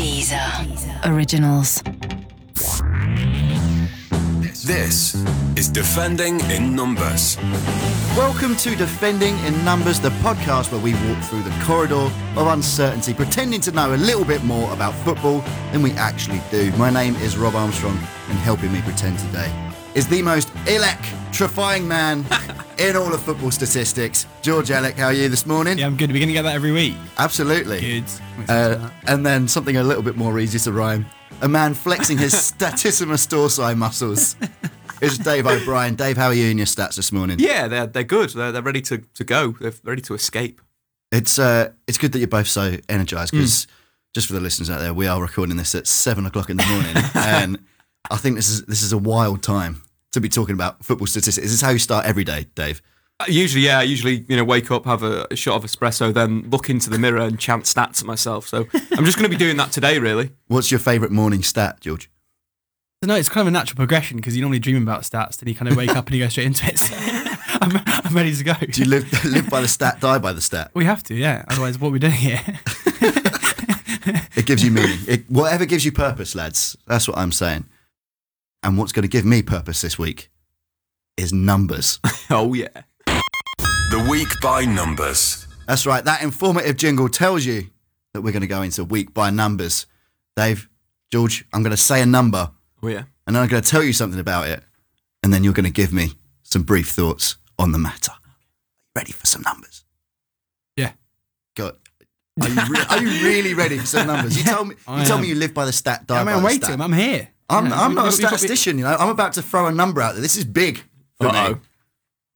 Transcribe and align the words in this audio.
Deezer. 0.00 1.04
Originals. 1.04 1.82
This 4.64 5.14
is 5.56 5.68
Defending 5.68 6.40
in 6.48 6.74
Numbers. 6.74 7.36
Welcome 8.16 8.56
to 8.56 8.74
Defending 8.74 9.38
in 9.40 9.62
Numbers, 9.62 10.00
the 10.00 10.08
podcast 10.24 10.72
where 10.72 10.80
we 10.80 10.94
walk 10.94 11.22
through 11.24 11.42
the 11.42 11.54
corridor 11.64 12.10
of 12.36 12.46
uncertainty, 12.46 13.12
pretending 13.12 13.60
to 13.60 13.72
know 13.72 13.92
a 13.92 13.96
little 13.98 14.24
bit 14.24 14.42
more 14.42 14.72
about 14.72 14.94
football 15.04 15.40
than 15.70 15.82
we 15.82 15.92
actually 15.92 16.40
do. 16.50 16.72
My 16.78 16.88
name 16.88 17.14
is 17.16 17.36
Rob 17.36 17.54
Armstrong, 17.54 17.98
and 18.30 18.38
helping 18.38 18.72
me 18.72 18.80
pretend 18.80 19.18
today 19.18 19.69
is 19.94 20.06
the 20.08 20.22
most 20.22 20.52
electrifying 20.66 21.86
man 21.86 22.24
in 22.78 22.96
all 22.96 23.12
of 23.12 23.20
football 23.22 23.50
statistics. 23.50 24.26
George 24.42 24.68
Elek, 24.68 24.94
how 24.94 25.06
are 25.06 25.12
you 25.12 25.28
this 25.28 25.46
morning? 25.46 25.78
Yeah, 25.78 25.86
I'm 25.86 25.96
good. 25.96 26.10
We're 26.10 26.18
going 26.18 26.28
to 26.28 26.34
get 26.34 26.42
that 26.42 26.54
every 26.54 26.72
week. 26.72 26.94
Absolutely. 27.18 27.80
Good. 27.80 28.04
Uh, 28.48 28.90
and 29.06 29.24
then 29.26 29.48
something 29.48 29.76
a 29.76 29.82
little 29.82 30.02
bit 30.02 30.16
more 30.16 30.38
easy 30.38 30.58
to 30.60 30.72
rhyme. 30.72 31.06
A 31.42 31.48
man 31.48 31.74
flexing 31.74 32.18
his 32.18 32.34
statissimus 32.58 33.26
dorsi 33.26 33.76
muscles 33.76 34.36
is 35.00 35.18
Dave 35.18 35.46
O'Brien. 35.46 35.94
Dave, 35.94 36.16
how 36.16 36.26
are 36.26 36.34
you 36.34 36.50
in 36.50 36.58
your 36.58 36.66
stats 36.66 36.96
this 36.96 37.12
morning? 37.12 37.38
Yeah, 37.38 37.66
they're 37.68 37.86
they're 37.86 38.04
good. 38.04 38.30
They're, 38.30 38.52
they're 38.52 38.62
ready 38.62 38.82
to, 38.82 38.98
to 38.98 39.24
go. 39.24 39.52
They're 39.52 39.72
ready 39.82 40.02
to 40.02 40.14
escape. 40.14 40.60
It's 41.10 41.38
uh, 41.38 41.72
it's 41.86 41.98
good 41.98 42.12
that 42.12 42.18
you're 42.18 42.28
both 42.28 42.48
so 42.48 42.76
energised 42.88 43.32
because 43.32 43.66
just 44.14 44.26
for 44.26 44.34
the 44.34 44.40
listeners 44.40 44.68
out 44.70 44.80
there, 44.80 44.92
we 44.92 45.06
are 45.06 45.20
recording 45.20 45.56
this 45.56 45.74
at 45.74 45.86
seven 45.86 46.26
o'clock 46.26 46.50
in 46.50 46.56
the 46.56 46.66
morning, 46.66 46.96
and 47.14 47.58
I 48.10 48.16
think 48.16 48.36
this 48.36 48.48
is 48.48 48.64
this 48.64 48.82
is 48.82 48.92
a 48.92 48.98
wild 48.98 49.42
time 49.42 49.82
to 50.12 50.20
be 50.20 50.28
talking 50.28 50.54
about 50.54 50.84
football 50.84 51.06
statistics. 51.06 51.44
Is 51.44 51.52
this 51.52 51.60
how 51.60 51.70
you 51.70 51.78
start 51.78 52.06
every 52.06 52.24
day, 52.24 52.46
Dave? 52.54 52.82
Uh, 53.20 53.26
Usually, 53.28 53.64
yeah. 53.64 53.80
Usually, 53.82 54.24
you 54.28 54.36
know, 54.36 54.44
wake 54.44 54.70
up, 54.70 54.84
have 54.86 55.02
a, 55.02 55.26
a 55.30 55.36
shot 55.36 55.56
of 55.56 55.64
espresso, 55.64 56.12
then 56.12 56.48
look 56.50 56.70
into 56.70 56.90
the 56.90 56.98
mirror 56.98 57.20
and 57.20 57.38
chant 57.38 57.64
stats 57.64 58.00
at 58.00 58.06
myself. 58.06 58.48
So 58.48 58.66
I'm 58.92 59.04
just 59.04 59.18
going 59.18 59.30
to 59.30 59.36
be 59.36 59.36
doing 59.36 59.56
that 59.58 59.72
today, 59.72 59.98
really. 59.98 60.30
What's 60.48 60.70
your 60.70 60.80
favourite 60.80 61.12
morning 61.12 61.42
stat, 61.42 61.80
George? 61.80 62.10
No, 63.02 63.14
it's 63.14 63.28
kind 63.30 63.42
of 63.42 63.48
a 63.48 63.50
natural 63.50 63.76
progression 63.76 64.16
because 64.18 64.36
you 64.36 64.42
normally 64.42 64.58
dream 64.58 64.82
about 64.82 65.02
stats, 65.02 65.38
then 65.38 65.48
you 65.48 65.54
kind 65.54 65.70
of 65.70 65.76
wake 65.76 65.94
up 65.96 66.06
and 66.06 66.16
you 66.16 66.24
go 66.24 66.28
straight 66.28 66.46
into 66.46 66.66
it. 66.66 66.78
So 66.78 66.94
I'm, 67.60 67.80
I'm 67.86 68.14
ready 68.14 68.34
to 68.34 68.44
go. 68.44 68.52
Do 68.54 68.82
you 68.82 68.88
live 68.88 69.24
live 69.24 69.48
by 69.48 69.62
the 69.62 69.68
stat, 69.68 70.00
die 70.00 70.18
by 70.18 70.32
the 70.34 70.40
stat? 70.42 70.70
we 70.74 70.84
have 70.84 71.02
to, 71.04 71.14
yeah. 71.14 71.44
Otherwise, 71.48 71.78
what 71.78 71.88
are 71.88 71.92
we 71.92 71.98
doing 71.98 72.12
here? 72.12 72.40
It 74.36 74.46
gives 74.46 74.64
you 74.64 74.70
meaning. 74.70 74.98
It, 75.06 75.30
whatever 75.30 75.66
gives 75.66 75.84
you 75.84 75.92
purpose, 75.92 76.34
lads. 76.34 76.74
That's 76.86 77.06
what 77.06 77.18
I'm 77.18 77.32
saying. 77.32 77.66
And 78.62 78.76
what's 78.76 78.92
going 78.92 79.02
to 79.02 79.08
give 79.08 79.24
me 79.24 79.42
purpose 79.42 79.80
this 79.80 79.98
week 79.98 80.30
is 81.16 81.32
numbers. 81.32 81.98
Oh 82.32 82.54
yeah. 82.54 82.68
The 83.06 84.06
Week 84.08 84.28
by 84.40 84.64
Numbers. 84.64 85.48
That's 85.66 85.84
right. 85.84 86.04
That 86.04 86.22
informative 86.22 86.76
jingle 86.76 87.08
tells 87.08 87.44
you 87.44 87.66
that 88.14 88.20
we're 88.20 88.30
going 88.30 88.42
to 88.42 88.46
go 88.46 88.62
into 88.62 88.84
week 88.84 89.12
by 89.12 89.30
numbers. 89.30 89.86
Dave, 90.36 90.68
George, 91.10 91.44
I'm 91.52 91.64
going 91.64 91.72
to 91.72 91.76
say 91.76 92.00
a 92.02 92.06
number 92.06 92.52
Oh 92.84 92.86
yeah. 92.88 93.02
and 93.26 93.34
then 93.34 93.42
I'm 93.42 93.48
going 93.48 93.62
to 93.64 93.68
tell 93.68 93.82
you 93.82 93.92
something 93.92 94.20
about 94.20 94.46
it. 94.48 94.62
And 95.24 95.34
then 95.34 95.42
you're 95.42 95.52
going 95.52 95.64
to 95.64 95.72
give 95.72 95.92
me 95.92 96.12
some 96.44 96.62
brief 96.62 96.90
thoughts 96.90 97.34
on 97.58 97.72
the 97.72 97.78
matter. 97.78 98.12
Ready 98.94 99.10
for 99.10 99.26
some 99.26 99.42
numbers? 99.42 99.84
Yeah. 100.76 100.92
Good. 101.56 101.74
Are 102.40 102.48
you, 102.48 102.60
re- 102.70 102.84
are 102.90 103.02
you 103.02 103.24
really 103.26 103.54
ready 103.54 103.76
for 103.78 103.86
some 103.86 104.06
numbers? 104.06 104.36
You 104.38 104.44
told 104.52 104.68
me. 104.68 104.74
You 104.76 104.80
I 104.94 105.04
told 105.04 105.18
am. 105.18 105.22
me 105.22 105.28
you 105.30 105.34
live 105.34 105.52
by 105.52 105.64
the 105.64 105.72
stat. 105.72 106.06
Die 106.06 106.16
I'm, 106.18 106.26
by 106.26 106.32
I'm 106.34 106.42
the 106.42 106.46
waiting. 106.46 106.62
stat. 106.62 106.80
I'm 106.80 106.92
here. 106.92 107.28
I'm, 107.50 107.68
know, 107.68 107.76
I'm 107.76 107.94
not 107.94 108.08
a 108.08 108.12
statistician, 108.12 108.78
you 108.78 108.84
know. 108.84 108.96
I'm 108.98 109.08
about 109.08 109.34
to 109.34 109.42
throw 109.42 109.66
a 109.66 109.72
number 109.72 110.00
out 110.00 110.12
there. 110.14 110.22
This 110.22 110.36
is 110.36 110.44
big 110.44 110.82
for 111.18 111.24
me. 111.24 111.38
Uh-oh. 111.38 111.60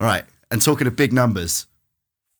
All 0.01 0.07
right. 0.07 0.25
And 0.51 0.61
talking 0.61 0.87
of 0.87 0.97
big 0.97 1.13
numbers, 1.13 1.67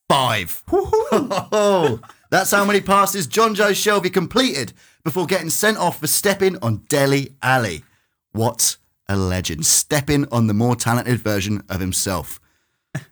five. 0.09 0.63
That's 2.31 2.51
how 2.51 2.65
many 2.65 2.81
passes 2.81 3.29
Jonjo 3.29 3.71
Shelvey 3.71 4.13
completed 4.13 4.73
before 5.05 5.27
getting 5.27 5.51
sent 5.51 5.77
off 5.77 6.01
for 6.01 6.07
stepping 6.07 6.59
on 6.63 6.79
Dele 6.89 7.35
Alli. 7.43 7.85
What 8.33 8.77
a 9.09 9.17
legend. 9.17 9.67
Stepping 9.67 10.27
on 10.33 10.47
the 10.47 10.55
more 10.55 10.75
talented 10.75 11.21
version 11.21 11.63
of 11.69 11.81
himself. 11.81 12.41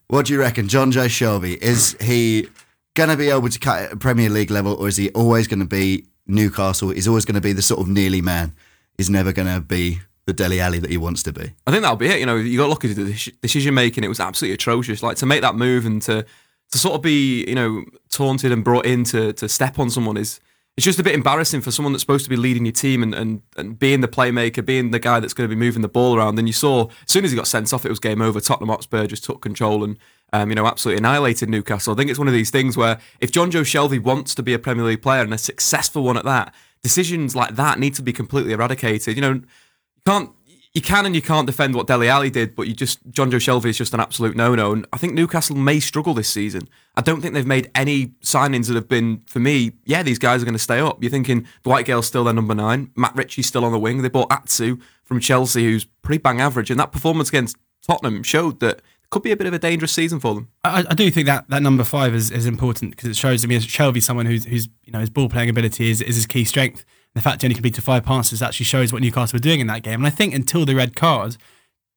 What 0.08 0.26
do 0.26 0.32
you 0.32 0.40
reckon, 0.40 0.68
Jonjo 0.68 1.06
Shelvey? 1.06 1.56
Is 1.58 1.96
he 2.00 2.48
going 2.94 3.10
to 3.10 3.16
be 3.16 3.30
able 3.30 3.48
to 3.48 3.58
cut 3.58 3.82
it 3.82 3.92
at 3.92 3.98
Premier 4.00 4.28
League 4.28 4.50
level, 4.50 4.74
or 4.74 4.88
is 4.88 4.96
he 4.96 5.10
always 5.10 5.46
going 5.46 5.60
to 5.60 5.66
be 5.66 6.06
Newcastle? 6.26 6.90
He's 6.90 7.08
always 7.08 7.24
going 7.24 7.34
to 7.34 7.40
be 7.40 7.52
the 7.52 7.62
sort 7.62 7.80
of 7.80 7.88
nearly 7.88 8.20
man. 8.20 8.54
He's 9.02 9.10
never 9.10 9.32
going 9.32 9.52
to 9.52 9.60
be 9.60 9.98
the 10.26 10.32
Dele 10.32 10.60
Alli 10.60 10.78
that 10.78 10.88
he 10.88 10.96
wants 10.96 11.24
to 11.24 11.32
be. 11.32 11.54
I 11.66 11.72
think 11.72 11.82
that'll 11.82 11.96
be 11.96 12.06
it. 12.06 12.20
You 12.20 12.26
know, 12.26 12.36
you 12.36 12.56
got 12.56 12.68
lucky 12.68 12.86
to 12.86 12.94
the 12.94 13.32
decision 13.42 13.74
making. 13.74 14.04
It 14.04 14.08
was 14.08 14.20
absolutely 14.20 14.54
atrocious. 14.54 15.02
Like 15.02 15.16
to 15.16 15.26
make 15.26 15.40
that 15.40 15.56
move 15.56 15.86
and 15.86 16.00
to 16.02 16.24
to 16.70 16.78
sort 16.78 16.94
of 16.94 17.02
be, 17.02 17.44
you 17.44 17.56
know, 17.56 17.84
taunted 18.10 18.52
and 18.52 18.62
brought 18.62 18.86
in 18.86 19.02
to 19.06 19.32
to 19.32 19.48
step 19.48 19.80
on 19.80 19.90
someone 19.90 20.16
is 20.16 20.38
it's 20.76 20.84
just 20.84 21.00
a 21.00 21.02
bit 21.02 21.16
embarrassing 21.16 21.62
for 21.62 21.72
someone 21.72 21.92
that's 21.92 22.04
supposed 22.04 22.22
to 22.22 22.30
be 22.30 22.36
leading 22.36 22.64
your 22.64 22.72
team 22.72 23.02
and, 23.02 23.12
and, 23.12 23.42
and 23.56 23.76
being 23.76 24.02
the 24.02 24.08
playmaker, 24.08 24.64
being 24.64 24.92
the 24.92 25.00
guy 25.00 25.18
that's 25.18 25.34
going 25.34 25.50
to 25.50 25.54
be 25.54 25.58
moving 25.58 25.82
the 25.82 25.88
ball 25.88 26.16
around. 26.16 26.38
And 26.38 26.48
you 26.48 26.54
saw 26.54 26.86
as 26.86 27.10
soon 27.12 27.24
as 27.24 27.32
he 27.32 27.36
got 27.36 27.48
sent 27.48 27.74
off, 27.74 27.84
it 27.84 27.90
was 27.90 27.98
game 27.98 28.22
over. 28.22 28.40
Tottenham 28.40 28.68
Hotspur 28.68 29.08
just 29.08 29.24
took 29.24 29.42
control 29.42 29.82
and 29.82 29.98
um, 30.32 30.48
you 30.48 30.54
know 30.54 30.66
absolutely 30.66 30.98
annihilated 30.98 31.48
Newcastle. 31.48 31.92
I 31.92 31.96
think 31.96 32.08
it's 32.08 32.20
one 32.20 32.28
of 32.28 32.34
these 32.34 32.50
things 32.50 32.76
where 32.76 33.00
if 33.18 33.32
Jonjo 33.32 33.62
Shelvey 33.62 34.00
wants 34.00 34.32
to 34.36 34.44
be 34.44 34.54
a 34.54 34.60
Premier 34.60 34.84
League 34.84 35.02
player 35.02 35.22
and 35.22 35.34
a 35.34 35.38
successful 35.38 36.04
one 36.04 36.16
at 36.16 36.24
that, 36.24 36.54
decisions 36.82 37.36
like 37.36 37.56
that 37.56 37.78
need 37.78 37.94
to 37.94 38.02
be 38.02 38.12
completely 38.12 38.52
eradicated. 38.52 39.16
You 39.16 39.22
know, 39.22 39.32
you 39.32 40.02
can't 40.06 40.30
you 40.74 40.80
can 40.80 41.04
and 41.04 41.14
you 41.14 41.20
can't 41.20 41.46
defend 41.46 41.74
what 41.74 41.86
Dele 41.86 42.08
Alli 42.08 42.30
did, 42.30 42.54
but 42.56 42.66
you 42.66 42.74
just 42.74 43.06
Jonjo 43.10 43.34
Shelvey 43.34 43.66
is 43.66 43.78
just 43.78 43.92
an 43.92 44.00
absolute 44.00 44.34
no 44.36 44.54
no. 44.54 44.72
And 44.72 44.86
I 44.92 44.96
think 44.96 45.12
Newcastle 45.12 45.56
may 45.56 45.80
struggle 45.80 46.14
this 46.14 46.28
season. 46.28 46.68
I 46.96 47.02
don't 47.02 47.20
think 47.20 47.34
they've 47.34 47.46
made 47.46 47.70
any 47.74 48.08
signings 48.22 48.68
that 48.68 48.74
have 48.74 48.88
been 48.88 49.22
for 49.26 49.38
me. 49.38 49.72
Yeah, 49.84 50.02
these 50.02 50.18
guys 50.18 50.42
are 50.42 50.46
going 50.46 50.54
to 50.54 50.58
stay 50.58 50.80
up. 50.80 51.02
You're 51.02 51.10
thinking 51.10 51.46
Dwight 51.62 51.84
Gayle's 51.84 52.06
still 52.06 52.24
their 52.24 52.34
number 52.34 52.54
nine, 52.54 52.90
Matt 52.96 53.14
Ritchie's 53.14 53.46
still 53.46 53.64
on 53.64 53.72
the 53.72 53.78
wing. 53.78 54.02
They 54.02 54.08
bought 54.08 54.32
Atsu 54.32 54.78
from 55.04 55.20
Chelsea, 55.20 55.64
who's 55.64 55.84
pretty 55.84 56.18
bang 56.18 56.40
average, 56.40 56.70
and 56.70 56.80
that 56.80 56.92
performance 56.92 57.28
against 57.28 57.56
Tottenham 57.86 58.22
showed 58.22 58.60
that 58.60 58.80
could 59.12 59.22
be 59.22 59.30
a 59.30 59.36
bit 59.36 59.46
of 59.46 59.52
a 59.52 59.58
dangerous 59.58 59.92
season 59.92 60.18
for 60.18 60.34
them. 60.34 60.48
I, 60.64 60.84
I 60.88 60.94
do 60.94 61.08
think 61.10 61.26
that, 61.26 61.48
that 61.50 61.62
number 61.62 61.84
five 61.84 62.14
is, 62.14 62.30
is 62.30 62.46
important 62.46 62.92
because 62.92 63.10
it 63.10 63.14
shows 63.16 63.44
I 63.44 63.46
mean 63.46 63.60
Shelvey's 63.60 64.06
someone 64.06 64.26
who's 64.26 64.46
who's 64.46 64.68
you 64.84 64.92
know 64.92 65.00
his 65.00 65.10
ball 65.10 65.28
playing 65.28 65.50
ability 65.50 65.90
is, 65.90 66.00
is 66.00 66.16
his 66.16 66.26
key 66.26 66.44
strength. 66.44 66.84
The 67.14 67.20
fact 67.20 67.42
he 67.42 67.46
only 67.46 67.54
completed 67.54 67.84
five 67.84 68.04
passes 68.04 68.40
actually 68.40 68.64
shows 68.64 68.90
what 68.90 69.02
Newcastle 69.02 69.36
were 69.36 69.40
doing 69.40 69.60
in 69.60 69.66
that 69.66 69.82
game. 69.82 70.00
And 70.00 70.06
I 70.06 70.10
think 70.10 70.34
until 70.34 70.64
the 70.64 70.74
red 70.74 70.96
card, 70.96 71.36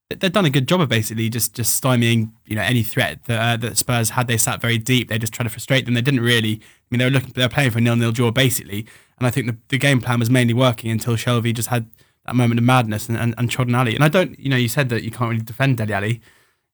they've 0.09 0.31
done 0.31 0.43
a 0.43 0.49
good 0.49 0.67
job 0.67 0.81
of 0.81 0.89
basically 0.89 1.29
just 1.29 1.55
just 1.55 1.81
stymieing 1.81 2.33
you 2.45 2.57
know 2.57 2.61
any 2.61 2.83
threat 2.83 3.23
that 3.23 3.41
uh, 3.41 3.57
that 3.65 3.77
Spurs 3.77 4.09
had. 4.11 4.27
They 4.27 4.37
sat 4.37 4.61
very 4.61 4.77
deep. 4.77 5.07
They 5.07 5.17
just 5.17 5.33
tried 5.33 5.45
to 5.45 5.49
frustrate 5.49 5.85
them. 5.85 5.93
They 5.93 6.01
didn't 6.01 6.19
really. 6.19 6.61
I 6.61 6.87
mean, 6.91 6.99
they 6.99 7.05
were 7.05 7.11
looking. 7.11 7.31
They 7.33 7.43
were 7.43 7.49
playing 7.49 7.71
for 7.71 7.77
a 7.77 7.81
nil 7.81 7.95
nil 7.95 8.11
draw 8.11 8.31
basically. 8.31 8.85
And 9.17 9.25
I 9.25 9.29
think 9.31 9.47
the, 9.47 9.57
the 9.69 9.77
game 9.77 10.01
plan 10.01 10.19
was 10.19 10.29
mainly 10.29 10.53
working 10.53 10.91
until 10.91 11.15
Shelvey 11.15 11.53
just 11.53 11.69
had 11.69 11.89
that 12.25 12.35
moment 12.35 12.59
of 12.59 12.65
madness 12.65 13.07
and, 13.07 13.17
and, 13.17 13.33
and 13.37 13.49
trod 13.49 13.69
an 13.69 13.75
alley. 13.75 13.95
And 13.95 14.03
I 14.03 14.09
don't, 14.09 14.37
you 14.37 14.49
know, 14.49 14.57
you 14.57 14.67
said 14.67 14.89
that 14.89 15.03
you 15.03 15.11
can't 15.11 15.29
really 15.29 15.43
defend 15.43 15.77
Dele 15.77 16.19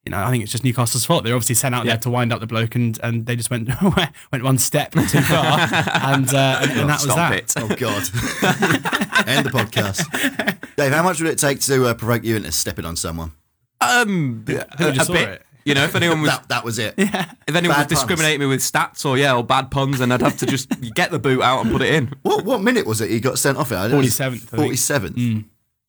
you 0.05 0.09
know, 0.11 0.17
I 0.17 0.31
think 0.31 0.41
it's 0.43 0.51
just 0.51 0.63
Newcastle's 0.63 1.05
fault. 1.05 1.23
They're 1.23 1.35
obviously 1.35 1.55
sent 1.55 1.75
out 1.75 1.85
Yeah. 1.85 1.91
there 1.93 1.99
to 2.01 2.09
wind 2.09 2.33
up 2.33 2.39
the 2.39 2.47
bloke, 2.47 2.75
and, 2.75 2.99
and 3.03 3.25
they 3.25 3.35
just 3.35 3.49
went 3.49 3.69
went 4.31 4.43
one 4.43 4.57
step 4.57 4.91
too 4.93 5.21
far, 5.21 5.59
and 5.59 6.33
uh, 6.33 6.59
and, 6.61 6.71
and 6.71 6.89
that 6.89 7.01
was 7.05 7.15
that. 7.15 7.33
it. 7.33 7.53
Oh 7.57 7.67
God! 7.67 8.03
End 9.27 9.45
the 9.45 9.51
podcast. 9.51 10.75
Dave, 10.75 10.91
how 10.91 11.03
much 11.03 11.19
would 11.21 11.29
it 11.29 11.37
take 11.37 11.59
to 11.61 11.85
uh, 11.87 11.93
provoke 11.93 12.23
you 12.23 12.35
into 12.35 12.51
stepping 12.51 12.85
on 12.85 12.95
someone? 12.95 13.31
Um, 13.79 14.43
who 14.47 14.57
a, 14.87 14.91
just 14.91 15.01
a 15.01 15.05
saw 15.05 15.13
bit. 15.13 15.29
it? 15.29 15.45
You 15.63 15.75
know, 15.75 15.83
if 15.83 15.93
anyone 15.95 16.21
was 16.21 16.31
That 16.31 16.49
that 16.49 16.63
was 16.65 16.79
it. 16.79 16.95
Yeah. 16.97 17.31
If 17.47 17.55
anyone 17.55 17.75
Bad 17.77 17.89
was 17.89 17.99
puns. 17.99 18.07
discriminating 18.07 18.39
me 18.39 18.45
with 18.47 18.61
stats 18.61 19.05
or 19.05 19.15
yeah, 19.17 19.35
or 19.35 19.43
bad 19.43 19.69
puns, 19.69 19.99
then 19.99 20.11
I'd 20.11 20.21
have 20.21 20.37
to 20.37 20.47
just 20.47 20.69
get 20.95 21.11
the 21.11 21.19
boot 21.19 21.43
out 21.43 21.61
and 21.63 21.71
put 21.71 21.83
it 21.83 21.93
in. 21.93 22.11
What 22.23 22.43
what 22.45 22.61
minute 22.61 22.87
was 22.87 22.99
it 23.01 23.11
he 23.11 23.19
got 23.19 23.37
sent 23.37 23.57
off? 23.59 23.71
It 23.71 23.75
47th, 23.75 24.21
I 24.25 24.29
think. 24.31 24.49
Forty 24.49 24.75
seventh, 24.75 25.17
and 25.17 25.45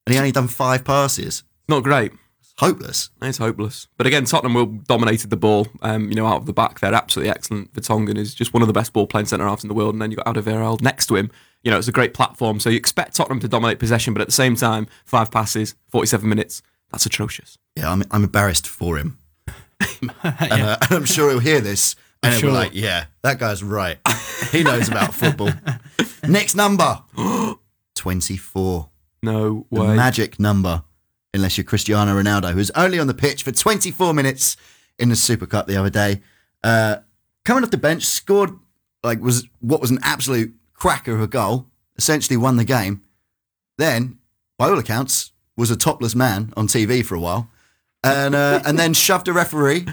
he 0.08 0.18
only 0.18 0.32
done 0.32 0.48
five 0.48 0.84
passes. 0.84 1.42
Not 1.68 1.82
great. 1.84 2.12
Hopeless. 2.58 3.10
It's 3.22 3.38
hopeless. 3.38 3.88
But 3.96 4.06
again, 4.06 4.24
Tottenham 4.24 4.54
will 4.54 4.66
dominated 4.66 5.30
the 5.30 5.36
ball. 5.36 5.68
Um, 5.80 6.10
you 6.10 6.14
know, 6.14 6.26
out 6.26 6.36
of 6.36 6.46
the 6.46 6.52
back, 6.52 6.80
they're 6.80 6.94
absolutely 6.94 7.30
excellent. 7.30 7.72
Vertonghen 7.72 8.18
is 8.18 8.34
just 8.34 8.52
one 8.52 8.62
of 8.62 8.66
the 8.66 8.74
best 8.74 8.92
ball 8.92 9.06
playing 9.06 9.26
centre 9.26 9.46
halves 9.46 9.64
in 9.64 9.68
the 9.68 9.74
world, 9.74 9.94
and 9.94 10.02
then 10.02 10.10
you 10.10 10.16
got 10.16 10.26
Alderweireld 10.26 10.82
next 10.82 11.06
to 11.06 11.16
him. 11.16 11.30
You 11.62 11.70
know, 11.70 11.78
it's 11.78 11.88
a 11.88 11.92
great 11.92 12.14
platform. 12.14 12.60
So 12.60 12.70
you 12.70 12.76
expect 12.76 13.16
Tottenham 13.16 13.40
to 13.40 13.48
dominate 13.48 13.78
possession, 13.78 14.12
but 14.14 14.20
at 14.20 14.28
the 14.28 14.32
same 14.32 14.56
time, 14.56 14.86
five 15.04 15.30
passes, 15.30 15.74
forty-seven 15.88 16.28
minutes. 16.28 16.62
That's 16.90 17.06
atrocious. 17.06 17.58
Yeah, 17.76 17.90
I'm 17.90 18.02
I'm 18.10 18.24
embarrassed 18.24 18.68
for 18.68 18.98
him, 18.98 19.18
and, 20.02 20.12
uh, 20.22 20.76
and 20.82 20.90
I'm 20.90 21.04
sure 21.06 21.30
he'll 21.30 21.40
hear 21.40 21.60
this 21.60 21.96
and 22.22 22.32
he'll 22.32 22.40
sure. 22.40 22.50
be 22.50 22.54
like, 22.54 22.74
"Yeah, 22.74 23.06
that 23.22 23.38
guy's 23.38 23.62
right. 23.62 23.98
he 24.50 24.62
knows 24.62 24.88
about 24.88 25.14
football." 25.14 25.50
Next 26.28 26.54
number, 26.54 27.02
twenty 27.94 28.36
four. 28.36 28.90
No 29.22 29.66
the 29.70 29.80
way. 29.80 29.96
magic 29.96 30.38
number, 30.40 30.84
unless 31.34 31.56
you're 31.56 31.64
Cristiano 31.64 32.20
Ronaldo, 32.20 32.52
who's 32.52 32.70
only 32.72 32.98
on 32.98 33.06
the 33.06 33.14
pitch 33.14 33.42
for 33.42 33.52
24 33.52 34.12
minutes 34.14 34.56
in 34.98 35.08
the 35.08 35.16
Super 35.16 35.46
Cup 35.46 35.66
the 35.66 35.76
other 35.76 35.90
day. 35.90 36.22
Uh, 36.62 36.96
coming 37.44 37.64
off 37.64 37.70
the 37.70 37.76
bench, 37.76 38.04
scored 38.04 38.50
like 39.02 39.20
was 39.20 39.46
what 39.60 39.80
was 39.80 39.90
an 39.90 39.98
absolute 40.02 40.54
cracker 40.74 41.14
of 41.14 41.20
a 41.20 41.26
goal. 41.26 41.66
Essentially 41.96 42.36
won 42.36 42.56
the 42.56 42.64
game. 42.64 43.02
Then, 43.78 44.18
by 44.58 44.68
all 44.68 44.78
accounts, 44.78 45.32
was 45.56 45.70
a 45.70 45.76
topless 45.76 46.14
man 46.14 46.52
on 46.56 46.66
TV 46.66 47.04
for 47.04 47.14
a 47.14 47.20
while, 47.20 47.50
and 48.02 48.34
uh, 48.34 48.60
and 48.64 48.78
then 48.78 48.94
shoved 48.94 49.28
a 49.28 49.32
referee 49.32 49.86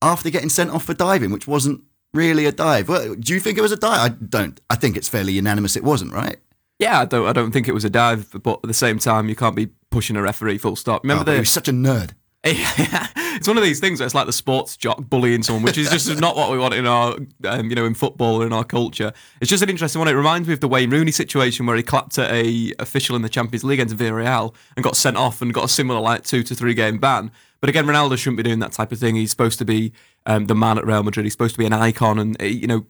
after 0.00 0.30
getting 0.30 0.48
sent 0.48 0.70
off 0.70 0.84
for 0.84 0.94
diving, 0.94 1.30
which 1.30 1.46
wasn't 1.46 1.82
really 2.14 2.46
a 2.46 2.52
dive. 2.52 2.88
Well, 2.88 3.14
do 3.14 3.34
you 3.34 3.40
think 3.40 3.58
it 3.58 3.62
was 3.62 3.72
a 3.72 3.76
dive? 3.76 4.00
I 4.00 4.08
don't. 4.08 4.60
I 4.70 4.76
think 4.76 4.96
it's 4.96 5.08
fairly 5.08 5.32
unanimous. 5.32 5.76
It 5.76 5.84
wasn't, 5.84 6.12
right? 6.12 6.38
Yeah, 6.78 7.00
I 7.00 7.04
don't. 7.04 7.26
I 7.26 7.32
don't 7.32 7.52
think 7.52 7.68
it 7.68 7.74
was 7.74 7.84
a 7.84 7.90
dive, 7.90 8.28
but 8.42 8.60
at 8.62 8.68
the 8.68 8.74
same 8.74 8.98
time, 8.98 9.28
you 9.28 9.36
can't 9.36 9.54
be 9.56 9.68
pushing 9.90 10.16
a 10.16 10.22
referee 10.22 10.58
full 10.58 10.76
stop. 10.76 11.02
Remember 11.04 11.22
Oh, 11.22 11.24
the 11.24 11.32
he 11.34 11.38
was 11.40 11.50
such 11.50 11.68
a 11.68 11.72
nerd. 11.72 12.12
it's 12.44 13.46
one 13.46 13.56
of 13.56 13.62
these 13.62 13.78
things 13.78 14.00
where 14.00 14.04
it's 14.04 14.16
like 14.16 14.26
the 14.26 14.32
sports 14.32 14.76
jock 14.76 15.08
bullying 15.08 15.44
someone, 15.44 15.62
which 15.62 15.78
is 15.78 15.88
just 15.90 16.08
not 16.20 16.34
what 16.34 16.50
we 16.50 16.58
want 16.58 16.74
in 16.74 16.86
our, 16.88 17.16
um, 17.44 17.70
you 17.70 17.76
know, 17.76 17.84
in 17.84 17.94
football 17.94 18.42
or 18.42 18.46
in 18.46 18.52
our 18.52 18.64
culture. 18.64 19.12
It's 19.40 19.48
just 19.48 19.62
an 19.62 19.70
interesting 19.70 20.00
one. 20.00 20.08
It 20.08 20.12
reminds 20.14 20.48
me 20.48 20.54
of 20.54 20.58
the 20.58 20.66
Wayne 20.66 20.90
Rooney 20.90 21.12
situation 21.12 21.66
where 21.66 21.76
he 21.76 21.84
clapped 21.84 22.18
at 22.18 22.32
a 22.32 22.72
official 22.80 23.14
in 23.14 23.22
the 23.22 23.28
Champions 23.28 23.62
League 23.62 23.78
against 23.78 23.96
Villarreal 23.96 24.52
and 24.76 24.82
got 24.82 24.96
sent 24.96 25.16
off 25.16 25.40
and 25.40 25.54
got 25.54 25.64
a 25.66 25.68
similar 25.68 26.00
like 26.00 26.24
two 26.24 26.42
to 26.42 26.54
three 26.56 26.74
game 26.74 26.98
ban. 26.98 27.30
But 27.60 27.70
again, 27.70 27.86
Ronaldo 27.86 28.18
shouldn't 28.18 28.38
be 28.38 28.42
doing 28.42 28.58
that 28.58 28.72
type 28.72 28.90
of 28.90 28.98
thing. 28.98 29.14
He's 29.14 29.30
supposed 29.30 29.60
to 29.60 29.64
be 29.64 29.92
um, 30.26 30.46
the 30.46 30.56
man 30.56 30.78
at 30.78 30.84
Real 30.84 31.04
Madrid. 31.04 31.24
He's 31.24 31.32
supposed 31.34 31.54
to 31.54 31.58
be 31.60 31.66
an 31.66 31.72
icon, 31.72 32.18
and 32.18 32.42
uh, 32.42 32.46
you 32.46 32.66
know, 32.66 32.86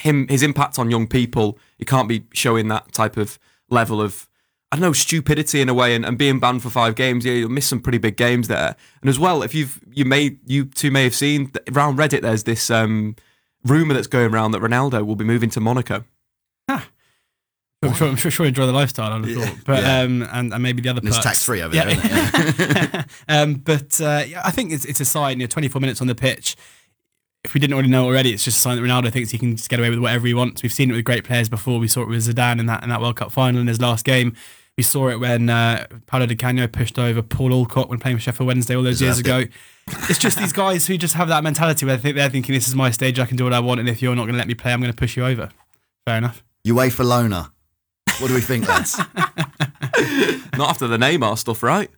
him 0.00 0.26
his 0.28 0.42
impact 0.42 0.78
on 0.78 0.90
young 0.90 1.06
people. 1.06 1.58
He 1.78 1.84
can't 1.84 2.08
be 2.08 2.24
showing 2.32 2.68
that 2.68 2.92
type 2.92 3.16
of 3.16 3.38
level 3.70 4.00
of 4.00 4.28
I 4.72 4.76
don't 4.76 4.82
know, 4.82 4.92
stupidity 4.92 5.60
in 5.60 5.68
a 5.68 5.74
way, 5.74 5.94
and, 5.94 6.04
and 6.04 6.18
being 6.18 6.40
banned 6.40 6.62
for 6.62 6.70
five 6.70 6.96
games, 6.96 7.24
yeah, 7.24 7.34
you'll 7.34 7.48
miss 7.48 7.66
some 7.66 7.78
pretty 7.80 7.98
big 7.98 8.16
games 8.16 8.48
there. 8.48 8.74
And 9.02 9.08
as 9.08 9.20
well, 9.20 9.42
if 9.44 9.54
you've 9.54 9.78
you 9.92 10.04
may 10.04 10.36
you 10.46 10.64
two 10.64 10.90
may 10.90 11.04
have 11.04 11.14
seen 11.14 11.52
around 11.72 11.96
Reddit, 11.96 12.22
there's 12.22 12.42
this 12.42 12.70
um, 12.70 13.14
rumor 13.64 13.94
that's 13.94 14.08
going 14.08 14.32
around 14.34 14.50
that 14.50 14.62
Ronaldo 14.62 15.06
will 15.06 15.14
be 15.16 15.24
moving 15.24 15.48
to 15.50 15.60
Monaco. 15.60 16.04
I'm 16.68 17.92
sure, 17.92 18.08
I'm 18.08 18.16
sure, 18.16 18.30
sure 18.30 18.46
enjoy 18.46 18.64
the 18.66 18.72
lifestyle. 18.72 19.12
I'd 19.12 19.26
have 19.26 19.36
Yeah, 19.36 19.44
thought, 19.46 19.58
but 19.66 19.82
yeah. 19.82 20.00
um, 20.00 20.22
and, 20.32 20.54
and 20.54 20.62
maybe 20.62 20.80
the 20.80 20.88
other 20.88 21.00
And 21.00 21.08
it's 21.08 21.18
tax 21.18 21.44
free 21.44 21.60
over 21.60 21.74
Yeah. 21.76 21.84
there. 21.84 22.44
Isn't 22.48 22.94
it? 22.94 23.04
um, 23.28 23.54
but 23.56 24.00
uh, 24.00 24.24
yeah, 24.26 24.40
I 24.42 24.50
think 24.52 24.72
it's 24.72 24.86
it's 24.86 25.00
a 25.00 25.04
sign. 25.04 25.38
You 25.38 25.44
know, 25.46 25.50
24 25.50 25.80
minutes 25.80 26.00
on 26.00 26.06
the 26.06 26.14
pitch. 26.14 26.56
If 27.44 27.52
we 27.54 27.60
didn't 27.60 27.74
already 27.74 27.90
know 27.90 28.06
already, 28.06 28.32
it's 28.32 28.44
just 28.44 28.58
a 28.58 28.60
sign 28.60 28.76
that 28.76 28.82
Ronaldo 28.82 29.12
thinks 29.12 29.30
he 29.30 29.38
can 29.38 29.56
just 29.56 29.68
get 29.68 29.78
away 29.78 29.90
with 29.90 29.98
whatever 29.98 30.26
he 30.26 30.32
wants. 30.34 30.62
We've 30.62 30.72
seen 30.72 30.90
it 30.90 30.94
with 30.94 31.04
great 31.04 31.24
players 31.24 31.48
before. 31.48 31.78
We 31.78 31.88
saw 31.88 32.02
it 32.02 32.08
with 32.08 32.26
Zidane 32.26 32.58
in 32.58 32.66
that 32.66 32.82
in 32.82 32.88
that 32.88 33.00
World 33.00 33.16
Cup 33.16 33.30
final 33.32 33.60
in 33.60 33.66
his 33.66 33.80
last 33.80 34.04
game. 34.04 34.34
We 34.76 34.82
saw 34.82 35.08
it 35.08 35.20
when 35.20 35.50
uh, 35.50 35.86
Paolo 36.06 36.26
Di 36.26 36.34
Canio 36.34 36.66
pushed 36.66 36.98
over 36.98 37.22
Paul 37.22 37.52
Alcock 37.52 37.88
when 37.88 38.00
playing 38.00 38.16
for 38.16 38.22
Sheffield 38.22 38.48
Wednesday 38.48 38.74
all 38.74 38.82
those 38.82 39.00
years 39.00 39.18
Deserved 39.22 39.46
ago. 39.46 39.56
It's 40.08 40.18
just 40.18 40.38
these 40.38 40.52
guys 40.52 40.86
who 40.86 40.96
just 40.98 41.14
have 41.14 41.28
that 41.28 41.44
mentality 41.44 41.86
where 41.86 41.96
they 41.96 42.02
think 42.02 42.16
they're 42.16 42.30
thinking 42.30 42.54
this 42.54 42.66
is 42.66 42.74
my 42.74 42.90
stage, 42.90 43.20
I 43.20 43.26
can 43.26 43.36
do 43.36 43.44
what 43.44 43.52
I 43.52 43.60
want, 43.60 43.78
and 43.78 43.88
if 43.88 44.02
you're 44.02 44.16
not 44.16 44.22
going 44.22 44.32
to 44.32 44.38
let 44.38 44.48
me 44.48 44.54
play, 44.54 44.72
I'm 44.72 44.80
going 44.80 44.90
to 44.92 44.96
push 44.96 45.16
you 45.16 45.24
over. 45.24 45.50
Fair 46.06 46.16
enough. 46.18 46.42
UEFA 46.66 47.04
loaner. 47.04 47.50
What 48.20 48.28
do 48.28 48.34
we 48.34 48.40
think, 48.40 48.66
lads? 48.66 48.98
Not 50.56 50.70
after 50.70 50.86
the 50.88 50.96
Neymar 50.96 51.36
stuff, 51.38 51.62
right? 51.62 51.90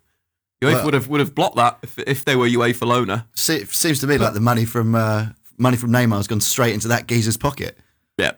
UEFA 0.61 0.73
Well- 0.73 0.85
would 0.85 0.93
have 0.95 1.07
would 1.07 1.19
have 1.19 1.33
blocked 1.35 1.55
that 1.57 1.77
if, 1.83 1.99
if 1.99 2.25
they 2.25 2.35
were 2.35 2.47
UEFA 2.47 2.87
loaner. 2.87 3.25
It 3.49 3.69
seems 3.69 3.99
to 3.99 4.07
me 4.07 4.17
like 4.17 4.33
the 4.33 4.39
money 4.39 4.65
from 4.65 4.95
uh, 4.95 5.27
money 5.57 5.77
from 5.77 5.91
Neymar 5.91 6.17
has 6.17 6.27
gone 6.27 6.41
straight 6.41 6.73
into 6.73 6.87
that 6.89 7.07
geezer's 7.07 7.37
pocket. 7.37 7.77
Yeah, 8.17 8.31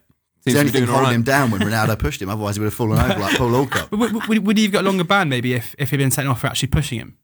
It's 0.45 0.45
seems 0.45 0.45
the 0.45 0.51
to 0.53 0.59
only 0.59 0.71
thing 0.71 0.79
doing 0.85 0.89
all 0.91 0.97
holding 1.03 1.15
him 1.15 1.23
down 1.23 1.51
when 1.51 1.61
Ronaldo 1.69 1.97
pushed 1.99 2.21
him. 2.21 2.29
Otherwise, 2.29 2.55
he 2.55 2.59
would 2.61 2.65
have 2.67 2.73
fallen 2.73 2.99
over 2.99 3.19
like 3.19 3.37
Paul 3.37 3.55
Alcock. 3.55 3.91
Would, 3.91 4.27
would, 4.27 4.45
would 4.47 4.57
he 4.57 4.63
have 4.63 4.71
got 4.73 4.81
a 4.83 4.87
longer 4.87 5.03
ban 5.03 5.29
maybe 5.29 5.53
if, 5.53 5.75
if 5.77 5.89
he'd 5.91 5.97
been 5.97 6.11
sent 6.11 6.27
off 6.27 6.41
for 6.41 6.47
actually 6.47 6.69
pushing 6.69 6.99
him? 6.99 7.17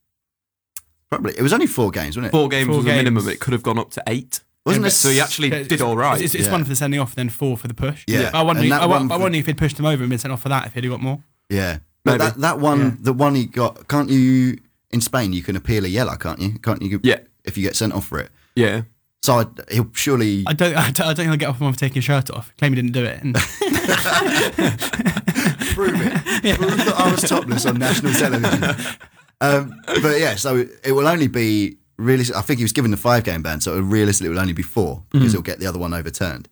Probably. 1.09 1.33
It 1.37 1.41
was 1.41 1.53
only 1.53 1.67
four 1.67 1.91
games, 1.91 2.17
wasn't 2.17 2.27
it? 2.27 2.31
Four 2.31 2.49
games 2.49 2.67
Four 2.67 2.77
was 2.77 2.85
the 2.85 2.91
minimum. 2.93 3.27
It 3.29 3.39
could 3.39 3.53
have 3.53 3.63
gone 3.63 3.77
up 3.77 3.91
to 3.91 4.03
eight. 4.07 4.41
Wasn't 4.65 4.83
Yeah, 4.83 4.87
it? 4.87 4.91
So 4.91 5.09
he 5.09 5.19
actually 5.21 5.47
It's- 5.49 5.67
did 5.67 5.81
all 5.81 5.95
right. 5.95 6.19
It's, 6.19 6.33
it's 6.33 6.45
Yeah. 6.47 6.51
one 6.51 6.63
for 6.63 6.69
the 6.69 6.75
sending 6.75 6.99
off, 6.99 7.13
then 7.15 7.29
four 7.29 7.55
for 7.57 7.67
the 7.67 7.73
push. 7.75 8.03
Yeah. 8.07 8.31
I 8.33 8.41
wonder, 8.41 8.63
And 8.63 8.73
I, 8.73 8.83
I 8.83 9.17
wonder 9.17 9.37
if 9.37 9.45
he'd 9.45 9.57
pushed 9.57 9.79
him 9.79 9.85
over 9.85 10.01
and 10.03 10.09
been 10.09 10.17
sent 10.19 10.31
off 10.31 10.41
for 10.41 10.49
that 10.49 10.65
if 10.67 10.73
he'd 10.73 10.87
got 10.89 11.01
more. 11.01 11.21
Yeah. 11.49 11.79
But 12.03 12.17
that, 12.19 12.35
that 12.37 12.59
one, 12.59 12.79
Yeah. 12.79 12.91
the 12.99 13.13
one 13.13 13.35
he 13.35 13.45
got, 13.45 13.87
can't 13.87 14.09
you, 14.09 14.57
in 14.91 15.01
Spain, 15.01 15.33
you 15.33 15.43
can 15.43 15.55
appeal 15.55 15.85
a 15.85 15.87
yellow, 15.87 16.15
can't 16.15 16.39
you? 16.39 16.53
Can't 16.59 16.81
you? 16.81 16.99
Yeah. 17.03 17.19
If 17.43 17.57
you 17.57 17.63
get 17.63 17.75
sent 17.75 17.93
off 17.93 18.07
for 18.07 18.19
it. 18.19 18.29
Yeah. 18.55 18.81
So 19.25 19.39
I, 19.39 19.45
he'll 19.73 19.89
surely 19.93 20.43
I 20.45 20.53
don't, 20.53 20.75
I 20.77 20.91
don't, 20.91 20.99
I 21.01 21.05
don't 21.07 21.15
think 21.15 21.29
he'll 21.29 21.37
get 21.37 21.49
off 21.49 21.59
him 21.59 21.73
for 21.73 21.79
taking 21.79 21.95
his 21.95 22.03
shirt 22.03 22.29
off. 22.29 22.53
Claim 22.57 22.73
he 22.73 22.81
didn't 22.81 22.91
do 22.93 23.03
it. 23.05 23.23
And 23.23 23.33
prove 25.73 26.01
it. 26.01 26.57
Prove 26.57 26.77
that 26.77 26.93
I 26.97 27.11
was 27.11 27.21
topless 27.27 27.65
on 27.65 27.77
national 27.79 28.13
television. 28.13 28.63
Um, 29.41 29.81
but 30.01 30.19
yeah, 30.19 30.35
so 30.35 30.65
it 30.83 30.91
will 30.93 31.07
only 31.07 31.27
be 31.27 31.77
really. 31.97 32.23
I 32.35 32.41
think 32.41 32.59
he 32.59 32.63
was 32.63 32.71
given 32.73 32.91
the 32.91 32.97
five 32.97 33.23
game 33.23 33.41
ban, 33.41 33.61
so 33.61 33.79
realistically, 33.79 34.27
it 34.27 34.31
will 34.33 34.39
only 34.39 34.53
be 34.53 34.63
four 34.63 35.03
because 35.11 35.33
he'll 35.33 35.41
get 35.41 35.59
the 35.59 35.67
other 35.67 35.79
one 35.79 35.93
overturned. 35.93 36.47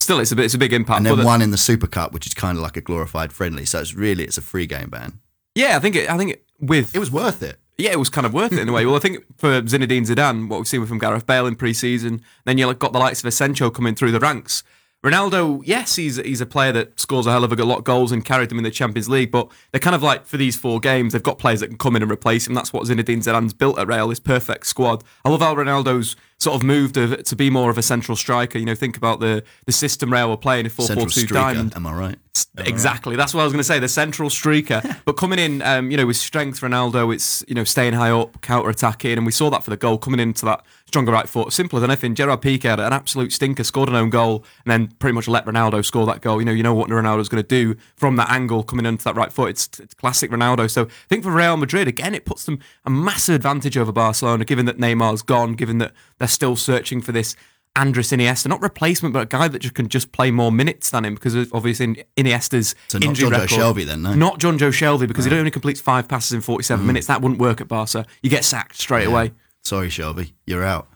Still, 0.00 0.18
it's 0.20 0.32
a 0.32 0.36
bit. 0.36 0.46
It's 0.46 0.54
a 0.54 0.58
big 0.58 0.72
impact. 0.72 0.96
And 0.98 1.06
then 1.06 1.18
the- 1.18 1.24
one 1.24 1.42
in 1.42 1.50
the 1.50 1.58
Super 1.58 1.86
Cup, 1.86 2.12
which 2.12 2.26
is 2.26 2.32
kind 2.34 2.56
of 2.56 2.62
like 2.62 2.76
a 2.76 2.80
glorified 2.80 3.32
friendly. 3.32 3.66
So 3.66 3.80
it's 3.80 3.94
really 3.94 4.24
it's 4.24 4.38
a 4.38 4.42
free 4.42 4.66
game 4.66 4.88
ban. 4.88 5.20
yeah, 5.54 5.76
I 5.76 5.80
think. 5.80 5.94
It, 5.94 6.08
I 6.10 6.16
think 6.16 6.30
it, 6.32 6.44
with 6.58 6.94
It 6.96 6.98
was 6.98 7.10
worth 7.10 7.42
it. 7.42 7.59
Yeah, 7.80 7.92
it 7.92 7.98
was 7.98 8.10
kind 8.10 8.26
of 8.26 8.34
worth 8.34 8.52
it 8.52 8.58
in 8.58 8.68
a 8.68 8.72
way. 8.72 8.84
Well, 8.84 8.96
I 8.96 9.00
think 9.00 9.24
for 9.38 9.62
Zinedine 9.62 10.06
Zidane, 10.06 10.48
what 10.48 10.58
we've 10.58 10.68
seen 10.68 10.84
from 10.86 10.98
Gareth 10.98 11.26
Bale 11.26 11.46
in 11.46 11.56
pre-season, 11.56 12.22
then 12.44 12.58
you 12.58 12.72
got 12.74 12.92
the 12.92 12.98
likes 12.98 13.20
of 13.20 13.26
Asensio 13.26 13.70
coming 13.70 13.94
through 13.94 14.12
the 14.12 14.20
ranks. 14.20 14.62
Ronaldo, 15.02 15.62
yes, 15.64 15.96
he's 15.96 16.16
he's 16.16 16.42
a 16.42 16.46
player 16.46 16.72
that 16.72 17.00
scores 17.00 17.26
a 17.26 17.30
hell 17.30 17.42
of 17.42 17.52
a 17.52 17.64
lot 17.64 17.78
of 17.78 17.84
goals 17.84 18.12
and 18.12 18.22
carried 18.22 18.50
them 18.50 18.58
in 18.58 18.64
the 18.64 18.70
Champions 18.70 19.08
League, 19.08 19.30
but 19.30 19.50
they're 19.72 19.80
kind 19.80 19.96
of 19.96 20.02
like 20.02 20.26
for 20.26 20.36
these 20.36 20.56
four 20.56 20.78
games, 20.78 21.14
they've 21.14 21.22
got 21.22 21.38
players 21.38 21.60
that 21.60 21.68
can 21.68 21.78
come 21.78 21.96
in 21.96 22.02
and 22.02 22.12
replace 22.12 22.46
him. 22.46 22.52
That's 22.52 22.70
what 22.70 22.84
Zinedine 22.84 23.24
Zidane's 23.24 23.54
built 23.54 23.78
at 23.78 23.88
Real, 23.88 24.10
his 24.10 24.20
perfect 24.20 24.66
squad. 24.66 25.02
I 25.24 25.30
love 25.30 25.40
how 25.40 25.54
Ronaldo's 25.54 26.16
sort 26.40 26.56
of 26.56 26.62
moved 26.62 26.94
to, 26.94 27.22
to 27.22 27.36
be 27.36 27.50
more 27.50 27.70
of 27.70 27.78
a 27.78 27.82
central 27.82 28.16
striker. 28.16 28.58
You 28.58 28.64
know, 28.64 28.74
think 28.74 28.96
about 28.96 29.20
the 29.20 29.44
the 29.66 29.72
system 29.72 30.12
Real 30.12 30.30
were 30.30 30.36
playing 30.36 30.64
in 30.64 30.70
4 30.70 30.86
4 30.86 30.86
Central 30.86 31.06
2 31.06 31.20
streaker. 31.26 31.32
diamond. 31.34 31.76
Am 31.76 31.86
I 31.86 31.92
right? 31.92 32.18
Exactly. 32.58 33.16
That's 33.16 33.34
what 33.34 33.42
I 33.42 33.44
was 33.44 33.52
going 33.52 33.60
to 33.60 33.64
say. 33.64 33.78
The 33.78 33.88
central 33.88 34.30
streaker, 34.30 34.98
but 35.04 35.16
coming 35.16 35.38
in, 35.38 35.62
um, 35.62 35.90
you 35.90 35.96
know, 35.96 36.06
with 36.06 36.16
strength, 36.16 36.60
Ronaldo, 36.60 37.12
it's 37.12 37.44
you 37.46 37.54
know 37.54 37.64
staying 37.64 37.92
high 37.92 38.10
up, 38.10 38.40
counter 38.40 38.70
attacking, 38.70 39.12
and 39.12 39.26
we 39.26 39.32
saw 39.32 39.50
that 39.50 39.62
for 39.62 39.70
the 39.70 39.76
goal 39.76 39.98
coming 39.98 40.20
into 40.20 40.44
that 40.46 40.64
stronger 40.86 41.12
right 41.12 41.28
foot. 41.28 41.52
Simple 41.52 41.78
as 41.78 41.84
anything. 41.84 42.14
Gerard 42.14 42.40
Piqué 42.40 42.64
had 42.64 42.80
an 42.80 42.92
absolute 42.92 43.32
stinker, 43.32 43.64
scored 43.64 43.88
an 43.88 43.94
own 43.94 44.10
goal, 44.10 44.44
and 44.64 44.70
then 44.70 44.88
pretty 44.98 45.14
much 45.14 45.28
let 45.28 45.46
Ronaldo 45.46 45.84
score 45.84 46.06
that 46.06 46.20
goal. 46.20 46.40
You 46.40 46.44
know, 46.44 46.52
you 46.52 46.62
know 46.62 46.74
what 46.74 46.88
Ronaldo's 46.88 47.28
going 47.28 47.42
to 47.42 47.48
do 47.48 47.76
from 47.96 48.16
that 48.16 48.30
angle 48.30 48.62
coming 48.62 48.86
into 48.86 49.04
that 49.04 49.16
right 49.16 49.32
foot. 49.32 49.50
It's, 49.50 49.68
it's 49.78 49.94
classic 49.94 50.30
Ronaldo. 50.30 50.70
So 50.70 50.84
I 50.84 51.08
think 51.08 51.22
for 51.22 51.30
Real 51.30 51.56
Madrid 51.56 51.86
again, 51.88 52.14
it 52.14 52.24
puts 52.24 52.44
them 52.44 52.58
a 52.84 52.90
massive 52.90 53.36
advantage 53.36 53.76
over 53.78 53.92
Barcelona, 53.92 54.44
given 54.44 54.66
that 54.66 54.78
Neymar's 54.78 55.22
gone, 55.22 55.54
given 55.54 55.78
that 55.78 55.92
they're 56.18 56.28
still 56.32 56.56
searching 56.56 57.00
for 57.02 57.12
this. 57.12 57.36
Andres 57.76 58.10
Iniesta, 58.10 58.48
not 58.48 58.60
replacement, 58.60 59.12
but 59.12 59.22
a 59.22 59.26
guy 59.26 59.46
that 59.46 59.60
just 59.60 59.74
can 59.74 59.88
just 59.88 60.10
play 60.10 60.32
more 60.32 60.50
minutes 60.50 60.90
than 60.90 61.04
him 61.04 61.14
because 61.14 61.36
obviously 61.52 62.04
Iniesta's 62.16 62.74
So 62.88 62.98
not 62.98 63.06
injury 63.10 63.30
John 63.30 63.46
Joe. 63.46 63.56
Shelvey 63.56 63.86
then, 63.86 64.02
no? 64.02 64.14
Not 64.14 64.38
John 64.40 64.58
Joe 64.58 64.70
Shelvey 64.70 65.06
because 65.06 65.24
he 65.24 65.32
only 65.32 65.52
completes 65.52 65.80
five 65.80 66.08
passes 66.08 66.32
in 66.32 66.40
47 66.40 66.84
minutes. 66.84 67.06
That 67.06 67.22
wouldn't 67.22 67.40
work 67.40 67.60
at 67.60 67.68
Barca. 67.68 68.06
You 68.22 68.30
get 68.30 68.44
sacked 68.44 68.76
straight 68.76 69.06
away. 69.06 69.32
Sorry, 69.62 69.88
Shelvey, 69.88 70.32
you're 70.46 70.64
out. 70.64 70.88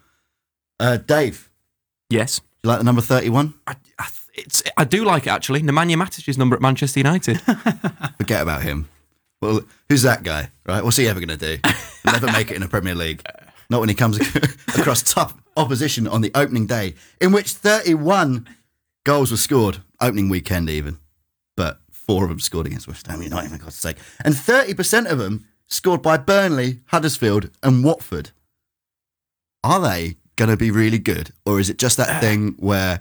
Uh, 0.80 0.96
Dave, 0.96 1.48
Yes. 2.10 2.40
you 2.64 2.68
like 2.68 2.78
the 2.78 2.84
number 2.84 3.00
thirty-one? 3.02 3.54
I, 3.68 3.76
I, 4.00 4.08
it's, 4.34 4.62
I 4.76 4.82
do 4.84 5.04
like 5.04 5.28
it 5.28 5.30
actually. 5.30 5.62
Nemanja 5.62 5.96
Matic's 5.96 6.36
number 6.36 6.56
at 6.56 6.62
Manchester 6.62 6.98
United. 6.98 7.40
Forget 8.18 8.42
about 8.42 8.62
him. 8.62 8.88
Well, 9.40 9.60
who's 9.88 10.02
that 10.02 10.24
guy? 10.24 10.50
Right? 10.66 10.82
What's 10.82 10.96
he 10.96 11.06
ever 11.06 11.20
going 11.20 11.38
to 11.38 11.56
do? 11.56 11.60
He'll 12.02 12.12
never 12.12 12.26
make 12.32 12.50
it 12.50 12.54
in 12.54 12.62
the 12.62 12.68
Premier 12.68 12.94
League. 12.96 13.22
Not 13.70 13.80
when 13.80 13.88
he 13.88 13.94
comes 13.94 14.18
across 14.68 15.02
tough 15.02 15.34
opposition 15.56 16.06
on 16.06 16.20
the 16.20 16.30
opening 16.34 16.66
day, 16.66 16.94
in 17.20 17.32
which 17.32 17.50
31 17.50 18.48
goals 19.04 19.30
were 19.30 19.36
scored, 19.36 19.78
opening 20.00 20.28
weekend 20.28 20.68
even. 20.68 20.98
But 21.56 21.80
four 21.90 22.24
of 22.24 22.30
them 22.30 22.40
scored 22.40 22.66
against 22.66 22.88
West 22.88 23.06
Ham 23.06 23.22
United, 23.22 23.50
for 23.50 23.58
God's 23.58 23.76
sake. 23.76 23.96
And 24.24 24.34
30% 24.34 25.10
of 25.10 25.18
them 25.18 25.46
scored 25.66 26.02
by 26.02 26.16
Burnley, 26.16 26.80
Huddersfield, 26.86 27.50
and 27.62 27.84
Watford. 27.84 28.30
Are 29.62 29.80
they 29.80 30.16
going 30.36 30.50
to 30.50 30.56
be 30.56 30.70
really 30.70 30.98
good? 30.98 31.30
Or 31.46 31.60
is 31.60 31.70
it 31.70 31.78
just 31.78 31.96
that 31.96 32.20
thing 32.20 32.54
where 32.58 33.00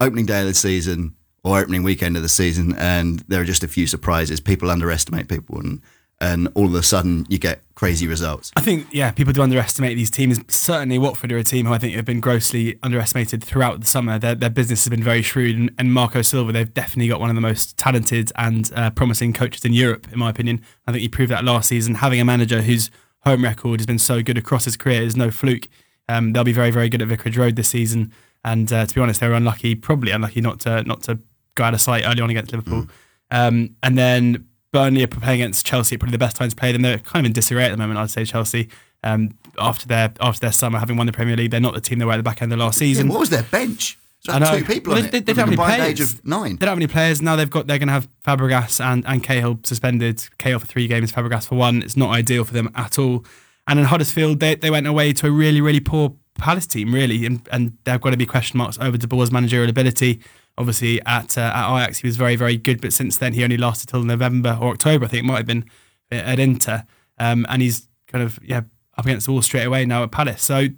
opening 0.00 0.26
day 0.26 0.40
of 0.40 0.46
the 0.46 0.54
season 0.54 1.14
or 1.42 1.58
opening 1.58 1.82
weekend 1.82 2.16
of 2.16 2.22
the 2.22 2.28
season 2.28 2.74
and 2.76 3.20
there 3.28 3.40
are 3.40 3.46
just 3.46 3.64
a 3.64 3.68
few 3.68 3.86
surprises? 3.86 4.40
People 4.40 4.70
underestimate 4.70 5.28
people 5.28 5.58
and, 5.58 5.80
and 6.24 6.48
all 6.54 6.64
of 6.64 6.74
a 6.74 6.82
sudden 6.82 7.26
you 7.28 7.38
get 7.38 7.60
crazy 7.74 8.06
results. 8.06 8.50
I 8.56 8.62
think, 8.62 8.86
yeah, 8.92 9.10
people 9.10 9.34
do 9.34 9.42
underestimate 9.42 9.94
these 9.94 10.10
teams. 10.10 10.40
Certainly, 10.48 10.98
Watford 10.98 11.30
are 11.32 11.36
a 11.36 11.44
team 11.44 11.66
who 11.66 11.74
I 11.74 11.78
think 11.78 11.94
have 11.96 12.06
been 12.06 12.20
grossly 12.20 12.78
underestimated 12.82 13.44
throughout 13.44 13.80
the 13.80 13.86
summer. 13.86 14.18
Their, 14.18 14.34
their 14.34 14.48
business 14.48 14.84
has 14.84 14.90
been 14.90 15.02
very 15.02 15.20
shrewd, 15.20 15.54
and, 15.56 15.70
and 15.78 15.92
Marco 15.92 16.22
Silva, 16.22 16.50
they've 16.50 16.72
definitely 16.72 17.08
got 17.08 17.20
one 17.20 17.28
of 17.28 17.34
the 17.34 17.42
most 17.42 17.76
talented 17.76 18.32
and 18.36 18.72
uh, 18.74 18.90
promising 18.90 19.34
coaches 19.34 19.66
in 19.66 19.74
Europe, 19.74 20.10
in 20.10 20.18
my 20.18 20.30
opinion. 20.30 20.62
I 20.86 20.92
think 20.92 21.02
he 21.02 21.08
proved 21.08 21.30
that 21.30 21.44
last 21.44 21.68
season. 21.68 21.96
Having 21.96 22.20
a 22.22 22.24
manager 22.24 22.62
whose 22.62 22.90
home 23.20 23.44
record 23.44 23.80
has 23.80 23.86
been 23.86 23.98
so 23.98 24.22
good 24.22 24.38
across 24.38 24.64
his 24.64 24.78
career 24.78 25.02
is 25.02 25.16
no 25.16 25.30
fluke. 25.30 25.68
Um, 26.08 26.32
they'll 26.32 26.44
be 26.44 26.52
very, 26.52 26.70
very 26.70 26.88
good 26.88 27.02
at 27.02 27.08
Vicarage 27.08 27.36
Road 27.36 27.56
this 27.56 27.68
season. 27.68 28.12
And 28.44 28.72
uh, 28.72 28.86
to 28.86 28.94
be 28.94 29.00
honest, 29.00 29.20
they 29.20 29.28
were 29.28 29.34
unlucky, 29.34 29.74
probably 29.74 30.10
unlucky 30.10 30.40
not 30.40 30.60
to 30.60 30.82
not 30.84 31.02
to 31.04 31.18
go 31.54 31.64
out 31.64 31.74
of 31.74 31.80
sight 31.80 32.04
early 32.06 32.20
on 32.20 32.30
against 32.30 32.52
Liverpool. 32.52 32.86
Um, 33.30 33.76
and 33.82 33.96
then 33.98 34.46
Burnley 34.74 35.02
are 35.04 35.06
playing 35.06 35.40
against 35.40 35.64
Chelsea, 35.64 35.96
probably 35.96 36.12
the 36.12 36.18
best 36.18 36.36
time 36.36 36.50
to 36.50 36.56
play 36.56 36.72
them. 36.72 36.82
They're 36.82 36.98
kind 36.98 37.24
of 37.24 37.30
in 37.30 37.32
disarray 37.32 37.64
at 37.64 37.70
the 37.70 37.76
moment, 37.78 37.98
I'd 37.98 38.10
say. 38.10 38.24
Chelsea, 38.24 38.68
um, 39.02 39.30
after 39.58 39.86
their 39.86 40.12
after 40.20 40.40
their 40.40 40.52
summer, 40.52 40.78
having 40.78 40.96
won 40.96 41.06
the 41.06 41.12
Premier 41.12 41.36
League, 41.36 41.50
they're 41.52 41.60
not 41.60 41.74
the 41.74 41.80
team 41.80 41.98
they 41.98 42.04
were 42.04 42.12
at 42.12 42.16
the 42.18 42.22
back 42.22 42.42
end 42.42 42.52
of 42.52 42.58
last 42.58 42.78
season. 42.78 43.08
what 43.08 43.20
was 43.20 43.30
their 43.30 43.44
bench? 43.44 43.98
I 44.28 44.38
know. 44.38 44.58
two 44.58 44.64
people 44.64 44.94
Well, 44.94 45.04
on 45.04 45.10
they, 45.10 45.18
it. 45.18 45.26
they, 45.26 45.32
with 45.32 45.36
don't 45.36 45.38
have 45.38 45.48
any 45.48 45.56
players. 45.56 45.88
age 45.88 46.00
of 46.00 46.24
nine. 46.26 46.52
They 46.56 46.66
don't 46.66 46.70
have 46.70 46.78
any 46.78 46.86
players 46.86 47.20
now. 47.22 47.36
They've 47.36 47.48
got 47.50 47.66
they're 47.66 47.78
going 47.78 47.88
to 47.88 47.92
have 47.94 48.08
Fabregas 48.26 48.82
and 48.84 49.06
and 49.06 49.22
Cahill 49.22 49.60
suspended. 49.64 50.26
Cahill 50.38 50.58
for 50.58 50.66
three 50.66 50.86
games, 50.88 51.12
Fabregas 51.12 51.46
for 51.48 51.54
one. 51.56 51.82
It's 51.82 51.96
not 51.96 52.10
ideal 52.10 52.44
for 52.44 52.52
them 52.54 52.70
at 52.74 52.98
all. 52.98 53.24
And 53.66 53.78
in 53.78 53.84
Huddersfield, 53.86 54.40
they, 54.40 54.56
they 54.56 54.70
went 54.70 54.86
away 54.86 55.12
to 55.14 55.26
a 55.26 55.30
really, 55.30 55.60
really 55.62 55.80
poor 55.80 56.14
Palace 56.36 56.66
team, 56.66 56.92
really, 56.92 57.24
and, 57.26 57.48
and 57.52 57.78
there 57.84 57.92
have 57.92 58.00
got 58.00 58.10
to 58.10 58.16
be 58.16 58.26
question 58.26 58.58
marks 58.58 58.76
over 58.80 58.96
De 58.98 59.06
Boer's 59.06 59.30
managerial 59.30 59.70
ability. 59.70 60.20
Obviously, 60.56 61.00
at 61.04 61.36
uh, 61.36 61.52
at 61.54 61.76
Ajax, 61.76 61.98
he 61.98 62.06
was 62.06 62.16
very, 62.16 62.36
very 62.36 62.56
good, 62.56 62.80
but 62.80 62.92
since 62.92 63.16
then, 63.16 63.32
he 63.32 63.42
only 63.42 63.56
lasted 63.56 63.88
till 63.88 64.02
November 64.02 64.56
or 64.60 64.70
October, 64.70 65.06
I 65.06 65.08
think 65.08 65.24
it 65.24 65.26
might 65.26 65.38
have 65.38 65.46
been 65.46 65.64
at 66.10 66.38
Inter. 66.38 66.84
Um, 67.18 67.46
and 67.48 67.62
he's 67.62 67.88
kind 68.06 68.22
of 68.22 68.38
yeah 68.42 68.62
up 68.96 69.04
against 69.04 69.26
the 69.26 69.32
wall 69.32 69.42
straight 69.42 69.64
away 69.64 69.84
now 69.84 70.02
at 70.02 70.12
Palace. 70.12 70.42
So, 70.42 70.68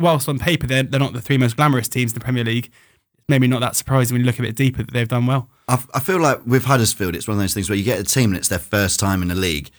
whilst 0.00 0.28
on 0.28 0.38
paper 0.38 0.66
they're, 0.66 0.82
they're 0.82 1.00
not 1.00 1.12
the 1.12 1.20
three 1.20 1.38
most 1.38 1.56
glamorous 1.56 1.88
teams 1.88 2.12
in 2.12 2.18
the 2.18 2.24
Premier 2.24 2.44
League, 2.44 2.66
it's 2.66 3.24
maybe 3.28 3.46
not 3.46 3.60
that 3.60 3.76
surprising 3.76 4.14
when 4.14 4.22
you 4.22 4.26
look 4.26 4.38
a 4.38 4.42
bit 4.42 4.56
deeper 4.56 4.82
that 4.82 4.92
they've 4.92 5.08
done 5.08 5.26
well. 5.26 5.48
I, 5.68 5.82
I 5.94 6.00
feel 6.00 6.20
like 6.20 6.44
with 6.46 6.64
Huddersfield, 6.64 7.14
it's 7.14 7.28
one 7.28 7.36
of 7.36 7.42
those 7.42 7.54
things 7.54 7.68
where 7.68 7.78
you 7.78 7.84
get 7.84 8.00
a 8.00 8.04
team 8.04 8.30
and 8.30 8.38
it's 8.38 8.48
their 8.48 8.58
first 8.58 8.98
time 8.98 9.22
in 9.22 9.28
the 9.28 9.34
league. 9.34 9.70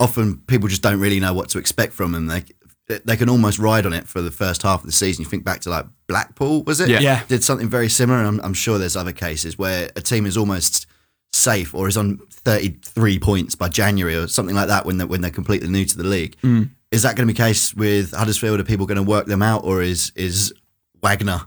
Often 0.00 0.42
people 0.46 0.68
just 0.68 0.82
don't 0.82 1.00
really 1.00 1.20
know 1.20 1.34
what 1.34 1.48
to 1.50 1.58
expect 1.58 1.92
from 1.92 2.12
them. 2.12 2.26
They 2.26 2.44
they 2.88 3.16
can 3.16 3.28
almost 3.28 3.58
ride 3.58 3.84
on 3.86 3.92
it 3.92 4.08
for 4.08 4.22
the 4.22 4.30
first 4.30 4.62
half 4.62 4.80
of 4.80 4.86
the 4.86 4.92
season. 4.92 5.22
You 5.22 5.28
think 5.28 5.44
back 5.44 5.60
to 5.62 5.70
like 5.70 5.86
Blackpool, 6.06 6.62
was 6.64 6.80
it? 6.80 6.88
Yeah. 6.88 7.00
Yeah. 7.00 7.22
Did 7.28 7.44
something 7.44 7.68
very 7.68 7.88
similar. 7.88 8.18
And 8.18 8.26
I'm, 8.26 8.40
I'm 8.40 8.54
sure 8.54 8.78
there's 8.78 8.96
other 8.96 9.12
cases 9.12 9.58
where 9.58 9.90
a 9.94 10.00
team 10.00 10.24
is 10.26 10.36
almost 10.36 10.86
safe 11.32 11.74
or 11.74 11.86
is 11.88 11.96
on 11.98 12.18
33 12.30 13.18
points 13.18 13.54
by 13.54 13.68
January 13.68 14.16
or 14.16 14.26
something 14.26 14.56
like 14.56 14.68
that 14.68 14.86
when 14.86 14.98
they're, 14.98 15.06
when 15.06 15.20
they're 15.20 15.30
completely 15.30 15.68
new 15.68 15.84
to 15.84 15.96
the 15.98 16.04
league. 16.04 16.36
Mm. 16.42 16.70
Is 16.90 17.02
that 17.02 17.16
going 17.16 17.28
to 17.28 17.32
be 17.32 17.36
the 17.36 17.44
case 17.44 17.74
with 17.74 18.12
Huddersfield? 18.12 18.58
Are 18.60 18.64
people 18.64 18.86
going 18.86 18.96
to 18.96 19.02
work 19.02 19.26
them 19.26 19.42
out 19.42 19.64
or 19.64 19.82
is 19.82 20.10
is 20.16 20.54
Wagner 21.02 21.42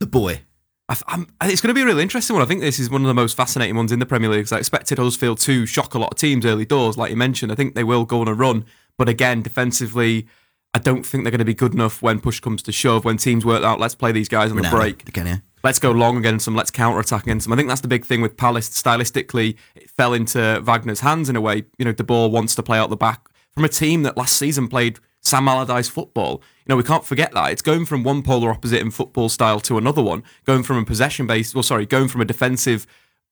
the 0.00 0.06
boy? 0.06 0.40
I 0.88 0.94
th- 0.94 1.04
I'm, 1.06 1.28
it's 1.44 1.60
going 1.60 1.68
to 1.68 1.74
be 1.74 1.82
a 1.82 1.86
really 1.86 2.02
interesting 2.02 2.34
one. 2.34 2.42
I 2.42 2.46
think 2.48 2.60
this 2.60 2.80
is 2.80 2.90
one 2.90 3.02
of 3.02 3.06
the 3.06 3.14
most 3.14 3.36
fascinating 3.36 3.76
ones 3.76 3.92
in 3.92 4.00
the 4.00 4.06
Premier 4.06 4.28
League. 4.28 4.46
'cause 4.46 4.52
I 4.52 4.58
expected 4.58 4.98
Huddersfield 4.98 5.38
to 5.40 5.64
shock 5.64 5.94
a 5.94 6.00
lot 6.00 6.12
of 6.12 6.18
teams 6.18 6.44
early 6.44 6.64
doors, 6.66 6.96
like 6.98 7.10
you 7.10 7.16
mentioned. 7.16 7.52
I 7.52 7.54
think 7.54 7.76
they 7.76 7.84
will 7.84 8.04
go 8.04 8.20
on 8.20 8.26
a 8.26 8.34
run, 8.34 8.64
but 8.98 9.08
again, 9.08 9.42
defensively, 9.42 10.26
I 10.72 10.78
don't 10.78 11.04
think 11.04 11.24
they're 11.24 11.32
going 11.32 11.40
to 11.40 11.44
be 11.44 11.54
good 11.54 11.74
enough 11.74 12.00
when 12.00 12.20
push 12.20 12.38
comes 12.40 12.62
to 12.62 12.72
shove. 12.72 13.04
When 13.04 13.16
teams 13.16 13.44
work 13.44 13.64
out, 13.64 13.80
let's 13.80 13.94
play 13.94 14.12
these 14.12 14.28
guys 14.28 14.50
on 14.50 14.56
the 14.56 14.68
break. 14.68 15.08
Again, 15.08 15.26
yeah. 15.26 15.36
let's 15.64 15.80
go 15.80 15.90
long 15.90 16.16
against 16.16 16.44
them, 16.44 16.54
let's 16.54 16.70
counter 16.70 17.00
attack 17.00 17.24
against 17.24 17.46
them. 17.46 17.52
I 17.52 17.56
think 17.56 17.68
that's 17.68 17.80
the 17.80 17.88
big 17.88 18.04
thing 18.04 18.20
with 18.20 18.36
Palace. 18.36 18.70
Stylistically, 18.70 19.56
it 19.74 19.90
fell 19.90 20.14
into 20.14 20.60
Wagner's 20.62 21.00
hands 21.00 21.28
in 21.28 21.34
a 21.34 21.40
way. 21.40 21.64
You 21.78 21.84
know, 21.84 21.92
De 21.92 22.04
Boer 22.04 22.30
wants 22.30 22.54
to 22.54 22.62
play 22.62 22.78
out 22.78 22.88
the 22.88 22.96
back 22.96 23.28
from 23.50 23.64
a 23.64 23.68
team 23.68 24.04
that 24.04 24.16
last 24.16 24.36
season 24.36 24.68
played 24.68 25.00
Sam 25.20 25.48
Allardyce 25.48 25.88
football. 25.88 26.42
You 26.66 26.70
know, 26.72 26.76
we 26.76 26.84
can't 26.84 27.04
forget 27.04 27.32
that. 27.32 27.50
It's 27.50 27.62
going 27.62 27.84
from 27.84 28.04
one 28.04 28.22
polar 28.22 28.50
opposite 28.50 28.80
in 28.80 28.92
football 28.92 29.28
style 29.28 29.58
to 29.60 29.76
another 29.76 30.02
one, 30.02 30.22
going 30.46 30.62
from 30.62 30.78
a 30.78 30.84
possession 30.84 31.26
based, 31.26 31.54
well, 31.54 31.64
sorry, 31.64 31.84
going 31.84 32.08
from 32.08 32.20
a 32.20 32.24
defensive 32.24 32.86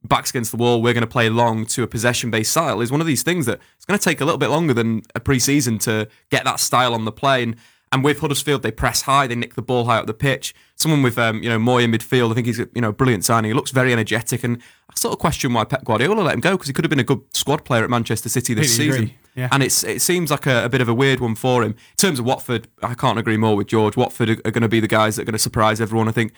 backs 0.04 0.30
against 0.30 0.50
the 0.50 0.56
wall, 0.56 0.80
we're 0.80 0.94
going 0.94 1.02
to 1.02 1.06
play 1.06 1.28
long 1.28 1.66
to 1.66 1.82
a 1.82 1.86
possession 1.86 2.30
based 2.30 2.52
style 2.52 2.80
is 2.80 2.90
one 2.90 3.00
of 3.00 3.06
these 3.06 3.22
things 3.22 3.46
that 3.46 3.60
it's 3.76 3.84
going 3.84 3.98
to 3.98 4.04
take 4.04 4.20
a 4.20 4.24
little 4.24 4.38
bit 4.38 4.48
longer 4.48 4.74
than 4.74 5.02
a 5.14 5.20
pre 5.20 5.38
season 5.38 5.78
to 5.78 6.08
get 6.30 6.44
that 6.44 6.60
style 6.60 6.94
on 6.94 7.04
the 7.04 7.12
play. 7.12 7.42
And, 7.42 7.56
and 7.90 8.04
with 8.04 8.20
Huddersfield, 8.20 8.62
they 8.62 8.70
press 8.70 9.02
high, 9.02 9.26
they 9.26 9.34
nick 9.34 9.54
the 9.54 9.62
ball 9.62 9.86
high 9.86 9.96
up 9.96 10.06
the 10.06 10.14
pitch. 10.14 10.54
Someone 10.76 11.02
with, 11.02 11.18
um, 11.18 11.42
you 11.42 11.48
know, 11.48 11.58
Mooy 11.58 11.84
in 11.84 11.90
midfield, 11.90 12.30
I 12.30 12.34
think 12.34 12.46
he's, 12.46 12.58
you 12.58 12.80
know, 12.80 12.92
brilliant 12.92 13.24
signing. 13.24 13.50
He 13.50 13.54
looks 13.54 13.70
very 13.70 13.92
energetic. 13.92 14.44
And 14.44 14.58
I 14.90 14.94
sort 14.94 15.12
of 15.12 15.18
question 15.18 15.52
why 15.52 15.64
Pep 15.64 15.84
Guardiola 15.84 16.20
let 16.20 16.34
him 16.34 16.40
go 16.40 16.52
because 16.52 16.68
he 16.68 16.74
could 16.74 16.84
have 16.84 16.90
been 16.90 17.00
a 17.00 17.04
good 17.04 17.22
squad 17.34 17.64
player 17.64 17.82
at 17.82 17.90
Manchester 17.90 18.28
City 18.28 18.54
this 18.54 18.76
season. 18.76 19.12
Yeah. 19.34 19.48
And 19.52 19.62
it's 19.62 19.84
it 19.84 20.02
seems 20.02 20.30
like 20.30 20.46
a, 20.46 20.64
a 20.64 20.68
bit 20.68 20.80
of 20.80 20.88
a 20.88 20.94
weird 20.94 21.20
one 21.20 21.34
for 21.34 21.62
him. 21.62 21.70
In 21.70 21.96
terms 21.96 22.18
of 22.18 22.24
Watford, 22.24 22.68
I 22.82 22.94
can't 22.94 23.18
agree 23.18 23.36
more 23.36 23.56
with 23.56 23.68
George. 23.68 23.96
Watford 23.96 24.30
are, 24.30 24.36
are 24.44 24.50
going 24.50 24.62
to 24.62 24.68
be 24.68 24.80
the 24.80 24.88
guys 24.88 25.16
that 25.16 25.22
are 25.22 25.26
going 25.26 25.32
to 25.32 25.38
surprise 25.38 25.80
everyone. 25.80 26.08
I 26.08 26.12
think 26.12 26.32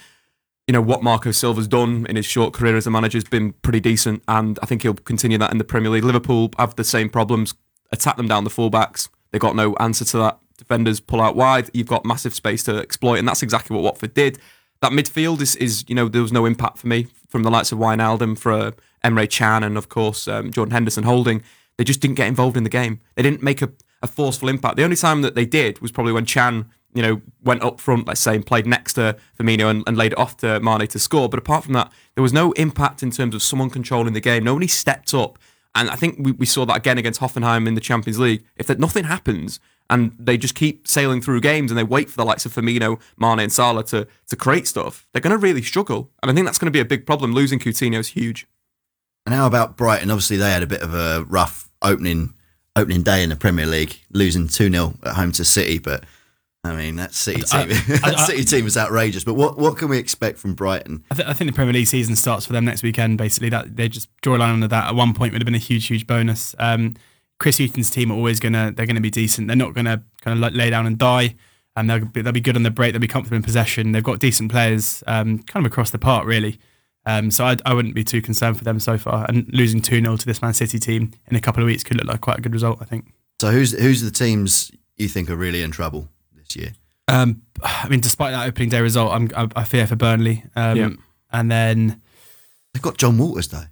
you 0.71 0.73
know 0.73 0.81
what 0.81 1.03
Marco 1.03 1.33
Silva's 1.33 1.67
done 1.67 2.07
in 2.09 2.15
his 2.15 2.25
short 2.25 2.55
career 2.55 2.77
as 2.77 2.87
a 2.87 2.93
manager 2.93 3.17
has 3.17 3.25
been 3.25 3.55
pretty 3.55 3.81
decent, 3.81 4.23
and 4.29 4.57
I 4.63 4.67
think 4.67 4.83
he'll 4.83 4.95
continue 4.95 5.37
that 5.37 5.51
in 5.51 5.59
the 5.59 5.65
Premier 5.65 5.91
League. 5.91 6.05
Liverpool 6.05 6.53
have 6.59 6.77
the 6.77 6.85
same 6.85 7.09
problems. 7.09 7.55
Attack 7.91 8.17
them 8.17 8.29
down 8.29 8.45
the 8.45 8.51
fullbacks. 8.51 9.09
They 9.33 9.41
got 9.41 9.57
no 9.57 9.75
answer 9.81 10.05
to 10.05 10.19
that. 10.19 10.39
Defenders 10.59 11.01
pull 11.01 11.21
out 11.21 11.35
wide. 11.35 11.71
You've 11.75 11.89
got 11.89 12.05
massive 12.05 12.37
space 12.37 12.63
to 12.65 12.77
exploit, 12.77 13.19
and 13.19 13.27
that's 13.27 13.43
exactly 13.43 13.75
what 13.75 13.83
Watford 13.83 14.15
did. 14.15 14.39
That 14.81 14.93
midfield 14.93 15.41
is, 15.41 15.57
is 15.57 15.85
you 15.89 15.97
know, 15.97 16.07
there 16.07 16.23
was 16.23 16.31
no 16.31 16.47
impact 16.47 16.79
for 16.79 16.87
me 16.87 17.09
from 17.29 17.43
the 17.43 17.51
likes 17.51 17.73
of 17.73 17.79
Wijnaldum, 17.79 18.39
for 18.39 18.53
uh, 18.53 18.71
Emre 19.05 19.29
Can, 19.29 19.65
and 19.65 19.77
of 19.77 19.89
course 19.89 20.29
um, 20.29 20.53
Jordan 20.53 20.71
Henderson 20.71 21.03
holding. 21.03 21.43
They 21.79 21.85
just 21.85 22.01
didn't 22.01 22.15
get 22.15 22.29
involved 22.29 22.57
in 22.57 22.63
the 22.63 22.71
game. 22.71 23.01
They 23.17 23.25
didn't 23.25 23.43
make 23.43 23.61
a, 23.61 23.73
a 24.03 24.07
forceful 24.07 24.49
impact. 24.49 24.77
The 24.77 24.85
only 24.85 24.95
time 24.95 25.23
that 25.23 25.35
they 25.35 25.47
did 25.47 25.81
was 25.81 25.91
probably 25.91 26.13
when 26.13 26.27
Can, 26.27 26.71
you 26.95 27.03
know, 27.03 27.21
went 27.43 27.63
up 27.63 27.81
front, 27.81 28.07
let's 28.09 28.21
say, 28.21 28.35
and 28.35 28.45
played 28.45 28.67
next 28.67 28.95
to 28.95 29.17
Firmino 29.39 29.71
and, 29.71 29.85
and 29.87 29.97
laid 29.97 30.13
it 30.13 30.19
off 30.19 30.37
to 30.39 30.61
Mane 30.61 30.87
to 30.89 30.99
score. 30.99 31.29
But 31.29 31.39
apart 31.39 31.65
from 31.65 31.75
that, 31.75 31.93
there 32.15 32.23
was 32.23 32.33
no 32.33 32.53
impact 32.53 33.03
in 33.03 33.11
terms 33.11 33.35
of 33.35 33.43
someone 33.43 33.71
controlling 33.71 34.13
the 34.13 34.21
game. 34.21 34.45
Nobody 34.45 34.67
stepped 34.67 35.15
up. 35.15 35.39
And 35.75 35.89
I 35.89 35.97
think 35.97 36.17
we, 36.19 36.33
we 36.33 36.47
saw 36.47 36.67
that 36.67 36.77
again 36.77 36.99
against 36.99 37.21
Hoffenheim 37.21 37.69
in 37.69 37.75
the 37.75 37.81
Champions 37.81 38.19
League. 38.19 38.45
If 38.57 38.67
that 38.67 38.81
nothing 38.81 39.05
happens 39.05 39.61
and 39.89 40.17
they 40.19 40.37
just 40.37 40.55
keep 40.55 40.89
sailing 40.89 41.21
through 41.21 41.41
games 41.41 41.71
and 41.71 41.79
they 41.79 41.85
wait 41.85 42.11
for 42.11 42.17
the 42.17 42.25
likes 42.25 42.45
of 42.45 42.53
Firmino, 42.53 43.01
Mane, 43.17 43.39
and 43.39 43.53
Salah 43.53 43.85
to 43.85 44.07
to 44.29 44.37
create 44.37 44.67
stuff, 44.67 45.07
they're 45.13 45.23
going 45.23 45.33
to 45.33 45.39
really 45.39 45.63
struggle. 45.63 46.11
And 46.23 46.31
I 46.31 46.35
think 46.35 46.47
that's 46.47 46.59
going 46.59 46.67
to 46.67 46.77
be 46.77 46.81
a 46.81 46.85
big 46.85 47.07
problem. 47.07 47.33
Losing 47.33 47.61
Coutinho 47.61 47.99
is 47.99 48.09
huge. 48.09 48.47
And 49.27 49.35
how 49.35 49.47
about 49.47 49.77
Brighton? 49.77 50.11
Obviously, 50.11 50.39
they 50.39 50.51
had 50.51 50.63
a 50.63 50.67
bit 50.67 50.83
of 50.83 50.95
a 50.95 51.25
rough 51.29 51.69
opening 51.83 52.35
opening 52.77 53.03
day 53.03 53.23
in 53.23 53.31
the 53.31 53.37
Premier 53.37 53.67
League, 53.67 54.01
losing 54.11 54.49
2 54.49 54.71
0 54.71 54.95
at 55.05 55.15
home 55.15 55.33
to 55.33 55.45
City. 55.45 55.79
But 55.79 56.05
I 56.63 56.75
mean, 56.77 56.97
that 56.97 57.15
City 57.15 57.43
I- 57.53 57.65
team, 57.67 57.71
I- 58.05 58.11
that 58.11 58.19
I- 58.19 58.25
City 58.27 58.45
team 58.45 58.65
was 58.65 58.77
outrageous. 58.77 59.25
But 59.25 59.35
what, 59.35 59.59
what 59.59 59.77
can 59.79 59.89
we 59.89 59.99
expect 59.99 60.39
from 60.39 60.55
Brighton? 60.55 61.05
I, 61.11 61.15
th- 61.15 61.29
I 61.29 61.33
think 61.33 61.51
the 61.51 61.55
Premier 61.55 61.73
League 61.73 61.87
season 61.87 62.17
starts 62.17 62.47
for 62.47 62.53
them 62.53 62.65
next 62.65 62.83
weekend. 62.83 63.19
Basically, 63.19 63.49
that 63.51 63.77
they 63.77 63.89
just 63.89 64.09
draw 64.21 64.37
a 64.37 64.39
line 64.39 64.55
under 64.55 64.69
that. 64.69 64.89
At 64.89 64.95
one 64.95 65.15
point, 65.15 65.33
would 65.33 65.41
have 65.43 65.47
been 65.47 65.55
a 65.55 65.59
huge, 65.59 65.87
huge 65.87 66.07
bonus. 66.07 66.55
Um, 66.59 66.97
Chris 67.39 67.59
Hughton's 67.59 67.89
team 67.91 68.11
are 68.11 68.15
always 68.15 68.39
gonna 68.41 68.73
they're 68.77 68.87
gonna 68.87 69.01
be 69.01 69.11
decent. 69.11 69.47
They're 69.47 69.57
not 69.57 69.73
gonna 69.75 70.03
kind 70.21 70.45
of 70.45 70.55
lay 70.55 70.69
down 70.71 70.87
and 70.87 70.99
die. 70.99 71.37
And 71.77 71.89
they'll 71.89 72.05
be, 72.05 72.21
they'll 72.21 72.33
be 72.33 72.41
good 72.41 72.57
on 72.57 72.65
the 72.65 72.71
break. 72.71 72.93
They'll 72.93 73.01
be 73.01 73.07
comfortable 73.07 73.37
in 73.37 73.43
possession. 73.45 73.93
They've 73.93 74.03
got 74.03 74.19
decent 74.19 74.51
players, 74.51 75.05
um, 75.07 75.39
kind 75.45 75.65
of 75.65 75.71
across 75.71 75.91
the 75.91 75.99
park, 76.01 76.27
really. 76.27 76.59
Um, 77.07 77.31
so 77.31 77.45
I, 77.45 77.57
I 77.65 77.73
wouldn't 77.73 77.95
be 77.95 78.03
too 78.05 78.21
concerned 78.21 78.59
for 78.59 78.65
them 78.65 78.81
so 78.81 78.99
far. 78.99 79.25
And 79.29 79.49
losing 79.55 79.81
2 79.81 80.01
0 80.03 80.17
to 80.17 80.27
this 80.27 80.43
Man 80.43 80.53
City 80.53 80.79
team 80.81 81.13
in 81.29 81.37
a 81.37 81.41
couple 81.41 81.63
of 81.63 81.67
weeks 81.69 81.85
could 81.85 81.97
look 81.97 82.07
like 82.07 82.21
quite 82.21 82.39
a 82.39 82.43
good 82.43 82.53
result, 82.53 82.79
I 82.83 82.85
think. 82.85 83.07
So, 83.41 83.53
who's 83.53 83.71
who's 83.81 84.03
the 84.03 84.11
teams 84.11 84.73
you 84.97 85.09
think 85.09 85.31
are 85.31 85.37
really 85.37 85.63
in 85.63 85.71
trouble 85.71 86.09
this 86.51 86.63
year? 86.63 86.73
Um, 87.09 87.43
I 87.63 87.89
mean, 87.89 88.01
despite 88.01 88.33
that 88.33 88.47
opening 88.47 88.69
day 88.69 88.81
result, 88.81 89.13
I'm, 89.13 89.31
I, 89.37 89.49
I 89.61 89.65
fear 89.65 89.87
for 89.87 89.97
Burnley. 89.97 90.45
Um, 90.57 90.77
Yeah. 90.77 90.89
And 91.33 91.51
then, 91.51 92.01
They've 92.75 92.83
got 92.83 92.99
Jon 92.99 93.19
Walters, 93.19 93.49
though. 93.49 93.65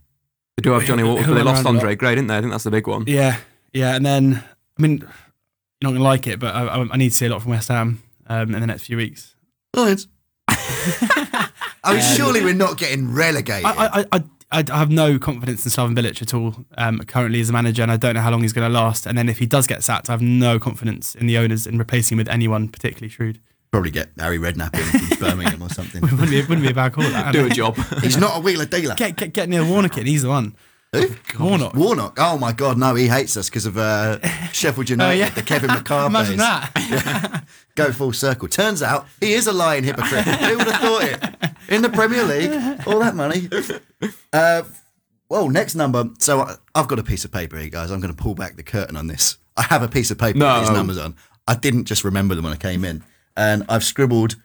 They 0.56 0.62
do 0.62 0.70
have 0.70 0.84
Johnny 0.84 1.02
Who- 1.02 1.08
Walker, 1.08 1.22
who 1.22 1.32
but 1.32 1.38
they 1.38 1.44
lost 1.44 1.64
around 1.64 1.76
a 1.76 1.78
Andre? 1.78 1.94
Gray, 1.94 2.14
didn't 2.16 2.28
they? 2.28 2.36
I 2.36 2.40
think 2.40 2.50
that's 2.52 2.64
the 2.64 2.70
big 2.70 2.86
one. 2.88 3.04
yeah, 3.06 3.36
yeah. 3.72 3.94
And 3.94 4.04
then, 4.04 4.42
I 4.76 4.82
mean, 4.82 4.98
you're 4.98 5.08
not 5.82 5.90
going 5.90 5.98
to 6.00 6.02
like 6.02 6.26
it, 6.26 6.40
but 6.40 6.54
I, 6.54 6.66
I, 6.66 6.86
I 6.92 6.96
need 6.96 7.10
to 7.10 7.14
see 7.14 7.26
a 7.26 7.28
lot 7.28 7.42
from 7.42 7.52
West 7.52 7.68
Ham 7.68 8.02
um, 8.26 8.54
in 8.54 8.60
the 8.60 8.66
next 8.66 8.84
few 8.84 8.96
weeks. 8.96 9.34
Lions. 9.74 10.08
I 10.48 11.48
mean, 11.92 12.02
surely 12.16 12.42
we're 12.42 12.54
not 12.54 12.76
getting 12.76 13.12
relegated. 13.12 13.66
I, 13.66 14.00
I, 14.00 14.04
I, 14.12 14.24
I, 14.50 14.64
I 14.72 14.78
have 14.78 14.90
no 14.90 15.18
confidence 15.18 15.64
in 15.66 15.70
Slaven 15.70 15.96
Bilic 15.96 16.22
at 16.22 16.32
all 16.32 16.64
um, 16.78 17.00
currently 17.00 17.40
as 17.40 17.50
a 17.50 17.52
manager, 17.52 17.82
and 17.82 17.92
I 17.92 17.96
don't 17.96 18.14
know 18.14 18.20
how 18.20 18.30
long 18.30 18.42
he's 18.42 18.52
going 18.54 18.66
to 18.70 18.72
last. 18.72 19.06
And 19.06 19.16
then 19.18 19.28
if 19.28 19.38
he 19.38 19.46
does 19.46 19.66
get 19.66 19.84
sacked, 19.84 20.08
I 20.08 20.12
have 20.12 20.22
no 20.22 20.58
confidence 20.58 21.14
in 21.14 21.26
the 21.26 21.36
owners 21.36 21.66
in 21.66 21.78
replacing 21.78 22.16
him 22.16 22.18
with 22.18 22.28
anyone 22.28 22.68
particularly 22.68 23.10
shrewd. 23.10 23.40
Probably 23.70 23.90
get 23.90 24.08
Harry 24.18 24.38
Redknapp 24.38 24.74
in 24.74 25.08
from 25.08 25.18
Birmingham 25.18 25.62
or 25.62 25.68
something. 25.74 26.00
wouldn't, 26.00 26.30
be, 26.30 26.40
wouldn't 26.40 26.62
be 26.62 26.70
a 26.70 26.74
bad 26.74 26.94
call. 26.94 27.04
That, 27.04 27.32
Do 27.34 27.46
a 27.46 27.50
job. 27.50 27.76
He's 28.00 28.16
not 28.16 28.38
a 28.38 28.40
wheeler 28.40 28.64
dealer. 28.64 28.94
Get, 28.94 29.16
get, 29.16 29.34
get 29.34 29.48
Neil 29.50 29.68
Warnock 29.68 29.98
in. 29.98 30.06
He's 30.06 30.22
the 30.22 30.30
one. 30.30 30.56
Who? 30.92 31.06
Warnock. 31.38 31.74
Warnock. 31.74 32.16
Oh 32.18 32.38
my 32.38 32.52
God, 32.52 32.78
no, 32.78 32.94
he 32.94 33.08
hates 33.08 33.36
us 33.36 33.50
because 33.50 33.66
of 33.66 33.76
uh, 33.76 34.18
Sheffield 34.52 34.88
United, 34.88 35.18
yeah. 35.18 35.28
the 35.30 35.42
Kevin 35.42 35.68
McCarthy. 35.74 36.06
Imagine 36.06 36.36
that. 36.38 37.44
Go 37.74 37.92
full 37.92 38.12
circle. 38.14 38.48
Turns 38.48 38.82
out 38.82 39.06
he 39.20 39.32
is 39.34 39.46
a 39.46 39.52
lying 39.52 39.84
hypocrite. 39.84 40.24
Who 40.24 40.56
would 40.56 40.66
have 40.66 40.80
thought 40.80 41.04
it? 41.04 41.50
In 41.68 41.82
the 41.82 41.90
Premier 41.90 42.24
League, 42.24 42.50
all 42.86 43.00
that 43.00 43.14
money. 43.14 43.48
Uh, 44.32 44.62
well, 45.28 45.50
next 45.50 45.74
number. 45.74 46.08
So 46.18 46.40
I, 46.40 46.54
I've 46.74 46.88
got 46.88 46.98
a 46.98 47.02
piece 47.02 47.24
of 47.26 47.30
paper 47.32 47.58
here, 47.58 47.68
guys. 47.68 47.90
I'm 47.90 48.00
going 48.00 48.14
to 48.14 48.20
pull 48.22 48.34
back 48.34 48.56
the 48.56 48.62
curtain 48.62 48.96
on 48.96 49.06
this. 49.08 49.36
I 49.58 49.62
have 49.64 49.82
a 49.82 49.88
piece 49.88 50.10
of 50.10 50.16
paper 50.18 50.38
No. 50.38 50.54
with 50.60 50.68
these 50.68 50.76
numbers 50.76 50.96
on. 50.98 51.14
I 51.46 51.54
didn't 51.54 51.84
just 51.84 52.02
remember 52.04 52.34
them 52.34 52.44
when 52.44 52.52
I 52.54 52.56
came 52.56 52.84
in, 52.84 53.04
and 53.36 53.64
I've 53.68 53.84
scribbled 53.84 54.36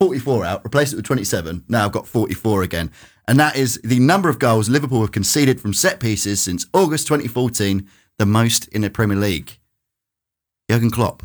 44 0.00 0.44
out, 0.46 0.64
replaced 0.64 0.94
it 0.94 0.96
with 0.96 1.04
27. 1.04 1.64
Now 1.68 1.84
I've 1.84 1.92
got 1.92 2.06
44 2.06 2.62
again, 2.62 2.90
and 3.30 3.38
that 3.38 3.54
is 3.54 3.80
the 3.84 4.00
number 4.00 4.28
of 4.28 4.40
goals 4.40 4.68
Liverpool 4.68 5.02
have 5.02 5.12
conceded 5.12 5.60
from 5.60 5.72
set 5.72 6.00
pieces 6.00 6.40
since 6.40 6.66
August 6.74 7.06
2014, 7.06 7.88
the 8.18 8.26
most 8.26 8.66
in 8.68 8.80
the 8.80 8.90
Premier 8.90 9.16
League. 9.16 9.56
Jurgen 10.68 10.90
Klopp, 10.90 11.22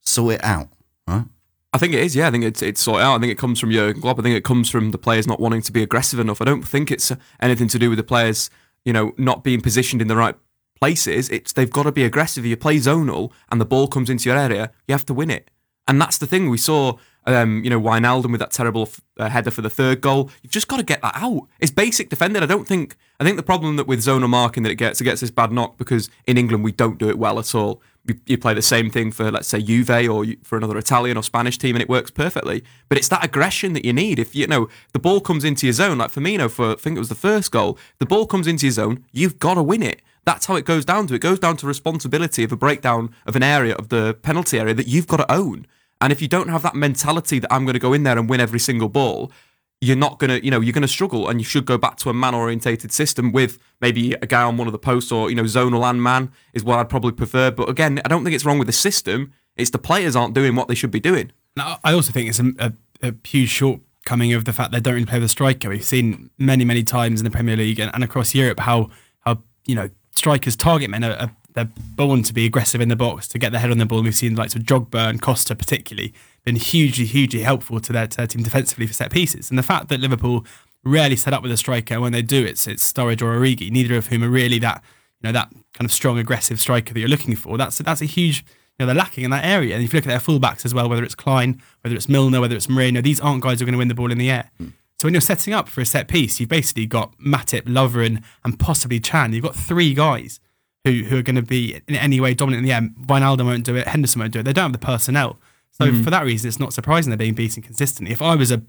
sort 0.00 0.34
it 0.34 0.44
out, 0.44 0.68
right? 1.08 1.24
I 1.72 1.78
think 1.78 1.94
it 1.94 2.00
is, 2.00 2.14
yeah. 2.14 2.28
I 2.28 2.30
think 2.30 2.44
it's 2.44 2.62
it's 2.62 2.80
sorted 2.80 3.04
out. 3.04 3.16
I 3.16 3.18
think 3.18 3.32
it 3.32 3.38
comes 3.38 3.58
from 3.58 3.72
Jurgen 3.72 4.00
Klopp. 4.00 4.20
I 4.20 4.22
think 4.22 4.36
it 4.36 4.44
comes 4.44 4.70
from 4.70 4.92
the 4.92 4.98
players 4.98 5.26
not 5.26 5.40
wanting 5.40 5.62
to 5.62 5.72
be 5.72 5.82
aggressive 5.82 6.20
enough. 6.20 6.40
I 6.40 6.44
don't 6.44 6.62
think 6.62 6.92
it's 6.92 7.10
anything 7.40 7.66
to 7.68 7.78
do 7.78 7.90
with 7.90 7.96
the 7.96 8.04
players, 8.04 8.50
you 8.84 8.92
know, 8.92 9.12
not 9.18 9.42
being 9.42 9.60
positioned 9.60 10.00
in 10.00 10.06
the 10.06 10.14
right 10.14 10.36
places. 10.80 11.28
It's 11.28 11.52
they've 11.52 11.68
got 11.68 11.82
to 11.82 11.92
be 11.92 12.04
aggressive. 12.04 12.44
If 12.44 12.50
you 12.50 12.56
play 12.56 12.76
zonal 12.76 13.32
and 13.50 13.60
the 13.60 13.66
ball 13.66 13.88
comes 13.88 14.08
into 14.08 14.28
your 14.28 14.38
area, 14.38 14.70
you 14.86 14.92
have 14.92 15.06
to 15.06 15.14
win 15.14 15.28
it. 15.28 15.50
And 15.88 16.00
that's 16.00 16.18
the 16.18 16.26
thing 16.28 16.50
we 16.50 16.58
saw 16.58 16.98
Um, 17.28 17.62
you 17.62 17.68
know, 17.68 17.78
Wijnaldum 17.78 18.30
with 18.32 18.40
that 18.40 18.52
terrible 18.52 18.88
uh, 19.18 19.28
header 19.28 19.50
for 19.50 19.60
the 19.60 19.68
third 19.68 20.00
goal. 20.00 20.30
You've 20.42 20.50
just 20.50 20.66
got 20.66 20.78
to 20.78 20.82
get 20.82 21.02
that 21.02 21.12
out. 21.14 21.46
It's 21.60 21.70
basic 21.70 22.08
defending. 22.08 22.42
I 22.42 22.46
don't 22.46 22.66
think. 22.66 22.96
I 23.20 23.24
think 23.24 23.36
the 23.36 23.42
problem 23.42 23.76
that 23.76 23.86
with 23.86 23.98
zonal 23.98 24.30
marking 24.30 24.62
that 24.62 24.70
it 24.70 24.76
gets, 24.76 25.00
it 25.00 25.04
gets 25.04 25.20
this 25.20 25.30
bad 25.30 25.52
knock 25.52 25.76
because 25.76 26.08
in 26.26 26.38
England 26.38 26.64
we 26.64 26.72
don't 26.72 26.98
do 26.98 27.10
it 27.10 27.18
well 27.18 27.38
at 27.38 27.54
all. 27.54 27.82
You, 28.06 28.18
you 28.24 28.38
play 28.38 28.54
the 28.54 28.62
same 28.62 28.90
thing 28.90 29.12
for 29.12 29.30
let's 29.30 29.46
say 29.46 29.60
Juve 29.60 30.08
or 30.08 30.24
for 30.42 30.56
another 30.56 30.78
Italian 30.78 31.18
or 31.18 31.22
Spanish 31.22 31.58
team, 31.58 31.76
and 31.76 31.82
it 31.82 31.88
works 31.90 32.10
perfectly. 32.10 32.64
But 32.88 32.96
it's 32.96 33.08
that 33.08 33.22
aggression 33.22 33.74
that 33.74 33.84
you 33.84 33.92
need. 33.92 34.18
If 34.18 34.34
you 34.34 34.46
know 34.46 34.70
the 34.94 34.98
ball 34.98 35.20
comes 35.20 35.44
into 35.44 35.66
your 35.66 35.74
zone, 35.74 35.98
like 35.98 36.10
Firmino 36.10 36.50
for 36.50 36.70
I 36.70 36.74
think 36.76 36.96
it 36.96 37.00
was 37.00 37.10
the 37.10 37.14
first 37.14 37.52
goal, 37.52 37.76
the 37.98 38.06
ball 38.06 38.26
comes 38.26 38.46
into 38.46 38.64
your 38.64 38.72
zone, 38.72 39.04
you've 39.12 39.38
got 39.38 39.54
to 39.54 39.62
win 39.62 39.82
it. 39.82 40.00
That's 40.24 40.46
how 40.46 40.56
it 40.56 40.64
goes 40.64 40.86
down 40.86 41.06
to. 41.08 41.14
It 41.14 41.20
goes 41.20 41.38
down 41.38 41.56
to 41.58 41.66
responsibility 41.66 42.42
of 42.44 42.52
a 42.52 42.56
breakdown 42.56 43.14
of 43.26 43.36
an 43.36 43.42
area 43.42 43.74
of 43.74 43.90
the 43.90 44.14
penalty 44.14 44.58
area 44.58 44.74
that 44.74 44.86
you've 44.86 45.06
got 45.06 45.18
to 45.18 45.30
own. 45.32 45.66
And 46.00 46.12
if 46.12 46.22
you 46.22 46.28
don't 46.28 46.48
have 46.48 46.62
that 46.62 46.74
mentality 46.74 47.38
that 47.38 47.52
I'm 47.52 47.64
going 47.64 47.74
to 47.74 47.80
go 47.80 47.92
in 47.92 48.04
there 48.04 48.18
and 48.18 48.28
win 48.28 48.40
every 48.40 48.60
single 48.60 48.88
ball, 48.88 49.32
you're 49.80 49.96
not 49.96 50.18
going 50.18 50.30
to, 50.30 50.44
you 50.44 50.50
know, 50.50 50.60
you're 50.60 50.72
going 50.72 50.82
to 50.82 50.88
struggle 50.88 51.28
and 51.28 51.40
you 51.40 51.44
should 51.44 51.64
go 51.64 51.78
back 51.78 51.96
to 51.98 52.10
a 52.10 52.14
man 52.14 52.34
orientated 52.34 52.92
system 52.92 53.30
with 53.32 53.58
maybe 53.80 54.12
a 54.14 54.26
guy 54.26 54.42
on 54.42 54.56
one 54.56 54.66
of 54.66 54.72
the 54.72 54.78
posts 54.78 55.12
or, 55.12 55.30
you 55.30 55.36
know, 55.36 55.44
zonal 55.44 55.88
and 55.88 56.02
man 56.02 56.32
is 56.52 56.64
what 56.64 56.78
I'd 56.78 56.88
probably 56.88 57.12
prefer. 57.12 57.50
But 57.50 57.68
again, 57.68 58.00
I 58.04 58.08
don't 58.08 58.24
think 58.24 58.34
it's 58.34 58.44
wrong 58.44 58.58
with 58.58 58.66
the 58.66 58.72
system. 58.72 59.32
It's 59.56 59.70
the 59.70 59.78
players 59.78 60.16
aren't 60.16 60.34
doing 60.34 60.56
what 60.56 60.68
they 60.68 60.74
should 60.74 60.90
be 60.90 61.00
doing. 61.00 61.32
I 61.56 61.78
I 61.84 61.92
also 61.92 62.12
think 62.12 62.28
it's 62.28 62.40
a, 62.40 62.52
a, 62.58 62.72
a 63.02 63.14
huge 63.24 63.50
shortcoming 63.50 64.32
of 64.32 64.44
the 64.44 64.52
fact 64.52 64.72
they 64.72 64.80
don't 64.80 64.94
really 64.94 65.06
play 65.06 65.20
the 65.20 65.28
striker. 65.28 65.68
We've 65.68 65.84
seen 65.84 66.30
many, 66.38 66.64
many 66.64 66.82
times 66.82 67.20
in 67.20 67.24
the 67.24 67.30
Premier 67.30 67.56
League 67.56 67.78
and, 67.78 67.90
and 67.94 68.02
across 68.02 68.34
Europe 68.34 68.60
how 68.60 68.90
how 69.20 69.42
you 69.66 69.74
know 69.74 69.90
strikers 70.14 70.56
target 70.56 70.90
men 70.90 71.04
are, 71.04 71.12
are 71.12 71.36
they're 71.58 71.72
born 71.96 72.22
to 72.22 72.32
be 72.32 72.46
aggressive 72.46 72.80
in 72.80 72.88
the 72.88 72.96
box 72.96 73.26
to 73.28 73.38
get 73.38 73.50
their 73.50 73.60
head 73.60 73.70
on 73.70 73.78
the 73.78 73.86
ball. 73.86 73.98
And 73.98 74.06
we've 74.06 74.14
seen 74.14 74.34
the 74.34 74.40
likes 74.40 74.54
of 74.54 74.62
Jogba 74.62 75.08
and 75.10 75.20
Costa 75.20 75.56
particularly 75.56 76.14
been 76.44 76.56
hugely, 76.56 77.04
hugely 77.04 77.40
helpful 77.40 77.80
to 77.80 77.92
their, 77.92 78.06
to 78.06 78.16
their 78.16 78.26
team 78.26 78.42
defensively 78.42 78.86
for 78.86 78.92
set 78.92 79.10
pieces. 79.10 79.50
And 79.50 79.58
the 79.58 79.64
fact 79.64 79.88
that 79.88 80.00
Liverpool 80.00 80.46
rarely 80.84 81.16
set 81.16 81.32
up 81.32 81.42
with 81.42 81.50
a 81.50 81.56
striker, 81.56 82.00
when 82.00 82.12
they 82.12 82.22
do, 82.22 82.44
it's 82.44 82.66
it's 82.66 82.92
Sturridge 82.92 83.20
or 83.20 83.38
Origi, 83.38 83.70
neither 83.70 83.96
of 83.96 84.06
whom 84.06 84.22
are 84.22 84.28
really 84.28 84.58
that 84.60 84.82
you 85.20 85.28
know 85.28 85.32
that 85.32 85.50
kind 85.74 85.84
of 85.84 85.92
strong, 85.92 86.18
aggressive 86.18 86.60
striker 86.60 86.94
that 86.94 87.00
you're 87.00 87.08
looking 87.08 87.34
for. 87.34 87.58
That's 87.58 87.78
that's 87.78 88.00
a 88.00 88.06
huge 88.06 88.44
you 88.78 88.86
know, 88.86 88.86
they're 88.86 89.02
lacking 89.02 89.24
in 89.24 89.30
that 89.30 89.44
area. 89.44 89.74
And 89.74 89.82
if 89.82 89.92
you 89.92 89.98
look 89.98 90.06
at 90.06 90.10
their 90.10 90.20
fullbacks 90.20 90.64
as 90.64 90.72
well, 90.72 90.88
whether 90.88 91.02
it's 91.02 91.16
Clyne, 91.16 91.60
whether 91.80 91.96
it's 91.96 92.08
Milner, 92.08 92.40
whether 92.40 92.54
it's 92.54 92.68
Moreno, 92.68 93.00
these 93.00 93.20
aren't 93.20 93.42
guys 93.42 93.58
who 93.58 93.64
are 93.64 93.66
going 93.66 93.72
to 93.72 93.78
win 93.78 93.88
the 93.88 93.94
ball 93.94 94.12
in 94.12 94.18
the 94.18 94.30
air. 94.30 94.50
Hmm. 94.58 94.68
So 95.00 95.06
when 95.06 95.14
you're 95.14 95.20
setting 95.20 95.54
up 95.54 95.68
for 95.68 95.80
a 95.80 95.84
set 95.84 96.08
piece, 96.08 96.40
you've 96.40 96.48
basically 96.48 96.86
got 96.86 97.16
Matip, 97.18 97.62
Lovren, 97.62 98.22
and 98.44 98.58
possibly 98.58 98.98
Can. 99.00 99.32
You've 99.32 99.44
got 99.44 99.54
three 99.54 99.94
guys 99.94 100.40
who 100.84 101.04
who 101.04 101.18
are 101.18 101.22
going 101.22 101.36
to 101.36 101.42
be 101.42 101.80
in 101.88 101.94
any 101.96 102.20
way 102.20 102.34
dominant 102.34 102.60
in 102.60 102.64
the 102.68 102.72
air. 102.74 102.80
Wijnaldum 103.06 103.44
won't 103.46 103.64
do 103.64 103.76
it. 103.76 103.88
Henderson 103.88 104.20
won't 104.20 104.32
do 104.32 104.40
it. 104.40 104.44
They 104.44 104.52
don't 104.52 104.72
have 104.72 104.80
the 104.80 104.86
personnel. 104.86 105.38
So 105.70 105.92
for 106.02 106.10
that 106.10 106.24
reason, 106.24 106.48
it's 106.48 106.58
not 106.58 106.72
surprising 106.72 107.10
they're 107.10 107.16
being 107.16 107.34
beaten 107.34 107.62
consistently. 107.62 108.12
If 108.12 108.20
I 108.20 108.34
was 108.34 108.50
a, 108.50 108.56
you 108.56 108.64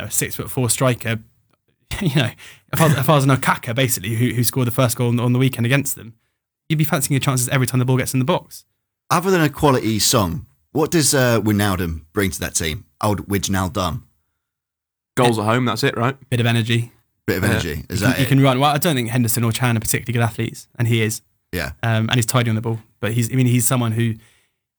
know, 0.00 0.08
six 0.08 0.36
foot 0.36 0.50
four 0.50 0.70
striker, 0.70 1.18
you 2.00 2.14
know, 2.14 2.30
if 2.72 2.80
I 2.80 2.84
was, 2.86 2.96
if 2.96 3.08
I 3.10 3.14
was 3.14 3.24
an 3.24 3.30
Okaka 3.30 3.74
basically 3.74 4.14
who, 4.14 4.28
who 4.34 4.44
scored 4.44 4.68
the 4.68 4.72
first 4.72 4.96
goal 4.96 5.08
on, 5.08 5.18
on 5.18 5.32
the 5.32 5.38
weekend 5.40 5.66
against 5.66 5.96
them, 5.96 6.14
you'd 6.68 6.76
be 6.76 6.84
fancying 6.84 7.14
your 7.14 7.20
chances 7.20 7.48
every 7.48 7.66
time 7.66 7.80
the 7.80 7.84
ball 7.84 7.96
gets 7.96 8.12
in 8.14 8.20
the 8.20 8.24
box. 8.24 8.64
Other 9.10 9.30
than 9.32 9.40
a 9.40 9.48
quality 9.48 9.98
song, 9.98 10.46
what 10.72 10.90
does 10.92 11.12
uh, 11.14 11.40
Wijnaldum 11.40 12.04
bring 12.12 12.30
to 12.30 12.40
that 12.40 12.54
team? 12.54 12.84
Old 13.02 13.26
Wijnaldum. 13.26 14.02
Goals 15.16 15.38
at 15.38 15.44
home, 15.44 15.64
that's 15.64 15.82
it, 15.82 15.96
right? 15.96 16.16
Bit 16.30 16.40
of 16.40 16.46
energy. 16.46 16.92
Bit 17.26 17.38
of 17.38 17.44
energy. 17.44 17.84
Is 17.88 18.00
You, 18.00 18.06
that 18.08 18.18
you 18.18 18.24
it? 18.26 18.28
can 18.28 18.40
run. 18.42 18.60
Well, 18.60 18.70
I 18.72 18.78
don't 18.78 18.94
think 18.96 19.08
Henderson 19.10 19.44
or 19.44 19.52
Can 19.52 19.76
are 19.76 19.80
particularly 19.80 20.12
good 20.12 20.22
athletes, 20.24 20.68
and 20.78 20.88
he 20.88 21.02
is. 21.02 21.22
Yeah. 21.54 21.72
um, 21.82 22.08
and 22.08 22.16
he's 22.16 22.26
tidy 22.26 22.50
on 22.50 22.56
the 22.56 22.62
ball. 22.62 22.80
But 23.00 23.12
he's, 23.12 23.32
I 23.32 23.36
mean, 23.36 23.46
he's 23.46 23.66
someone 23.66 23.92
who, 23.92 24.14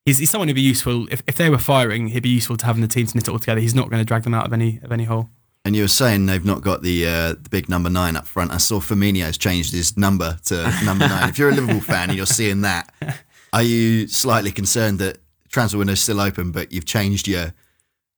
he's, 0.04 0.18
he's 0.18 0.30
someone 0.30 0.48
who'd 0.48 0.54
be 0.54 0.60
useful 0.60 1.06
if, 1.10 1.22
if 1.26 1.36
they 1.36 1.50
were 1.50 1.58
firing. 1.58 2.08
He'd 2.08 2.22
be 2.22 2.28
useful 2.28 2.56
to 2.56 2.66
having 2.66 2.82
the 2.82 2.88
team 2.88 3.06
to 3.06 3.16
knit 3.16 3.28
it 3.28 3.30
all 3.30 3.38
together. 3.38 3.60
He's 3.60 3.74
not 3.74 3.90
going 3.90 4.00
to 4.00 4.04
drag 4.04 4.22
them 4.22 4.34
out 4.34 4.46
of 4.46 4.52
any 4.52 4.80
of 4.82 4.92
any 4.92 5.04
hole. 5.04 5.30
And 5.64 5.74
you 5.74 5.82
were 5.82 5.88
saying 5.88 6.26
they've 6.26 6.44
not 6.44 6.62
got 6.62 6.82
the 6.82 7.06
uh, 7.06 7.28
the 7.32 7.48
big 7.50 7.68
number 7.68 7.90
nine 7.90 8.14
up 8.14 8.26
front. 8.26 8.52
I 8.52 8.58
saw 8.58 8.78
Firmino's 8.78 9.36
changed 9.36 9.72
his 9.72 9.96
number 9.96 10.38
to 10.44 10.72
number 10.84 11.08
nine. 11.08 11.28
if 11.28 11.38
you're 11.38 11.50
a 11.50 11.54
Liverpool 11.54 11.80
fan 11.80 12.10
and 12.10 12.16
you're 12.16 12.24
seeing 12.26 12.60
that, 12.60 12.94
are 13.52 13.62
you 13.62 14.06
slightly 14.06 14.52
concerned 14.52 15.00
that 15.00 15.18
transfer 15.48 15.78
window's 15.78 16.00
still 16.00 16.20
open, 16.20 16.52
but 16.52 16.72
you've 16.72 16.84
changed 16.84 17.26
your 17.26 17.52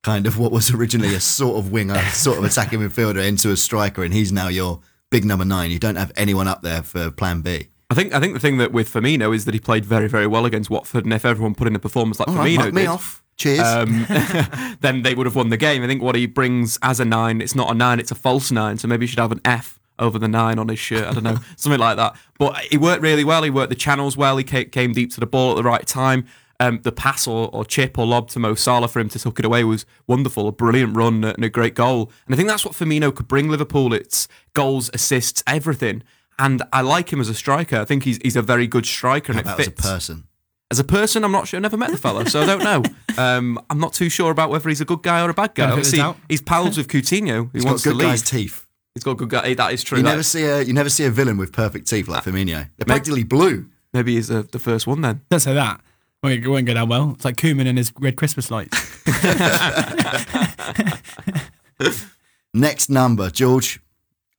kind 0.03 0.27
of 0.27 0.37
what 0.37 0.51
was 0.51 0.71
originally 0.71 1.15
a 1.15 1.19
sort 1.19 1.57
of 1.57 1.71
winger, 1.71 1.99
sort 2.11 2.37
of 2.37 2.43
attacking 2.43 2.79
midfielder 2.79 3.25
into 3.25 3.51
a 3.51 3.57
striker, 3.57 4.03
and 4.03 4.13
he's 4.13 4.31
now 4.31 4.47
your 4.47 4.81
big 5.09 5.25
number 5.25 5.45
nine. 5.45 5.71
You 5.71 5.79
don't 5.79 5.95
have 5.95 6.11
anyone 6.15 6.47
up 6.47 6.61
there 6.61 6.83
for 6.83 7.09
Plan 7.11 7.41
B. 7.41 7.67
I 7.89 7.95
think 7.95 8.13
I 8.13 8.19
think 8.19 8.33
the 8.33 8.39
thing 8.39 8.57
that 8.57 8.71
with 8.71 8.91
Firmino 8.91 9.33
is 9.33 9.45
that 9.45 9.53
he 9.53 9.59
played 9.59 9.83
very 9.83 10.07
very 10.07 10.27
well 10.27 10.45
against 10.45 10.69
Watford, 10.69 11.05
and 11.05 11.13
if 11.13 11.25
everyone 11.25 11.55
put 11.55 11.67
in 11.67 11.75
a 11.75 11.79
performance 11.79 12.19
like 12.19 12.27
All 12.29 12.35
right, 12.35 12.57
Firmino 12.57 12.73
me 12.73 12.81
did, 12.81 12.87
off. 12.87 13.23
Cheers. 13.35 13.61
um, 13.61 14.05
then 14.81 15.01
they 15.01 15.15
would 15.15 15.25
have 15.25 15.35
won 15.35 15.49
the 15.49 15.57
game. 15.57 15.81
I 15.81 15.87
think 15.87 16.01
what 16.01 16.15
he 16.15 16.27
brings 16.27 16.77
as 16.81 16.99
a 16.99 17.05
nine, 17.05 17.41
it's 17.41 17.55
not 17.55 17.71
a 17.71 17.73
nine, 17.73 17.99
it's 17.99 18.11
a 18.11 18.15
false 18.15 18.51
nine. 18.51 18.77
So 18.77 18.87
maybe 18.87 19.05
he 19.05 19.09
should 19.09 19.19
have 19.19 19.31
an 19.31 19.41
F 19.45 19.79
over 19.97 20.19
the 20.19 20.27
nine 20.27 20.59
on 20.59 20.67
his 20.67 20.79
shirt. 20.79 21.07
I 21.07 21.11
don't 21.11 21.23
know, 21.23 21.37
something 21.55 21.79
like 21.79 21.97
that. 21.97 22.15
But 22.37 22.57
he 22.57 22.77
worked 22.77 23.01
really 23.01 23.23
well. 23.23 23.43
He 23.43 23.49
worked 23.49 23.69
the 23.69 23.75
channels 23.75 24.17
well. 24.17 24.37
He 24.37 24.43
came 24.43 24.91
deep 24.91 25.11
to 25.13 25.19
the 25.19 25.25
ball 25.25 25.51
at 25.51 25.55
the 25.55 25.63
right 25.63 25.85
time. 25.85 26.25
Um, 26.61 26.81
the 26.83 26.91
pass 26.91 27.25
or, 27.25 27.49
or 27.53 27.63
chip 27.63 27.97
or 27.97 28.05
lob 28.05 28.29
to 28.31 28.39
Mo 28.39 28.53
Salah 28.53 28.89
for 28.89 28.99
him 28.99 29.07
to 29.09 29.19
tuck 29.19 29.39
it 29.39 29.45
away 29.45 29.63
was 29.63 29.85
wonderful. 30.07 30.45
A 30.49 30.51
brilliant 30.51 30.95
run 30.95 31.23
and 31.23 31.43
a 31.45 31.49
great 31.49 31.73
goal. 31.73 32.11
And 32.25 32.35
I 32.35 32.37
think 32.37 32.49
that's 32.49 32.65
what 32.65 32.73
Firmino 32.73 33.15
could 33.15 33.29
bring 33.29 33.49
Liverpool. 33.49 33.93
It's 33.93 34.27
goals, 34.53 34.89
assists, 34.93 35.41
everything. 35.47 36.03
And 36.39 36.63
I 36.73 36.81
like 36.81 37.11
him 37.13 37.19
as 37.21 37.29
a 37.29 37.33
striker. 37.35 37.77
I 37.77 37.85
think 37.85 38.03
he's 38.03 38.17
he's 38.23 38.35
a 38.37 38.41
very 38.41 38.65
good 38.65 38.85
striker, 38.85 39.33
and 39.33 39.45
How 39.45 39.51
it 39.51 39.53
about 39.55 39.59
as 39.59 39.67
a 39.67 39.71
person? 39.71 40.23
As 40.71 40.79
a 40.79 40.83
person, 40.83 41.23
I'm 41.23 41.31
not 41.31 41.47
sure. 41.47 41.57
I've 41.57 41.63
never 41.63 41.77
met 41.77 41.91
the 41.91 41.97
fella, 41.97 42.27
so 42.29 42.41
I 42.41 42.45
don't 42.45 42.63
know. 42.63 42.83
Um, 43.17 43.59
I'm 43.69 43.79
not 43.81 43.91
too 43.91 44.07
sure 44.07 44.31
about 44.31 44.49
whether 44.49 44.69
he's 44.69 44.79
a 44.79 44.85
good 44.85 45.03
guy 45.03 45.21
or 45.25 45.29
a 45.29 45.33
bad 45.33 45.53
guy. 45.53 45.65
Benefit 45.69 45.99
Obviously, 45.99 46.21
he's 46.29 46.41
pals 46.41 46.77
with 46.77 46.87
Coutinho, 46.87 47.45
who 47.45 47.49
He's 47.51 47.65
wants 47.65 47.83
got 47.83 47.91
to 47.91 47.97
good 47.97 48.03
leave. 48.03 48.11
guy's 48.11 48.21
teeth. 48.21 48.65
He's 48.95 49.03
got 49.03 49.17
good 49.17 49.29
guy. 49.29 49.53
That 49.55 49.73
is 49.73 49.83
true. 49.83 49.97
You 49.97 50.03
That- 50.05 50.11
never 50.11 50.23
see 50.23 50.45
a 50.45 50.61
you 50.61 50.71
never 50.71 50.89
see 50.89 51.03
a 51.03 51.09
villain 51.11 51.35
with 51.35 51.51
perfect 51.51 51.89
teeth 51.89 52.07
like 52.07 52.23
Firmino. 52.23 52.69
They're 52.77 52.85
practically 52.85 53.25
blue. 53.25 53.65
maybe 53.93 54.15
he's 54.15 54.31
uh, 54.31 54.43
the 54.53 54.59
first 54.59 54.87
one 54.87 55.01
then. 55.01 55.19
Don't 55.29 55.41
say 55.41 55.53
that. 55.53 55.81
Won't, 56.23 56.47
won't 56.47 56.65
go 56.65 56.73
down 56.73 56.87
well. 56.87 57.11
It's 57.15 57.25
like 57.25 57.35
Koeman 57.35 57.67
and 57.67 57.77
his 57.77 57.91
red 57.99 58.15
Christmas 58.15 58.49
lights. 58.49 58.77
Next 62.53 62.89
number, 62.89 63.29
George. 63.29 63.79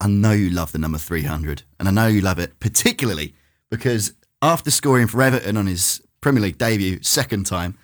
I 0.01 0.09
know 0.09 0.33
you 0.33 0.51
love 0.51 0.73
the 0.73 0.79
number 0.79 0.99
300, 0.99 1.63
and 1.79 1.87
I 1.87 1.91
know 1.91 2.07
you 2.07 2.23
love 2.23 2.39
it 2.39 2.59
particularly 2.59 3.35
because 3.71 4.15
after 4.43 4.71
scoring 4.71 5.07
for 5.07 5.23
Everton 5.23 5.57
on 5.57 5.67
his 5.67 6.01
Premier 6.21 6.43
League 6.43 6.59
debut, 6.59 7.01
second 7.03 7.45
time, 7.45 7.77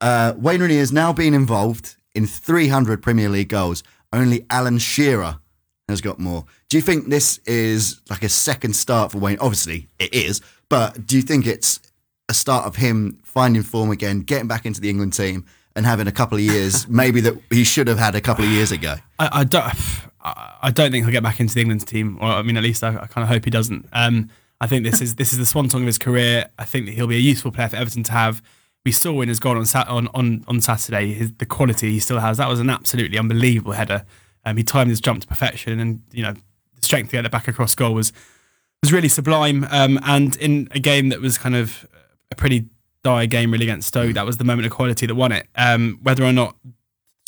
uh, 0.00 0.34
Wayne 0.36 0.60
Rooney 0.60 0.78
has 0.78 0.92
now 0.92 1.12
been 1.12 1.34
involved 1.34 1.96
in 2.14 2.26
300 2.26 3.02
Premier 3.02 3.28
League 3.28 3.48
goals. 3.48 3.82
Only 4.12 4.46
Alan 4.48 4.78
Shearer 4.78 5.40
has 5.88 6.00
got 6.00 6.18
more. 6.18 6.44
Do 6.68 6.76
you 6.76 6.82
think 6.82 7.08
this 7.08 7.38
is 7.46 8.00
like 8.08 8.22
a 8.22 8.28
second 8.28 8.74
start 8.74 9.12
for 9.12 9.18
Wayne? 9.18 9.38
Obviously, 9.40 9.88
it 9.98 10.14
is, 10.14 10.40
but 10.68 11.06
do 11.06 11.16
you 11.16 11.22
think 11.22 11.46
it's 11.46 11.80
a 12.28 12.34
start 12.34 12.66
of 12.66 12.76
him 12.76 13.18
finding 13.24 13.62
form 13.62 13.90
again, 13.90 14.20
getting 14.20 14.48
back 14.48 14.66
into 14.66 14.80
the 14.80 14.90
England 14.90 15.12
team, 15.14 15.44
and 15.76 15.86
having 15.86 16.06
a 16.06 16.12
couple 16.12 16.36
of 16.36 16.44
years 16.44 16.88
maybe 16.90 17.20
that 17.20 17.34
he 17.50 17.64
should 17.64 17.88
have 17.88 17.98
had 17.98 18.14
a 18.14 18.20
couple 18.20 18.44
of 18.44 18.50
years 18.50 18.72
ago? 18.72 18.96
I, 19.18 19.28
I 19.32 19.44
don't. 19.44 19.74
I 20.20 20.70
don't 20.72 20.90
think 20.90 21.04
he'll 21.04 21.12
get 21.12 21.22
back 21.22 21.40
into 21.40 21.54
the 21.54 21.60
England 21.60 21.86
team, 21.86 22.18
or 22.20 22.26
I 22.26 22.42
mean, 22.42 22.56
at 22.56 22.62
least 22.62 22.82
I, 22.82 22.88
I 22.88 23.06
kind 23.06 23.22
of 23.22 23.28
hope 23.28 23.44
he 23.44 23.50
doesn't. 23.50 23.88
Um, 23.92 24.30
I 24.60 24.66
think 24.66 24.84
this 24.84 25.00
is 25.00 25.14
this 25.14 25.32
is 25.32 25.38
the 25.38 25.46
swan 25.46 25.70
song 25.70 25.82
of 25.82 25.86
his 25.86 25.98
career. 25.98 26.48
I 26.58 26.64
think 26.64 26.86
that 26.86 26.92
he'll 26.92 27.06
be 27.06 27.16
a 27.16 27.20
useful 27.20 27.52
player 27.52 27.68
for 27.68 27.76
Everton 27.76 28.02
to 28.04 28.12
have. 28.12 28.42
We 28.84 28.92
saw 28.92 29.20
in 29.20 29.28
his 29.28 29.38
goal 29.38 29.56
on 29.56 29.66
on 29.74 30.08
on, 30.08 30.44
on 30.48 30.60
Saturday 30.60 31.12
his, 31.12 31.32
the 31.34 31.46
quality 31.46 31.92
he 31.92 32.00
still 32.00 32.18
has. 32.18 32.38
That 32.38 32.48
was 32.48 32.60
an 32.60 32.70
absolutely 32.70 33.18
unbelievable 33.18 33.72
header. 33.72 34.04
Um, 34.44 34.56
he 34.56 34.64
timed 34.64 34.90
his 34.90 35.00
jump 35.00 35.20
to 35.20 35.26
perfection, 35.26 35.78
and 35.78 36.02
you 36.12 36.22
know 36.22 36.32
the 36.32 36.82
strength 36.82 37.10
to 37.10 37.16
get 37.16 37.24
it 37.24 37.30
back 37.30 37.48
across 37.48 37.74
goal 37.74 37.94
was 37.94 38.12
was 38.82 38.92
really 38.92 39.08
sublime. 39.08 39.66
Um, 39.70 39.98
and 40.04 40.36
in 40.36 40.68
a 40.72 40.80
game 40.80 41.10
that 41.10 41.20
was 41.20 41.38
kind 41.38 41.54
of 41.54 41.86
a 42.30 42.34
pretty 42.34 42.66
dire 43.04 43.26
game, 43.26 43.52
really 43.52 43.64
against 43.64 43.88
Stoke, 43.88 44.14
that 44.14 44.26
was 44.26 44.38
the 44.38 44.44
moment 44.44 44.66
of 44.66 44.72
quality 44.72 45.06
that 45.06 45.14
won 45.14 45.32
it. 45.32 45.46
Um, 45.54 45.98
whether 46.02 46.24
or 46.24 46.32
not 46.32 46.56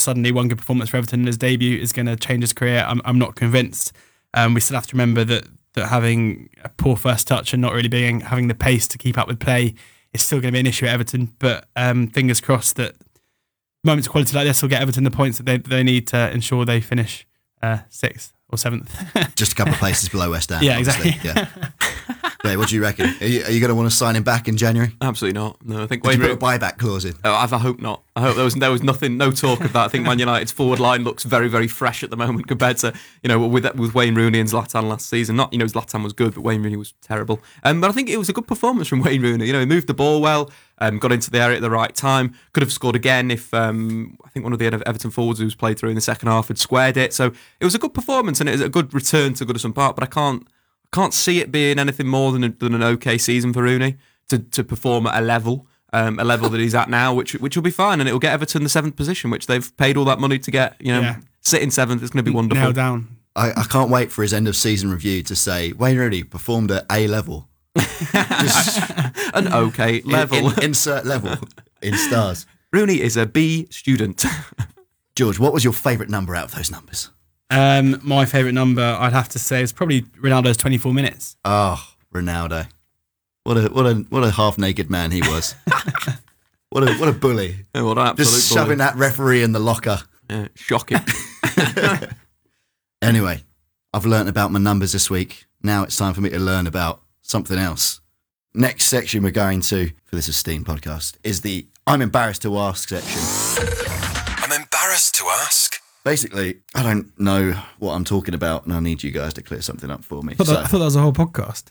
suddenly 0.02 0.32
one 0.32 0.48
good 0.48 0.58
performance 0.58 0.90
for 0.90 0.96
Everton 0.96 1.20
in 1.20 1.26
his 1.26 1.38
debut 1.38 1.78
is 1.80 1.92
going 1.92 2.06
to 2.06 2.16
change 2.16 2.42
his 2.42 2.52
career, 2.52 2.84
I'm, 2.86 3.00
I'm 3.04 3.18
not 3.18 3.34
convinced. 3.34 3.92
Um, 4.34 4.54
we 4.54 4.60
still 4.60 4.76
have 4.76 4.86
to 4.88 4.94
remember 4.94 5.24
that 5.24 5.44
that 5.74 5.86
having 5.86 6.48
a 6.64 6.68
poor 6.68 6.96
first 6.96 7.28
touch 7.28 7.52
and 7.52 7.62
not 7.62 7.72
really 7.72 7.88
being 7.88 8.20
having 8.20 8.48
the 8.48 8.54
pace 8.54 8.88
to 8.88 8.98
keep 8.98 9.16
up 9.16 9.28
with 9.28 9.38
play 9.38 9.74
is 10.12 10.22
still 10.22 10.40
going 10.40 10.52
to 10.52 10.56
be 10.56 10.60
an 10.60 10.66
issue 10.66 10.86
at 10.86 10.94
Everton. 10.94 11.32
But 11.38 11.68
um, 11.76 12.08
fingers 12.08 12.40
crossed 12.40 12.76
that 12.76 12.96
moments 13.84 14.08
of 14.08 14.12
quality 14.12 14.36
like 14.36 14.46
this 14.46 14.62
will 14.62 14.68
get 14.68 14.82
Everton 14.82 15.04
the 15.04 15.10
points 15.10 15.38
that 15.38 15.44
they 15.44 15.58
they 15.58 15.82
need 15.82 16.06
to 16.08 16.30
ensure 16.32 16.64
they 16.64 16.80
finish 16.80 17.26
uh, 17.62 17.78
sixth 17.88 18.32
or 18.48 18.58
seventh. 18.58 18.92
Just 19.36 19.52
a 19.52 19.54
couple 19.54 19.72
of 19.74 19.78
places 19.80 20.08
below 20.08 20.30
West 20.30 20.50
Ham. 20.50 20.62
Yeah, 20.62 20.78
obviously. 20.78 21.10
exactly. 21.10 21.30
Yeah. 21.42 21.70
Hey, 22.42 22.56
what 22.56 22.68
do 22.68 22.74
you 22.74 22.82
reckon? 22.82 23.14
Are 23.20 23.26
you, 23.26 23.44
are 23.44 23.50
you 23.50 23.60
going 23.60 23.68
to 23.68 23.74
want 23.74 23.90
to 23.90 23.94
sign 23.94 24.16
him 24.16 24.22
back 24.22 24.48
in 24.48 24.56
January? 24.56 24.96
Absolutely 25.00 25.38
not. 25.38 25.64
No, 25.64 25.82
I 25.82 25.86
think 25.86 26.02
Did 26.02 26.08
Wayne 26.08 26.20
you 26.20 26.36
put 26.36 26.42
a 26.42 26.58
buyback 26.58 26.78
clause 26.78 27.04
in? 27.04 27.14
Oh, 27.22 27.32
I 27.32 27.44
I 27.44 27.58
hope 27.58 27.80
not. 27.80 28.02
I 28.16 28.22
hope 28.22 28.36
there 28.36 28.44
was 28.44 28.54
there 28.54 28.70
was 28.70 28.82
nothing, 28.82 29.16
no 29.16 29.30
talk 29.30 29.60
of 29.60 29.72
that. 29.72 29.84
I 29.84 29.88
think 29.88 30.04
Man 30.04 30.18
United's 30.18 30.52
forward 30.52 30.80
line 30.80 31.04
looks 31.04 31.24
very, 31.24 31.48
very 31.48 31.68
fresh 31.68 32.02
at 32.02 32.10
the 32.10 32.16
moment 32.16 32.48
compared 32.48 32.78
to 32.78 32.92
you 33.22 33.28
know 33.28 33.46
with 33.46 33.72
with 33.74 33.94
Wayne 33.94 34.14
Rooney 34.14 34.40
and 34.40 34.48
Zlatan 34.48 34.84
last 34.84 35.08
season. 35.08 35.36
Not 35.36 35.52
you 35.52 35.58
know 35.58 35.66
Zlatan 35.66 36.02
was 36.02 36.12
good, 36.12 36.34
but 36.34 36.42
Wayne 36.42 36.62
Rooney 36.62 36.76
was 36.76 36.94
terrible. 37.02 37.40
Um, 37.62 37.80
but 37.80 37.90
I 37.90 37.92
think 37.92 38.08
it 38.08 38.16
was 38.16 38.28
a 38.28 38.32
good 38.32 38.46
performance 38.46 38.88
from 38.88 39.02
Wayne 39.02 39.22
Rooney. 39.22 39.46
You 39.46 39.52
know, 39.52 39.60
he 39.60 39.66
moved 39.66 39.86
the 39.86 39.94
ball 39.94 40.20
well, 40.20 40.50
um, 40.78 40.98
got 40.98 41.12
into 41.12 41.30
the 41.30 41.40
area 41.40 41.56
at 41.56 41.62
the 41.62 41.70
right 41.70 41.94
time. 41.94 42.34
Could 42.52 42.62
have 42.62 42.72
scored 42.72 42.96
again 42.96 43.30
if 43.30 43.52
um, 43.54 44.16
I 44.24 44.28
think 44.30 44.44
one 44.44 44.52
of 44.52 44.58
the 44.58 44.66
Everton 44.66 45.10
forwards 45.10 45.40
who's 45.40 45.54
played 45.54 45.78
through 45.78 45.90
in 45.90 45.94
the 45.94 46.00
second 46.00 46.28
half 46.28 46.48
had 46.48 46.58
squared 46.58 46.96
it. 46.96 47.12
So 47.12 47.32
it 47.60 47.64
was 47.64 47.74
a 47.74 47.78
good 47.78 47.94
performance 47.94 48.40
and 48.40 48.48
it 48.48 48.52
was 48.52 48.60
a 48.60 48.68
good 48.68 48.92
return 48.94 49.34
to 49.34 49.46
Goodison 49.46 49.74
Park. 49.74 49.96
But 49.96 50.04
I 50.04 50.08
can't 50.08 50.46
can't 50.92 51.14
see 51.14 51.40
it 51.40 51.52
being 51.52 51.78
anything 51.78 52.06
more 52.08 52.32
than, 52.32 52.44
a, 52.44 52.48
than 52.48 52.74
an 52.74 52.82
okay 52.82 53.16
season 53.18 53.52
for 53.52 53.62
Rooney 53.62 53.96
to, 54.28 54.38
to 54.38 54.64
perform 54.64 55.06
at 55.06 55.20
a 55.22 55.24
level, 55.24 55.66
um, 55.92 56.18
a 56.18 56.24
level 56.24 56.48
that 56.50 56.60
he's 56.60 56.74
at 56.74 56.88
now, 56.90 57.12
which 57.14 57.34
which 57.34 57.56
will 57.56 57.62
be 57.62 57.70
fine, 57.70 58.00
and 58.00 58.08
it 58.08 58.12
will 58.12 58.18
get 58.20 58.32
Everton 58.32 58.62
the 58.62 58.68
seventh 58.68 58.96
position, 58.96 59.30
which 59.30 59.46
they've 59.46 59.76
paid 59.76 59.96
all 59.96 60.04
that 60.06 60.18
money 60.20 60.38
to 60.38 60.50
get. 60.50 60.76
You 60.80 60.92
know, 60.92 61.00
Yeah. 61.00 61.16
sit 61.40 61.62
in 61.62 61.70
seventh. 61.70 62.02
It's 62.02 62.10
going 62.12 62.24
to 62.24 62.30
be 62.30 62.34
wonderful. 62.34 62.62
Nailed 62.62 62.74
down. 62.76 63.16
I, 63.36 63.50
I 63.52 63.64
can't 63.64 63.90
wait 63.90 64.10
for 64.10 64.22
his 64.22 64.32
end 64.34 64.48
of 64.48 64.56
season 64.56 64.90
review 64.90 65.22
to 65.24 65.36
say 65.36 65.72
Wayne 65.72 65.96
Rooney 65.98 66.24
performed 66.24 66.70
at 66.72 66.84
A 66.90 67.06
level. 67.06 67.48
An 69.34 69.52
okay 69.52 70.00
level. 70.02 70.38
In- 70.38 70.58
in- 70.58 70.62
insert 70.64 71.06
level 71.06 71.36
in 71.82 71.94
stars. 71.94 72.46
Rooney 72.72 73.00
is 73.00 73.16
a 73.16 73.26
B 73.26 73.66
student. 73.70 74.24
George, 75.16 75.38
what 75.38 75.52
was 75.52 75.64
your 75.64 75.72
favourite 75.72 76.10
number 76.10 76.34
out 76.36 76.44
of 76.46 76.54
those 76.54 76.70
numbers? 76.70 77.10
Um, 77.50 78.00
my 78.02 78.24
favourite 78.26 78.54
number, 78.54 78.82
I'd 79.00 79.12
have 79.12 79.28
to 79.30 79.38
say, 79.38 79.62
is 79.62 79.72
probably 79.72 80.02
Ronaldo's 80.02 80.56
24 80.56 80.94
minutes. 80.94 81.36
Oh, 81.44 81.82
Ronaldo. 82.14 82.68
What 83.44 83.56
a 83.56 83.62
what 83.68 83.86
a 83.86 83.94
what 84.10 84.22
a 84.22 84.30
half 84.30 84.58
naked 84.58 84.90
man 84.90 85.10
he 85.10 85.20
was. 85.22 85.54
what 86.68 86.86
a 86.88 86.92
what 86.94 87.08
a 87.08 87.12
bully. 87.12 87.64
what 87.72 87.98
an 87.98 88.06
absolute 88.06 88.16
Just 88.18 88.50
bully. 88.50 88.60
shoving 88.60 88.78
that 88.78 88.94
referee 88.96 89.42
in 89.42 89.52
the 89.52 89.58
locker. 89.58 89.98
Yeah, 90.28 90.48
shocking. 90.54 90.98
Anyway, 93.02 93.42
I've 93.94 94.04
learnt 94.04 94.28
about 94.28 94.52
my 94.52 94.58
numbers 94.58 94.92
this 94.92 95.08
week. 95.08 95.46
Now 95.62 95.82
it's 95.84 95.96
time 95.96 96.12
for 96.12 96.20
me 96.20 96.28
to 96.30 96.38
learn 96.38 96.66
about 96.66 97.00
something 97.22 97.58
else. 97.58 98.00
Next 98.54 98.84
section 98.84 99.22
we're 99.22 99.30
going 99.30 99.62
to 99.62 99.90
for 100.04 100.16
this 100.16 100.28
esteemed 100.28 100.66
podcast 100.66 101.14
is 101.24 101.40
the 101.40 101.66
I'm 101.86 102.02
embarrassed 102.02 102.42
to 102.42 102.58
ask 102.58 102.88
section. 102.88 103.20
I'm 104.42 104.52
embarrassed 104.52 105.14
to 105.16 105.24
ask. 105.26 105.69
Basically, 106.04 106.60
I 106.74 106.82
don't 106.82 107.18
know 107.20 107.52
what 107.78 107.92
I'm 107.94 108.04
talking 108.04 108.34
about, 108.34 108.64
and 108.64 108.72
I 108.72 108.80
need 108.80 109.02
you 109.02 109.10
guys 109.10 109.34
to 109.34 109.42
clear 109.42 109.60
something 109.60 109.90
up 109.90 110.02
for 110.04 110.22
me. 110.22 110.32
I 110.32 110.36
thought, 110.36 110.46
So- 110.46 110.52
that, 110.54 110.64
I 110.64 110.66
thought 110.66 110.78
that 110.78 110.84
was 110.86 110.96
a 110.96 111.02
whole 111.02 111.12
podcast. 111.12 111.64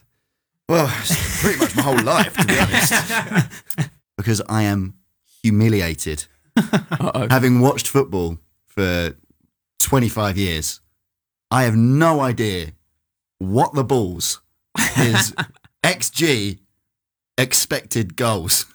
Well, 0.68 0.88
it's 1.00 1.42
pretty 1.42 1.58
much 1.58 1.74
my 1.74 1.82
whole 1.82 2.00
life, 2.02 2.36
to 2.36 2.46
be 2.46 2.58
honest. 2.60 3.90
because 4.16 4.40
I 4.48 4.62
am 4.62 4.94
humiliated. 5.42 6.26
Having 7.12 7.60
watched 7.60 7.88
football 7.88 8.38
for 8.68 9.16
25 9.80 10.38
years, 10.38 10.80
I 11.50 11.64
have 11.64 11.74
no 11.74 12.20
idea 12.20 12.72
what 13.38 13.74
the 13.74 13.82
balls 13.82 14.40
is 14.96 15.34
XG 15.82 16.58
expected 17.36 18.14
goals. 18.16 18.66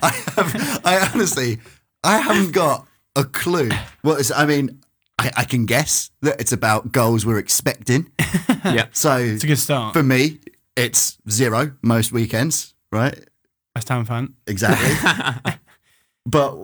I 0.00 0.10
have, 0.36 0.80
I 0.84 1.10
honestly, 1.12 1.58
I 2.02 2.18
haven't 2.18 2.52
got 2.52 2.86
a 3.18 3.24
clue. 3.24 3.68
What 4.02 4.20
is, 4.20 4.30
I 4.32 4.46
mean, 4.46 4.80
I, 5.18 5.30
I 5.38 5.44
can 5.44 5.66
guess 5.66 6.10
that 6.22 6.40
it's 6.40 6.52
about 6.52 6.92
goals 6.92 7.26
we're 7.26 7.38
expecting. 7.38 8.10
yeah. 8.64 8.86
So 8.92 9.16
It's 9.16 9.44
a 9.44 9.46
good 9.46 9.58
start. 9.58 9.92
for 9.94 10.02
me, 10.02 10.38
it's 10.76 11.18
zero 11.28 11.72
most 11.82 12.12
weekends, 12.12 12.74
right? 12.92 13.18
West 13.74 13.88
Ham 13.88 14.04
fan. 14.04 14.34
Exactly. 14.46 15.52
but 16.26 16.56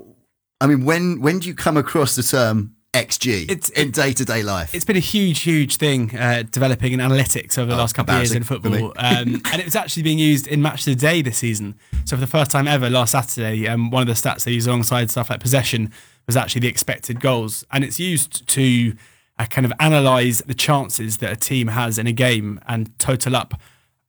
I 0.60 0.66
mean, 0.66 0.84
when 0.84 1.20
when 1.20 1.38
do 1.40 1.48
you 1.48 1.54
come 1.54 1.76
across 1.76 2.14
the 2.16 2.22
term 2.22 2.76
XG 2.92 3.50
It's- 3.50 3.70
in 3.70 3.90
day 3.90 4.12
to 4.12 4.24
day 4.24 4.42
life? 4.42 4.74
It's 4.74 4.84
been 4.84 4.96
a 4.96 5.00
huge, 5.00 5.40
huge 5.40 5.76
thing 5.76 6.16
uh, 6.16 6.44
developing 6.50 6.92
in 6.92 7.00
analytics 7.00 7.58
over 7.58 7.66
the 7.70 7.74
Oh, 7.74 7.78
last 7.78 7.94
couple 7.94 8.14
of 8.14 8.20
years 8.20 8.30
in 8.32 8.38
embarrassing 8.42 8.62
for 8.62 8.70
me. 8.70 8.78
football, 8.78 8.92
um, 9.04 9.42
and 9.52 9.60
it 9.60 9.64
was 9.64 9.76
actually 9.76 10.04
being 10.04 10.18
used 10.18 10.46
in 10.46 10.62
Match 10.62 10.80
of 10.80 10.84
the 10.86 10.94
Day 10.94 11.20
this 11.22 11.38
season. 11.38 11.74
So 12.04 12.16
for 12.16 12.20
the 12.20 12.26
first 12.28 12.50
time 12.50 12.68
ever, 12.68 12.88
last 12.88 13.10
Saturday, 13.12 13.66
um, 13.68 13.90
one 13.90 14.02
of 14.02 14.06
the 14.08 14.14
stats 14.14 14.44
they 14.44 14.52
use 14.52 14.66
alongside 14.66 15.10
stuff 15.10 15.28
like 15.30 15.40
possession 15.40 15.92
was 16.26 16.36
actually 16.36 16.60
the 16.60 16.68
expected 16.68 17.20
goals, 17.20 17.64
and 17.70 17.84
it's 17.84 18.00
used 18.00 18.46
to 18.48 18.94
uh, 19.38 19.46
kind 19.46 19.64
of 19.64 19.72
analyze 19.80 20.38
the 20.46 20.54
chances 20.54 21.18
that 21.18 21.32
a 21.32 21.36
team 21.36 21.68
has 21.68 21.98
in 21.98 22.06
a 22.06 22.12
game 22.12 22.60
and 22.66 22.96
total 22.98 23.36
up 23.36 23.54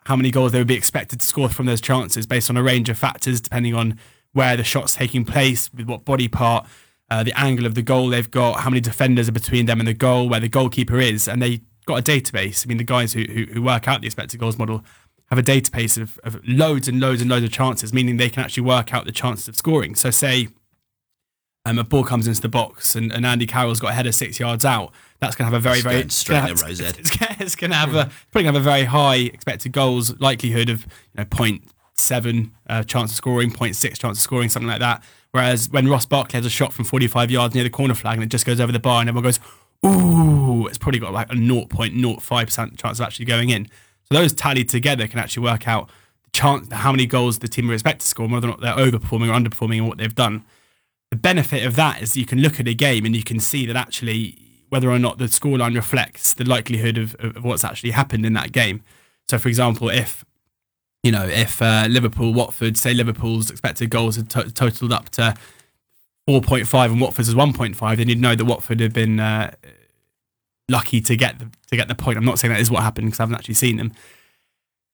how 0.05 0.15
many 0.15 0.29
goals 0.29 0.51
they 0.51 0.59
would 0.59 0.67
be 0.67 0.75
expected 0.75 1.19
to 1.19 1.25
score 1.25 1.49
from 1.49 1.65
those 1.65 1.81
chances 1.81 2.27
based 2.27 2.49
on 2.49 2.57
a 2.57 2.63
range 2.63 2.89
of 2.89 2.97
factors, 2.97 3.41
depending 3.41 3.73
on 3.73 3.99
where 4.33 4.55
the 4.55 4.63
shot's 4.63 4.93
taking 4.93 5.25
place, 5.25 5.73
with 5.73 5.87
what 5.87 6.05
body 6.05 6.27
part, 6.27 6.67
uh, 7.09 7.23
the 7.23 7.37
angle 7.39 7.65
of 7.65 7.75
the 7.75 7.81
goal 7.81 8.09
they've 8.09 8.29
got, 8.29 8.59
how 8.59 8.69
many 8.69 8.81
defenders 8.81 9.27
are 9.27 9.31
between 9.33 9.65
them 9.65 9.79
and 9.79 9.87
the 9.87 9.93
goal, 9.93 10.29
where 10.29 10.39
the 10.39 10.49
goalkeeper 10.49 10.99
is, 10.99 11.27
and 11.27 11.41
they 11.41 11.61
got 11.85 11.99
a 11.99 12.03
database. 12.03 12.65
I 12.65 12.67
mean, 12.67 12.77
the 12.77 12.83
guys 12.83 13.13
who, 13.13 13.23
who, 13.23 13.45
who 13.45 13.61
work 13.61 13.87
out 13.87 14.01
the 14.01 14.07
expected 14.07 14.39
goals 14.39 14.57
model 14.57 14.83
have 15.29 15.39
a 15.39 15.43
database 15.43 15.99
of, 15.99 16.19
of 16.23 16.39
loads 16.47 16.87
and 16.87 16.99
loads 16.99 17.21
and 17.21 17.29
loads 17.29 17.45
of 17.45 17.51
chances, 17.51 17.93
meaning 17.93 18.17
they 18.17 18.29
can 18.29 18.43
actually 18.43 18.63
work 18.63 18.93
out 18.93 19.05
the 19.05 19.11
chances 19.11 19.47
of 19.47 19.55
scoring. 19.55 19.95
So, 19.95 20.11
say 20.11 20.49
um, 21.65 21.79
a 21.79 21.83
ball 21.83 22.03
comes 22.03 22.27
into 22.27 22.41
the 22.41 22.49
box 22.49 22.95
and, 22.95 23.11
and 23.11 23.25
Andy 23.25 23.47
Carroll's 23.47 23.79
got 23.79 23.91
a 23.91 23.93
header 23.93 24.11
six 24.11 24.39
yards 24.39 24.63
out, 24.63 24.91
that's 25.19 25.35
going 25.35 25.49
to 25.49 25.53
have 25.53 25.59
a 25.59 25.59
very, 25.59 25.77
It's 25.77 25.83
very 25.83 26.09
straight 26.09 26.51
it's, 26.51 26.63
rose 26.63 26.79
head. 26.79 26.97
it's, 26.99 27.11
it's, 27.39 27.55
going 27.55 27.71
to 27.71 27.77
have 27.77 27.95
a 27.95 28.11
probably 28.31 28.43
going 28.43 28.53
to 28.53 28.59
have 28.59 28.67
a 28.67 28.69
very 28.69 28.83
high 28.83 29.15
expected 29.15 29.71
goals 29.71 30.17
likelihood 30.19 30.69
of 30.69 30.83
you 30.83 31.17
know 31.17 31.25
0.7 31.25 32.51
uh, 32.67 32.83
chance 32.83 33.11
of 33.11 33.17
scoring, 33.17 33.51
0.6 33.51 33.97
chance 33.97 34.17
of 34.17 34.21
scoring, 34.21 34.49
something 34.49 34.69
like 34.69 34.79
that. 34.79 35.03
Whereas 35.31 35.69
when 35.69 35.87
Ross 35.87 36.05
Barkley 36.05 36.37
has 36.37 36.45
a 36.45 36.49
shot 36.49 36.71
from 36.71 36.85
45 36.85 37.29
yards 37.29 37.55
near 37.55 37.63
the 37.63 37.69
corner 37.69 37.93
flag 37.93 38.15
and 38.15 38.23
it 38.23 38.29
just 38.29 38.45
goes 38.45 38.59
over 38.59 38.71
the 38.71 38.79
bar 38.79 39.01
and 39.01 39.09
everyone 39.09 39.23
goes, 39.23 39.39
ooh, 39.85 40.67
it's 40.67 40.77
probably 40.77 40.99
got 40.99 41.11
like 41.11 41.29
a 41.29 41.35
0.05% 41.35 42.77
chance 42.77 42.99
of 42.99 43.05
actually 43.05 43.25
going 43.25 43.49
in. 43.49 43.67
So 44.03 44.15
those 44.15 44.33
tallied 44.33 44.69
together 44.69 45.07
can 45.07 45.19
actually 45.19 45.43
work 45.43 45.67
out 45.67 45.89
the 46.23 46.29
chance, 46.31 46.71
how 46.71 46.91
many 46.91 47.05
goals 47.05 47.39
the 47.39 47.47
team 47.47 47.69
are 47.69 47.73
expected 47.73 48.01
to 48.01 48.07
score, 48.07 48.25
and 48.25 48.33
whether 48.33 48.47
or 48.47 48.51
not 48.51 48.61
they're 48.61 48.75
overperforming 48.75 49.27
or 49.27 49.37
underperforming 49.37 49.77
in 49.77 49.87
what 49.87 49.97
they've 49.97 50.15
done. 50.15 50.45
The 51.15 51.21
benefit 51.21 51.63
of 51.63 51.77
that 51.77 52.01
is 52.01 52.17
you 52.17 52.25
can 52.25 52.41
look 52.41 52.59
at 52.59 52.67
a 52.67 52.73
game 52.73 53.05
and 53.05 53.15
you 53.15 53.23
can 53.23 53.39
see 53.39 53.65
that 53.67 53.77
actually 53.77 54.37
whether 54.67 54.91
or 54.91 54.99
not 54.99 55.17
the 55.17 55.27
scoreline 55.27 55.73
reflects 55.73 56.33
the 56.33 56.43
likelihood 56.43 56.97
of, 56.97 57.15
of 57.15 57.41
what's 57.41 57.63
actually 57.63 57.91
happened 57.91 58.25
in 58.25 58.33
that 58.33 58.51
game. 58.51 58.83
So, 59.29 59.37
for 59.37 59.47
example, 59.47 59.87
if 59.87 60.25
you 61.03 61.13
know 61.13 61.23
if 61.25 61.61
uh, 61.61 61.87
Liverpool, 61.89 62.33
Watford, 62.33 62.75
say 62.75 62.93
Liverpool's 62.93 63.49
expected 63.49 63.89
goals 63.89 64.17
had 64.17 64.29
to- 64.31 64.51
totaled 64.51 64.91
up 64.91 65.07
to 65.11 65.35
4.5 66.27 66.85
and 66.91 66.99
Watford's 66.99 67.29
is 67.29 67.33
1.5, 67.33 67.95
then 67.95 68.09
you'd 68.09 68.19
know 68.19 68.35
that 68.35 68.43
Watford 68.43 68.81
had 68.81 68.91
been 68.91 69.21
uh, 69.21 69.55
lucky 70.67 70.99
to 70.99 71.15
get 71.15 71.39
the, 71.39 71.49
to 71.69 71.77
get 71.77 71.87
the 71.87 71.95
point. 71.95 72.17
I'm 72.17 72.25
not 72.25 72.39
saying 72.39 72.53
that 72.53 72.59
is 72.59 72.69
what 72.69 72.83
happened 72.83 73.07
because 73.07 73.21
I 73.21 73.23
haven't 73.23 73.35
actually 73.35 73.53
seen 73.53 73.77
them. 73.77 73.93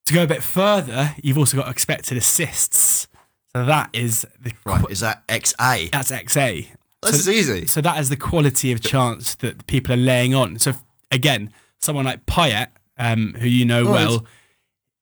To 0.06 0.14
go 0.14 0.22
a 0.22 0.28
bit 0.28 0.44
further, 0.44 1.16
you've 1.24 1.40
also 1.40 1.58
got 1.58 1.68
expected 1.68 2.16
assists. 2.16 3.08
So 3.56 3.66
that 3.66 3.90
is 3.94 4.26
the 4.40 4.54
right, 4.66 4.84
is 4.90 5.02
that 5.02 5.28
XA? 5.28 5.92
that's 5.92 6.12
XA. 6.12 6.68
This 7.04 7.26
so, 7.26 7.30
is 7.32 7.50
easy. 7.50 7.66
so 7.68 7.82
that 7.82 8.00
is 8.00 8.10
the 8.10 8.16
quality 8.18 8.72
of 8.72 8.80
chance 8.82 9.36
that 9.36 9.66
people 9.68 9.94
are 9.94 9.98
laying 9.98 10.34
on. 10.36 10.60
So 10.60 10.74
again, 11.10 11.52
someone 11.80 12.06
like 12.06 12.26
Payet, 12.26 12.68
um, 12.98 13.34
who 13.40 13.48
you 13.48 13.66
know 13.66 13.88
Oh, 13.88 13.92
well, 13.92 14.26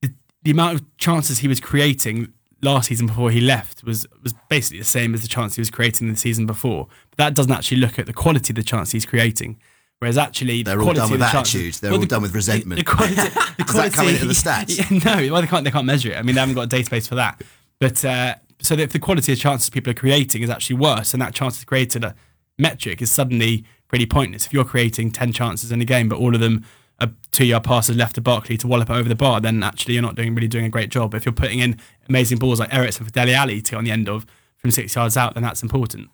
the, 0.02 0.12
the 0.42 0.50
amount 0.50 0.76
of 0.80 0.96
chances 0.96 1.38
he 1.40 1.48
was 1.48 1.60
creating 1.60 2.32
last 2.62 2.88
season 2.88 3.06
before 3.06 3.30
he 3.30 3.40
left 3.40 3.84
was 3.84 4.06
was 4.22 4.34
basically 4.48 4.78
the 4.78 4.84
same 4.84 5.14
as 5.14 5.22
the 5.22 5.28
chance 5.28 5.54
he 5.56 5.60
was 5.60 5.70
creating 5.70 6.08
the 6.10 6.16
season 6.16 6.46
before. 6.46 6.88
But 7.10 7.18
that 7.18 7.34
doesn't 7.34 7.52
actually 7.52 7.78
look 7.78 7.98
at 7.98 8.06
the 8.06 8.12
quality 8.14 8.52
of 8.52 8.56
the 8.56 8.62
chance 8.64 8.90
he's 8.92 9.06
creating. 9.06 9.60
Whereas 9.98 10.16
actually, 10.16 10.62
They're 10.62 10.80
all 10.80 10.94
done 10.94 11.10
with 11.10 11.20
the 11.20 11.26
chances- 11.26 11.54
attitude. 11.54 11.74
They're 11.74 11.90
well, 11.90 11.98
all 11.98 12.00
the- 12.00 12.06
done 12.08 12.22
with 12.22 12.34
resentment. 12.34 12.78
The, 12.78 12.84
the 12.90 12.96
quality, 12.96 13.14
the 13.16 13.54
Does 13.64 13.74
that 13.76 13.92
come 13.92 14.08
into 14.08 14.24
the 14.24 14.32
stats? 14.44 14.78
Yeah, 14.90 15.14
no, 15.26 15.32
well, 15.34 15.42
they 15.42 15.46
can't. 15.46 15.62
They 15.64 15.70
can't 15.70 15.84
measure 15.84 16.12
it. 16.12 16.16
I 16.16 16.22
mean, 16.22 16.34
they 16.34 16.40
haven't 16.40 16.54
got 16.54 16.72
a 16.72 16.76
database 16.76 17.06
for 17.06 17.16
that. 17.16 17.42
But 17.80 18.04
uh, 18.04 18.34
so 18.60 18.74
if 18.74 18.92
the 18.92 18.98
quality 18.98 19.32
of 19.32 19.38
chances 19.38 19.70
people 19.70 19.90
are 19.90 19.94
creating 19.94 20.42
is 20.42 20.50
actually 20.50 20.76
worse, 20.76 21.12
and 21.12 21.22
that 21.22 21.34
chances 21.34 21.64
created 21.64 22.04
a 22.04 22.14
metric 22.58 23.02
is 23.02 23.10
suddenly 23.10 23.64
pretty 23.88 24.06
pointless. 24.06 24.46
If 24.46 24.52
you're 24.52 24.64
creating 24.64 25.10
ten 25.10 25.32
chances 25.32 25.72
in 25.72 25.80
a 25.80 25.84
game, 25.84 26.08
but 26.08 26.18
all 26.18 26.34
of 26.34 26.40
them 26.40 26.64
are 27.00 27.10
two-yard 27.32 27.64
passes 27.64 27.96
left 27.96 28.16
to 28.16 28.20
Barkley 28.20 28.58
to 28.58 28.66
wallop 28.66 28.90
over 28.90 29.08
the 29.08 29.14
bar, 29.14 29.40
then 29.40 29.62
actually 29.62 29.94
you're 29.94 30.02
not 30.02 30.14
doing 30.14 30.34
really 30.34 30.48
doing 30.48 30.66
a 30.66 30.68
great 30.68 30.90
job. 30.90 31.14
If 31.14 31.24
you're 31.24 31.32
putting 31.32 31.58
in 31.58 31.80
amazing 32.08 32.38
balls 32.38 32.60
like 32.60 32.72
Eriksen 32.72 33.06
for 33.06 33.10
Dele 33.10 33.32
Alli 33.32 33.62
to 33.62 33.76
on 33.76 33.84
the 33.84 33.90
end 33.90 34.08
of 34.08 34.26
from 34.58 34.70
six 34.70 34.94
yards 34.94 35.16
out, 35.16 35.32
then 35.34 35.42
that's 35.42 35.62
important. 35.62 36.10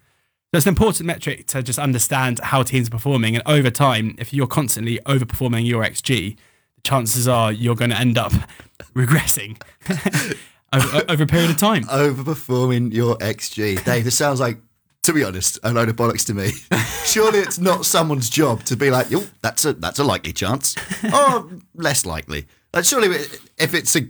So 0.53 0.59
it's 0.59 0.67
an 0.67 0.71
important 0.71 1.07
metric 1.07 1.49
to 1.49 1.63
just 1.63 1.79
understand 1.79 2.39
how 2.39 2.63
teams 2.63 2.87
are 2.87 2.93
performing. 2.93 3.35
And 3.35 3.43
over 3.47 3.69
time, 3.69 4.15
if 4.19 4.33
you're 4.33 4.47
constantly 4.47 5.01
overperforming 5.05 5.67
your 5.67 5.83
XG, 5.83 6.37
the 6.77 6.81
chances 6.85 7.27
are 7.27 7.51
you're 7.51 7.75
going 7.75 7.91
to 7.91 7.99
end 7.99 8.17
up 8.17 8.33
regressing 8.95 9.61
over, 10.73 11.05
over 11.09 11.23
a 11.23 11.27
period 11.27 11.51
of 11.51 11.57
time. 11.57 11.85
Overperforming 11.85 12.93
your 12.93 13.17
XG. 13.19 13.83
Dave, 13.85 14.05
this 14.05 14.17
sounds 14.17 14.41
like, 14.41 14.59
to 15.03 15.13
be 15.13 15.23
honest, 15.25 15.59
a 15.63 15.73
load 15.73 15.89
of 15.89 15.97
bollocks 15.97 16.27
to 16.27 16.35
me. 16.35 16.51
Surely 17.05 17.39
it's 17.39 17.59
not 17.59 17.87
someone's 17.87 18.29
job 18.29 18.63
to 18.65 18.77
be 18.77 18.91
like, 18.91 19.09
that's 19.43 19.65
a 19.65 19.73
that's 19.75 19.99
a 19.99 20.05
likely 20.05 20.33
chance, 20.33 20.75
or 21.13 21.49
less 21.75 22.05
likely. 22.05 22.47
Like 22.75 22.85
surely, 22.85 23.09
if 23.57 23.73
it's 23.75 23.95
a 23.97 24.01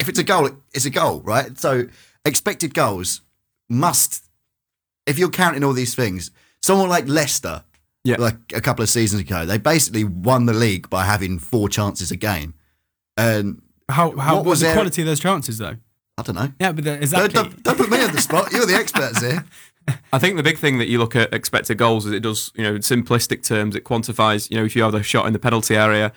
if 0.00 0.08
it's 0.08 0.18
a 0.18 0.24
goal, 0.24 0.48
it's 0.72 0.86
a 0.86 0.90
goal, 0.90 1.20
right? 1.20 1.56
So 1.58 1.84
expected 2.24 2.72
goals 2.74 3.20
must, 3.68 4.24
if 5.06 5.18
you're 5.18 5.28
counting 5.30 5.62
all 5.62 5.74
these 5.74 5.94
things, 5.94 6.30
someone 6.62 6.88
like 6.88 7.06
Leicester, 7.06 7.62
Yeah. 8.02 8.16
like 8.18 8.36
a 8.54 8.60
couple 8.62 8.82
of 8.82 8.88
seasons 8.88 9.20
ago, 9.20 9.44
they 9.46 9.58
basically 9.58 10.04
won 10.04 10.46
the 10.46 10.54
league 10.54 10.88
by 10.90 11.04
having 11.04 11.38
four 11.38 11.68
chances 11.68 12.10
a 12.10 12.16
game. 12.16 12.54
And 13.18 13.60
How 13.90 14.16
how 14.16 14.36
What 14.36 14.46
was 14.46 14.60
the 14.60 14.66
there- 14.68 14.74
quality 14.74 15.02
of 15.02 15.06
those 15.06 15.20
chances 15.20 15.58
though? 15.58 15.76
I 16.20 16.22
don't 16.22 16.36
know. 16.36 16.52
Yeah, 16.60 16.72
but 16.72 16.84
the, 16.84 16.96
Don't, 17.06 17.32
don't, 17.32 17.62
don't 17.62 17.76
put 17.76 17.90
me 17.90 18.02
on 18.02 18.12
the 18.12 18.20
spot. 18.20 18.52
You're 18.52 18.66
the 18.66 18.74
experts 18.74 19.22
here. 19.22 19.44
I 20.12 20.18
think 20.18 20.36
the 20.36 20.42
big 20.42 20.58
thing 20.58 20.78
that 20.78 20.88
you 20.88 20.98
look 20.98 21.16
at 21.16 21.32
expected 21.32 21.78
goals 21.78 22.06
is 22.06 22.12
it 22.12 22.20
does, 22.20 22.52
you 22.54 22.62
know, 22.62 22.74
in 22.74 22.82
simplistic 22.82 23.42
terms, 23.42 23.74
it 23.74 23.84
quantifies, 23.84 24.50
you 24.50 24.58
know, 24.58 24.64
if 24.64 24.76
you 24.76 24.82
have 24.82 24.94
a 24.94 25.02
shot 25.02 25.26
in 25.26 25.32
the 25.32 25.38
penalty 25.38 25.76
area 25.76 26.12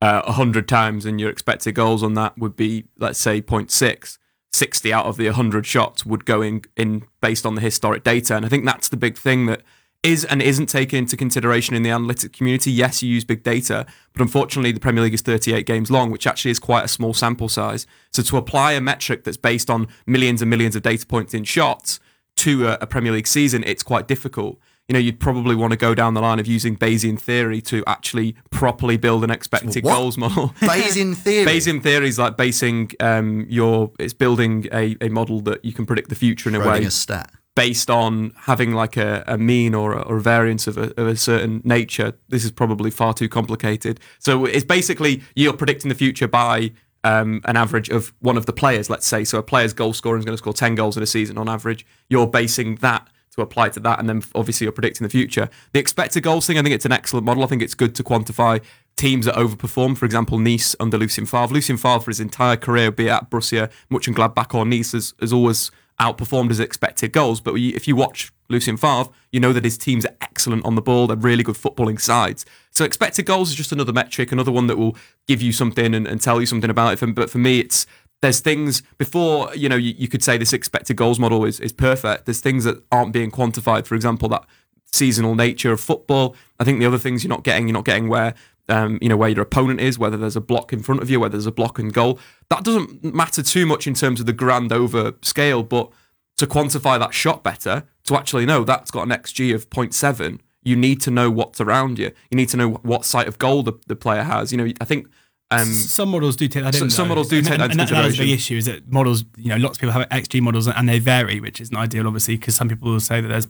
uh, 0.00 0.22
100 0.22 0.66
times 0.66 1.04
and 1.04 1.20
your 1.20 1.28
expected 1.28 1.74
goals 1.74 2.02
on 2.02 2.14
that 2.14 2.38
would 2.38 2.56
be, 2.56 2.84
let's 2.98 3.18
say, 3.18 3.42
0.6, 3.42 4.18
60 4.52 4.92
out 4.92 5.06
of 5.06 5.16
the 5.16 5.26
100 5.26 5.66
shots 5.66 6.06
would 6.06 6.24
go 6.24 6.40
in, 6.40 6.62
in 6.76 7.04
based 7.20 7.44
on 7.44 7.54
the 7.54 7.60
historic 7.60 8.04
data. 8.04 8.36
And 8.36 8.46
I 8.46 8.48
think 8.48 8.64
that's 8.64 8.88
the 8.88 8.96
big 8.96 9.18
thing 9.18 9.46
that 9.46 9.62
is 10.02 10.24
and 10.24 10.40
isn't 10.40 10.66
taken 10.66 10.98
into 10.98 11.16
consideration 11.16 11.74
in 11.74 11.82
the 11.82 11.90
analytic 11.90 12.32
community. 12.32 12.70
Yes, 12.70 13.02
you 13.02 13.12
use 13.12 13.24
big 13.24 13.42
data, 13.42 13.86
but 14.12 14.22
unfortunately, 14.22 14.72
the 14.72 14.80
Premier 14.80 15.02
League 15.04 15.14
is 15.14 15.20
38 15.20 15.66
games 15.66 15.90
long, 15.90 16.10
which 16.10 16.26
actually 16.26 16.50
is 16.50 16.58
quite 16.58 16.84
a 16.84 16.88
small 16.88 17.12
sample 17.12 17.48
size. 17.48 17.86
So 18.10 18.22
to 18.22 18.36
apply 18.38 18.72
a 18.72 18.80
metric 18.80 19.24
that's 19.24 19.36
based 19.36 19.68
on 19.68 19.88
millions 20.06 20.40
and 20.40 20.48
millions 20.48 20.74
of 20.74 20.82
data 20.82 21.06
points 21.06 21.34
in 21.34 21.44
shots 21.44 22.00
to 22.36 22.68
a, 22.68 22.78
a 22.80 22.86
Premier 22.86 23.12
League 23.12 23.26
season, 23.26 23.62
it's 23.66 23.82
quite 23.82 24.08
difficult. 24.08 24.58
You 24.88 24.94
know, 24.94 24.98
you'd 24.98 25.20
probably 25.20 25.54
want 25.54 25.70
to 25.72 25.76
go 25.76 25.94
down 25.94 26.14
the 26.14 26.20
line 26.20 26.40
of 26.40 26.48
using 26.48 26.76
Bayesian 26.76 27.20
theory 27.20 27.60
to 27.62 27.84
actually 27.86 28.34
properly 28.50 28.96
build 28.96 29.22
an 29.22 29.30
expected 29.30 29.84
What? 29.84 29.94
goals 29.94 30.18
model. 30.18 30.48
Bayesian 30.60 31.14
theory. 31.14 31.46
Bayesian 31.46 31.80
theory 31.80 32.08
is 32.08 32.18
like 32.18 32.36
basing 32.36 32.90
um, 32.98 33.46
your, 33.48 33.92
it's 34.00 34.14
building 34.14 34.66
a, 34.72 34.96
a 35.00 35.08
model 35.08 35.42
that 35.42 35.64
you 35.64 35.72
can 35.72 35.86
predict 35.86 36.08
the 36.08 36.16
future 36.16 36.48
in 36.48 36.56
a 36.56 36.66
way 36.66 36.82
a 36.84 36.90
stat. 36.90 37.30
Based 37.60 37.90
on 37.90 38.32
having 38.46 38.72
like 38.72 38.96
a, 38.96 39.22
a 39.26 39.36
mean 39.36 39.74
or 39.74 39.92
a, 39.92 40.00
or 40.08 40.16
a 40.16 40.20
variance 40.22 40.66
of 40.66 40.78
a, 40.78 40.98
of 40.98 41.06
a 41.06 41.14
certain 41.14 41.60
nature. 41.62 42.14
This 42.30 42.42
is 42.42 42.50
probably 42.50 42.90
far 42.90 43.12
too 43.12 43.28
complicated. 43.28 44.00
So 44.18 44.46
it's 44.46 44.64
basically 44.64 45.22
you're 45.34 45.52
predicting 45.52 45.90
the 45.90 45.94
future 45.94 46.26
by 46.26 46.72
um, 47.04 47.42
an 47.44 47.58
average 47.58 47.90
of 47.90 48.14
one 48.20 48.38
of 48.38 48.46
the 48.46 48.54
players, 48.54 48.88
let's 48.88 49.06
say. 49.06 49.24
So 49.24 49.36
a 49.36 49.42
player's 49.42 49.74
goal 49.74 49.92
scorer 49.92 50.16
is 50.16 50.24
going 50.24 50.32
to 50.32 50.38
score 50.38 50.54
10 50.54 50.74
goals 50.74 50.96
in 50.96 51.02
a 51.02 51.06
season 51.06 51.36
on 51.36 51.50
average. 51.50 51.84
You're 52.08 52.26
basing 52.26 52.76
that 52.76 53.06
to 53.36 53.42
apply 53.42 53.68
to 53.68 53.80
that, 53.80 54.00
and 54.00 54.08
then 54.08 54.22
obviously 54.34 54.64
you're 54.64 54.72
predicting 54.72 55.04
the 55.04 55.10
future. 55.10 55.50
The 55.74 55.80
expected 55.80 56.22
goals 56.22 56.46
thing, 56.46 56.56
I 56.56 56.62
think 56.62 56.74
it's 56.74 56.86
an 56.86 56.92
excellent 56.92 57.26
model. 57.26 57.44
I 57.44 57.46
think 57.46 57.60
it's 57.60 57.74
good 57.74 57.94
to 57.96 58.02
quantify 58.02 58.62
teams 58.96 59.26
that 59.26 59.34
overperform. 59.34 59.98
For 59.98 60.06
example, 60.06 60.38
Nice 60.38 60.74
under 60.80 60.96
Lucien 60.96 61.26
Favre. 61.26 61.52
Lucien 61.52 61.76
Favre 61.76 62.00
for 62.00 62.10
his 62.10 62.20
entire 62.20 62.56
career, 62.56 62.90
be 62.90 63.08
it 63.08 63.10
at 63.10 63.28
Borussia, 63.28 63.70
Mönchengladbach 63.92 64.54
or 64.54 64.64
Nice, 64.64 64.92
has, 64.92 65.12
has 65.20 65.30
always 65.30 65.70
outperformed 66.00 66.48
his 66.48 66.60
expected 66.60 67.12
goals. 67.12 67.40
But 67.40 67.54
if 67.56 67.86
you 67.86 67.94
watch 67.94 68.32
Lucien 68.48 68.76
Favre, 68.76 69.10
you 69.30 69.38
know 69.38 69.52
that 69.52 69.64
his 69.64 69.76
teams 69.76 70.06
are 70.06 70.16
excellent 70.20 70.64
on 70.64 70.74
the 70.74 70.82
ball. 70.82 71.06
They're 71.06 71.16
really 71.16 71.42
good 71.42 71.56
footballing 71.56 72.00
sides. 72.00 72.46
So 72.70 72.84
expected 72.84 73.26
goals 73.26 73.50
is 73.50 73.54
just 73.54 73.70
another 73.70 73.92
metric, 73.92 74.32
another 74.32 74.50
one 74.50 74.66
that 74.68 74.78
will 74.78 74.96
give 75.28 75.42
you 75.42 75.52
something 75.52 75.94
and, 75.94 76.06
and 76.06 76.20
tell 76.20 76.40
you 76.40 76.46
something 76.46 76.70
about 76.70 77.00
it. 77.00 77.14
But 77.14 77.30
for 77.30 77.38
me, 77.38 77.60
it's 77.60 77.86
there's 78.22 78.40
things 78.40 78.82
before 78.98 79.54
you 79.54 79.68
know 79.68 79.76
you, 79.76 79.94
you 79.96 80.08
could 80.08 80.22
say 80.22 80.36
this 80.36 80.52
expected 80.52 80.96
goals 80.96 81.18
model 81.18 81.44
is, 81.44 81.60
is 81.60 81.72
perfect. 81.72 82.26
There's 82.26 82.40
things 82.40 82.64
that 82.64 82.82
aren't 82.90 83.12
being 83.12 83.30
quantified. 83.30 83.86
For 83.86 83.94
example, 83.94 84.28
that 84.30 84.44
seasonal 84.92 85.34
nature 85.34 85.72
of 85.72 85.80
football. 85.80 86.34
I 86.58 86.64
think 86.64 86.80
the 86.80 86.86
other 86.86 86.98
things 86.98 87.22
you're 87.22 87.28
not 87.28 87.44
getting, 87.44 87.68
you're 87.68 87.74
not 87.74 87.84
getting 87.84 88.08
where 88.08 88.34
um, 88.70 88.98
you 89.02 89.08
know 89.08 89.16
where 89.16 89.28
your 89.28 89.42
opponent 89.42 89.80
is, 89.80 89.98
whether 89.98 90.16
there's 90.16 90.36
a 90.36 90.40
block 90.40 90.72
in 90.72 90.82
front 90.82 91.02
of 91.02 91.10
you, 91.10 91.20
whether 91.20 91.32
there's 91.32 91.46
a 91.46 91.52
block 91.52 91.78
and 91.78 91.92
goal. 91.92 92.18
That 92.48 92.64
doesn't 92.64 93.02
matter 93.14 93.42
too 93.42 93.66
much 93.66 93.86
in 93.86 93.94
terms 93.94 94.20
of 94.20 94.26
the 94.26 94.32
grand 94.32 94.72
over 94.72 95.14
scale, 95.22 95.62
but 95.62 95.90
to 96.38 96.46
quantify 96.46 96.98
that 96.98 97.12
shot 97.12 97.42
better, 97.44 97.84
to 98.04 98.16
actually 98.16 98.46
know 98.46 98.64
that's 98.64 98.90
got 98.90 99.02
an 99.02 99.10
XG 99.10 99.54
of 99.54 99.68
0.7, 99.68 100.38
you 100.62 100.76
need 100.76 101.00
to 101.02 101.10
know 101.10 101.30
what's 101.30 101.60
around 101.60 101.98
you. 101.98 102.12
You 102.30 102.36
need 102.36 102.48
to 102.50 102.56
know 102.56 102.70
what 102.82 103.04
site 103.04 103.28
of 103.28 103.38
goal 103.38 103.62
the, 103.62 103.74
the 103.88 103.96
player 103.96 104.22
has. 104.22 104.50
You 104.52 104.58
know, 104.58 104.72
I 104.80 104.84
think 104.84 105.06
um, 105.50 105.66
some 105.66 106.08
models 106.10 106.36
do 106.36 106.46
take 106.48 106.62
that 106.64 106.74
So- 106.74 106.88
some 106.88 107.06
though. 107.06 107.10
models 107.10 107.28
do 107.28 107.38
And- 107.38 107.46
take 107.46 107.58
that 107.58 107.70
and, 107.72 107.80
and 107.80 107.88
that 107.90 108.04
is 108.06 108.16
the 108.16 108.24
big 108.24 108.30
issue 108.30 108.56
is 108.56 108.66
that 108.66 108.90
models, 108.90 109.24
you 109.36 109.48
know, 109.50 109.56
lots 109.56 109.76
of 109.76 109.80
people 109.82 109.92
have 109.92 110.08
XG 110.10 110.40
models 110.40 110.66
and 110.68 110.88
they 110.88 110.98
vary, 110.98 111.40
which 111.40 111.60
isn't 111.60 111.76
ideal, 111.76 112.06
obviously, 112.06 112.36
because 112.36 112.54
some 112.56 112.68
people 112.68 112.90
will 112.90 113.00
say 113.00 113.20
that 113.20 113.28
there's 113.28 113.48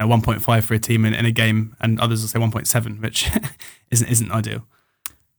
know, 0.00 0.08
1.5 0.08 0.62
for 0.62 0.74
a 0.74 0.78
team 0.78 1.04
in, 1.04 1.14
in 1.14 1.24
a 1.24 1.30
game, 1.30 1.76
and 1.80 2.00
others 2.00 2.22
will 2.22 2.28
say 2.28 2.38
1.7, 2.38 3.02
which 3.02 3.28
isn't 3.90 4.08
isn't 4.08 4.30
ideal. 4.30 4.66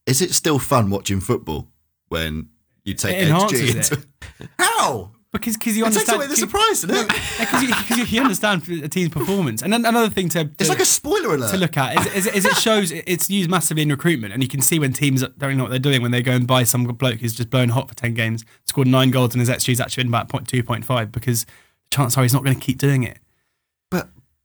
Is 0.06 0.22
it 0.22 0.34
still 0.34 0.60
fun 0.60 0.90
watching 0.90 1.20
football 1.20 1.68
when 2.08 2.50
you 2.84 2.94
take 2.94 3.16
It 3.16 3.30
XG 3.30 3.76
into 3.76 4.50
How? 4.60 5.12
Because 5.32 5.58
cause 5.58 5.78
you 5.78 5.86
It 5.86 5.94
takes 5.94 6.10
understand 6.10 6.18
away 6.18 6.28
the 6.28 6.36
surprise, 6.36 6.82
doesn't 6.82 7.08
it? 7.08 7.08
Because 7.38 7.62
you, 7.62 7.98
you, 7.98 8.04
you 8.06 8.22
understand 8.22 8.68
a 8.84 8.90
team's 8.90 9.10
performance, 9.10 9.62
and 9.62 9.72
then 9.72 9.86
another 9.86 10.10
thing 10.10 10.28
to, 10.30 10.46
to 10.46 10.52
It's 10.58 10.70
like 10.70 10.80
a 10.80 10.86
spoiler 10.86 11.36
alert. 11.36 11.52
to 11.52 11.58
look 11.58 11.78
at 11.78 12.08
is, 12.08 12.26
is, 12.26 12.34
is 12.34 12.46
it 12.46 12.56
shows 12.56 12.92
it's 12.92 13.30
used 13.30 13.48
massively 13.48 13.84
in 13.84 13.90
recruitment, 13.90 14.34
and 14.34 14.42
you 14.42 14.50
can 14.50 14.60
see 14.60 14.80
when 14.80 14.92
teams 14.92 15.22
don't 15.38 15.56
know 15.56 15.66
what 15.66 15.70
they're 15.70 15.78
doing 15.78 16.02
when 16.02 16.10
they 16.10 16.24
go 16.24 16.32
and 16.32 16.48
buy 16.48 16.64
some 16.64 16.84
bloke 16.86 17.20
who's 17.20 17.36
just 17.36 17.52
blown 17.52 17.70
hot 17.70 17.88
for 17.88 17.94
ten 17.94 18.16
games, 18.16 18.44
scored 18.66 18.88
nine 18.88 19.12
goals, 19.12 19.36
and 19.36 19.40
his 19.40 19.52
XG's 19.52 19.80
actually 19.80 20.06
been 20.06 20.12
about 20.12 20.30
0.2, 20.30 20.64
0.5, 20.64 21.12
because 21.12 21.46
chances 21.92 22.18
are 22.18 22.24
he's 22.24 22.34
not 22.34 22.44
going 22.44 22.60
to 22.60 22.66
keep 22.66 22.80
doing 22.80 23.04
it. 23.04 23.20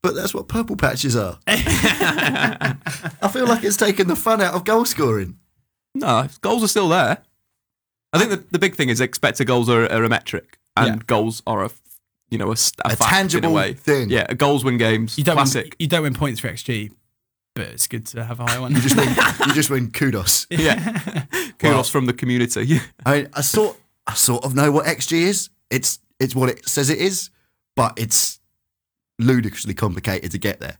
But 0.04 0.10
but 0.10 0.20
that's 0.20 0.34
what 0.34 0.48
purple 0.48 0.76
patches 0.76 1.16
are. 1.16 1.38
I 1.46 3.30
feel 3.32 3.46
like 3.46 3.64
it's 3.64 3.78
taken 3.78 4.06
the 4.06 4.14
fun 4.16 4.42
out 4.42 4.52
of 4.52 4.64
goal 4.66 4.84
scoring. 4.84 5.38
No, 5.94 6.28
goals 6.42 6.62
are 6.62 6.68
still 6.68 6.90
there. 6.90 7.18
I 8.12 8.18
think 8.18 8.30
the, 8.30 8.36
the 8.50 8.58
big 8.58 8.74
thing 8.74 8.90
is 8.90 9.00
expected 9.00 9.46
goals 9.46 9.68
are, 9.70 9.90
are 9.90 10.04
a 10.04 10.08
metric, 10.10 10.58
and 10.76 10.86
Yeah. 10.96 11.02
goals 11.06 11.42
are 11.46 11.64
a 11.64 11.70
you 12.30 12.36
know 12.36 12.48
a, 12.50 12.52
s- 12.52 12.72
a 12.84 12.88
A 12.92 12.96
fact 12.96 13.00
in 13.00 13.08
tangible 13.08 13.48
a 13.48 13.52
way. 13.52 13.72
thing. 13.72 14.10
Yeah, 14.10 14.26
goals 14.34 14.62
win 14.62 14.76
games. 14.76 15.16
You 15.16 15.24
don't 15.24 15.36
win, 15.36 15.44
Classic. 15.46 15.74
you 15.78 15.86
don't 15.86 16.02
win 16.02 16.14
points 16.14 16.38
for 16.40 16.48
XG, 16.48 16.92
but 17.54 17.66
it's 17.68 17.86
good 17.86 18.04
to 18.08 18.24
have 18.24 18.40
a 18.40 18.44
high 18.44 18.58
one. 18.58 18.72
You 18.74 18.80
just 18.82 18.96
win. 18.96 19.08
you 19.48 19.54
just 19.54 19.70
win 19.70 19.90
kudos. 19.90 20.46
Yeah, 20.50 21.24
kudos 21.58 21.88
from 21.88 22.04
the 22.04 22.12
community. 22.12 22.78
I 23.06 23.16
mean, 23.22 23.28
I 23.32 23.40
sort 23.40 23.78
I 24.06 24.12
sort 24.14 24.44
of 24.44 24.54
know 24.54 24.70
what 24.70 24.84
XG 24.84 25.12
is. 25.22 25.48
It's 25.70 25.98
it's 26.20 26.34
what 26.34 26.50
it 26.50 26.68
says 26.68 26.90
it 26.90 26.98
is, 26.98 27.30
but 27.74 27.94
it's 27.98 28.38
ludicrously 29.18 29.74
complicated 29.74 30.30
to 30.32 30.38
get 30.38 30.60
there. 30.60 30.78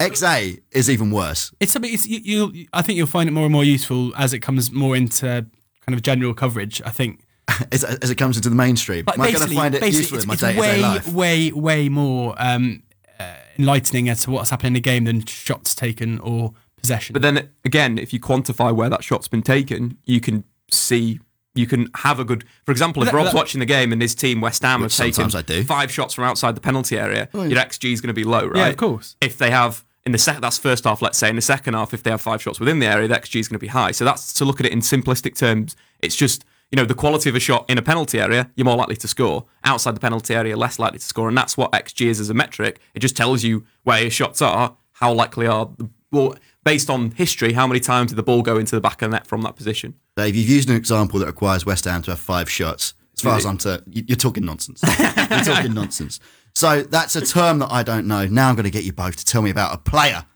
XA 0.00 0.60
is 0.72 0.90
even 0.90 1.10
worse. 1.10 1.52
It's 1.60 1.72
something. 1.72 1.92
It's, 1.92 2.06
you, 2.06 2.50
you. 2.52 2.66
I 2.72 2.82
think 2.82 2.96
you'll 2.96 3.06
find 3.06 3.28
it 3.28 3.32
more 3.32 3.44
and 3.44 3.52
more 3.52 3.64
useful 3.64 4.12
as 4.16 4.32
it 4.32 4.40
comes 4.40 4.72
more 4.72 4.96
into 4.96 5.26
kind 5.26 5.94
of 5.94 6.02
general 6.02 6.34
coverage. 6.34 6.82
I 6.84 6.90
think. 6.90 7.24
As, 7.72 7.82
as 7.82 8.08
it 8.08 8.14
comes 8.14 8.36
into 8.36 8.48
the 8.48 8.54
mainstream. 8.54 9.04
But 9.04 9.16
Am 9.16 9.22
I 9.22 9.24
going 9.24 9.34
to 9.34 9.40
basically, 9.40 9.56
find 9.56 9.74
it 9.74 9.80
basically 9.80 9.98
useful 9.98 10.16
it's, 10.18 10.24
in 10.24 10.28
my 10.28 10.36
day 10.36 10.52
to 10.54 10.60
way, 10.60 10.74
day 10.76 10.80
life? 10.80 11.12
way, 11.12 11.52
way 11.52 11.88
more 11.88 12.34
um, 12.38 12.84
uh, 13.18 13.34
enlightening 13.58 14.08
as 14.08 14.22
to 14.22 14.30
what's 14.30 14.50
happening 14.50 14.70
in 14.70 14.74
the 14.74 14.80
game 14.80 15.04
than 15.04 15.26
shots 15.26 15.74
taken 15.74 16.20
or 16.20 16.54
possession. 16.76 17.12
But 17.12 17.22
then 17.22 17.50
again, 17.64 17.98
if 17.98 18.12
you 18.12 18.20
quantify 18.20 18.74
where 18.74 18.88
that 18.88 19.02
shot's 19.02 19.26
been 19.26 19.42
taken, 19.42 19.98
you 20.04 20.20
can 20.20 20.44
see. 20.70 21.18
You 21.54 21.66
can 21.66 21.88
have 21.96 22.18
a 22.18 22.24
good, 22.24 22.44
for 22.64 22.72
example, 22.72 23.02
if 23.02 23.08
That- 23.10 23.14
Rob's 23.14 23.32
that- 23.32 23.36
watching 23.36 23.58
the 23.60 23.66
game 23.66 23.92
and 23.92 24.00
his 24.00 24.14
team 24.14 24.40
West 24.40 24.62
Ham 24.62 24.82
have 24.82 24.92
taken 24.94 25.34
I 25.34 25.42
do. 25.42 25.62
five 25.64 25.92
shots 25.92 26.14
from 26.14 26.24
outside 26.24 26.54
the 26.54 26.60
penalty 26.62 26.98
area, 26.98 27.28
oh, 27.34 27.42
your 27.42 27.58
XG 27.58 27.92
is 27.92 28.00
going 28.00 28.08
to 28.08 28.14
be 28.14 28.24
low, 28.24 28.46
right? 28.46 28.56
yeah, 28.58 28.66
of 28.68 28.76
course. 28.78 29.16
if 29.20 29.36
they 29.36 29.50
have 29.50 29.84
in 30.04 30.10
the 30.12 30.18
second 30.18 30.40
that's 30.40 30.58
first 30.58 30.82
half 30.82 31.00
let's 31.00 31.16
say 31.16 31.28
in 31.28 31.36
the 31.36 31.42
second 31.42 31.74
half 31.74 31.94
if 31.94 32.02
they 32.02 32.10
have 32.10 32.20
five 32.20 32.42
shots 32.42 32.58
within 32.58 32.80
the 32.80 32.86
area 32.86 33.06
the 33.06 33.14
xg 33.14 33.38
is 33.38 33.46
going 33.46 33.54
to 33.54 33.60
be 33.60 33.68
high 33.68 33.92
so 33.92 34.04
that's 34.04 34.32
to 34.32 34.44
look 34.44 34.58
at 34.58 34.66
it 34.66 34.72
in 34.72 34.80
simplistic 34.80 35.36
terms 35.38 35.76
it's 36.00 36.16
just 36.16 36.44
you 36.72 36.76
know 36.76 36.84
the 36.84 36.92
quality 36.94 37.28
of 37.30 37.36
a 37.36 37.38
shot 37.38 37.64
in 37.70 37.78
a 37.78 37.82
penalty 37.82 38.18
area 38.18 38.50
you're 38.56 38.64
more 38.64 38.74
likely 38.76 38.96
to 38.96 39.06
score 39.06 39.44
outside 39.62 39.94
the 39.94 40.00
penalty 40.00 40.34
area 40.34 40.56
less 40.56 40.80
likely 40.80 40.98
to 40.98 41.04
score 41.04 41.28
and 41.28 41.38
that's 41.38 41.56
what 41.56 41.70
xg 41.70 42.04
is 42.04 42.18
as 42.18 42.28
a 42.30 42.34
metric 42.34 42.80
it 42.94 42.98
just 42.98 43.16
tells 43.16 43.44
you 43.44 43.64
where 43.84 44.00
your 44.02 44.10
shots 44.10 44.42
are 44.42 44.74
how 44.94 45.12
likely 45.12 45.46
are 45.46 45.70
the 45.78 45.88
well 46.10 46.34
based 46.64 46.88
on 46.90 47.10
history 47.12 47.52
how 47.52 47.66
many 47.66 47.80
times 47.80 48.10
did 48.10 48.16
the 48.16 48.22
ball 48.22 48.42
go 48.42 48.56
into 48.58 48.74
the 48.74 48.80
back 48.80 49.02
of 49.02 49.10
the 49.10 49.16
net 49.16 49.26
from 49.26 49.42
that 49.42 49.56
position 49.56 49.94
Dave, 50.16 50.36
you've 50.36 50.48
used 50.48 50.68
an 50.68 50.76
example 50.76 51.18
that 51.20 51.26
requires 51.26 51.64
West 51.64 51.84
Ham 51.86 52.02
to 52.02 52.10
have 52.10 52.20
five 52.20 52.50
shots. 52.50 52.92
As 53.16 53.22
far 53.22 53.36
as 53.36 53.46
I'm 53.46 53.56
to, 53.58 53.82
you- 53.86 54.04
you're 54.08 54.16
talking 54.16 54.44
nonsense. 54.44 54.82
You're 54.82 55.44
talking 55.44 55.72
nonsense. 55.72 56.20
So 56.54 56.82
that's 56.82 57.16
a 57.16 57.24
term 57.24 57.60
that 57.60 57.70
I 57.72 57.82
don't 57.82 58.06
know. 58.06 58.26
Now 58.26 58.48
I'm 58.50 58.54
going 58.56 58.64
to 58.64 58.70
get 58.70 58.84
you 58.84 58.92
both 58.92 59.16
to 59.16 59.24
tell 59.24 59.40
me 59.40 59.48
about 59.50 59.74
a 59.74 59.78
player 59.78 60.26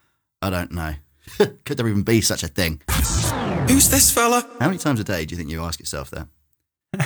I 0.41 0.49
don't 0.51 0.73
know. 0.73 0.95
Could 1.65 1.77
there 1.77 1.89
even 1.89 2.05
be 2.05 2.21
such 2.23 2.43
a 2.43 2.49
thing? 2.49 2.81
Who's 3.69 3.89
this 3.91 4.11
fella? 4.11 4.49
How 4.61 4.67
many 4.69 4.79
times 4.79 5.01
a 5.01 5.05
day 5.05 5.25
do 5.27 5.35
you 5.35 5.37
think 5.37 5.51
you 5.51 5.63
ask 5.63 5.79
yourself 5.81 6.11
that? 6.13 6.29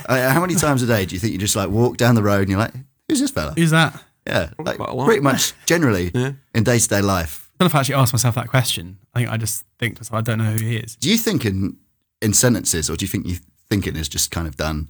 Uh, 0.09 0.30
how 0.30 0.40
many 0.40 0.54
times 0.54 0.83
a 0.83 0.87
day 0.87 1.06
do 1.06 1.14
you 1.14 1.18
think 1.20 1.33
you 1.33 1.38
just 1.38 1.56
like 1.56 1.70
walk 1.70 1.96
down 1.96 2.14
the 2.14 2.22
road 2.22 2.42
and 2.42 2.50
you're 2.50 2.59
like, 2.59 2.74
who's 3.09 3.18
this 3.20 3.30
fella? 3.30 3.54
Who's 3.56 3.70
that? 3.70 4.00
Yeah, 4.26 4.50
like, 4.59 4.76
quite 4.76 4.90
a 4.90 4.94
lot. 4.94 5.06
pretty 5.06 5.22
much 5.22 5.54
generally 5.66 6.12
in 6.54 6.62
day 6.62 6.78
to 6.78 6.88
day 6.88 7.00
life. 7.00 7.50
I 7.61 7.64
don't 7.64 7.66
know 7.66 7.70
if 7.73 7.75
I 7.75 7.81
actually 7.81 7.94
asked 7.96 8.14
myself 8.14 8.35
that 8.37 8.49
question. 8.49 8.96
I 9.14 9.18
think 9.20 9.31
I 9.33 9.37
just 9.37 9.66
think 9.79 9.96
to 9.96 10.01
myself, 10.01 10.18
I 10.18 10.23
don't 10.23 10.38
know 10.38 10.44
who 10.53 10.64
he 10.64 10.77
is. 10.77 10.96
Do 10.96 11.11
you 11.11 11.18
think 11.18 11.44
in 11.44 11.77
in 12.23 12.33
sentences, 12.33 12.88
or 12.88 12.96
do 12.96 13.05
you 13.05 13.09
think 13.09 13.27
you 13.27 13.37
thinking 13.68 13.96
is 13.96 14.09
just 14.09 14.31
kind 14.31 14.49
of 14.49 14.57
done? 14.57 14.88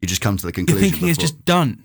You 0.00 0.06
just 0.06 0.20
come 0.20 0.36
to 0.36 0.46
the 0.46 0.52
conclusion. 0.52 0.80
Your 0.84 0.90
conclusion. 0.92 1.08
thinking 1.08 1.24
is 1.24 1.32
just 1.32 1.44
done. 1.44 1.84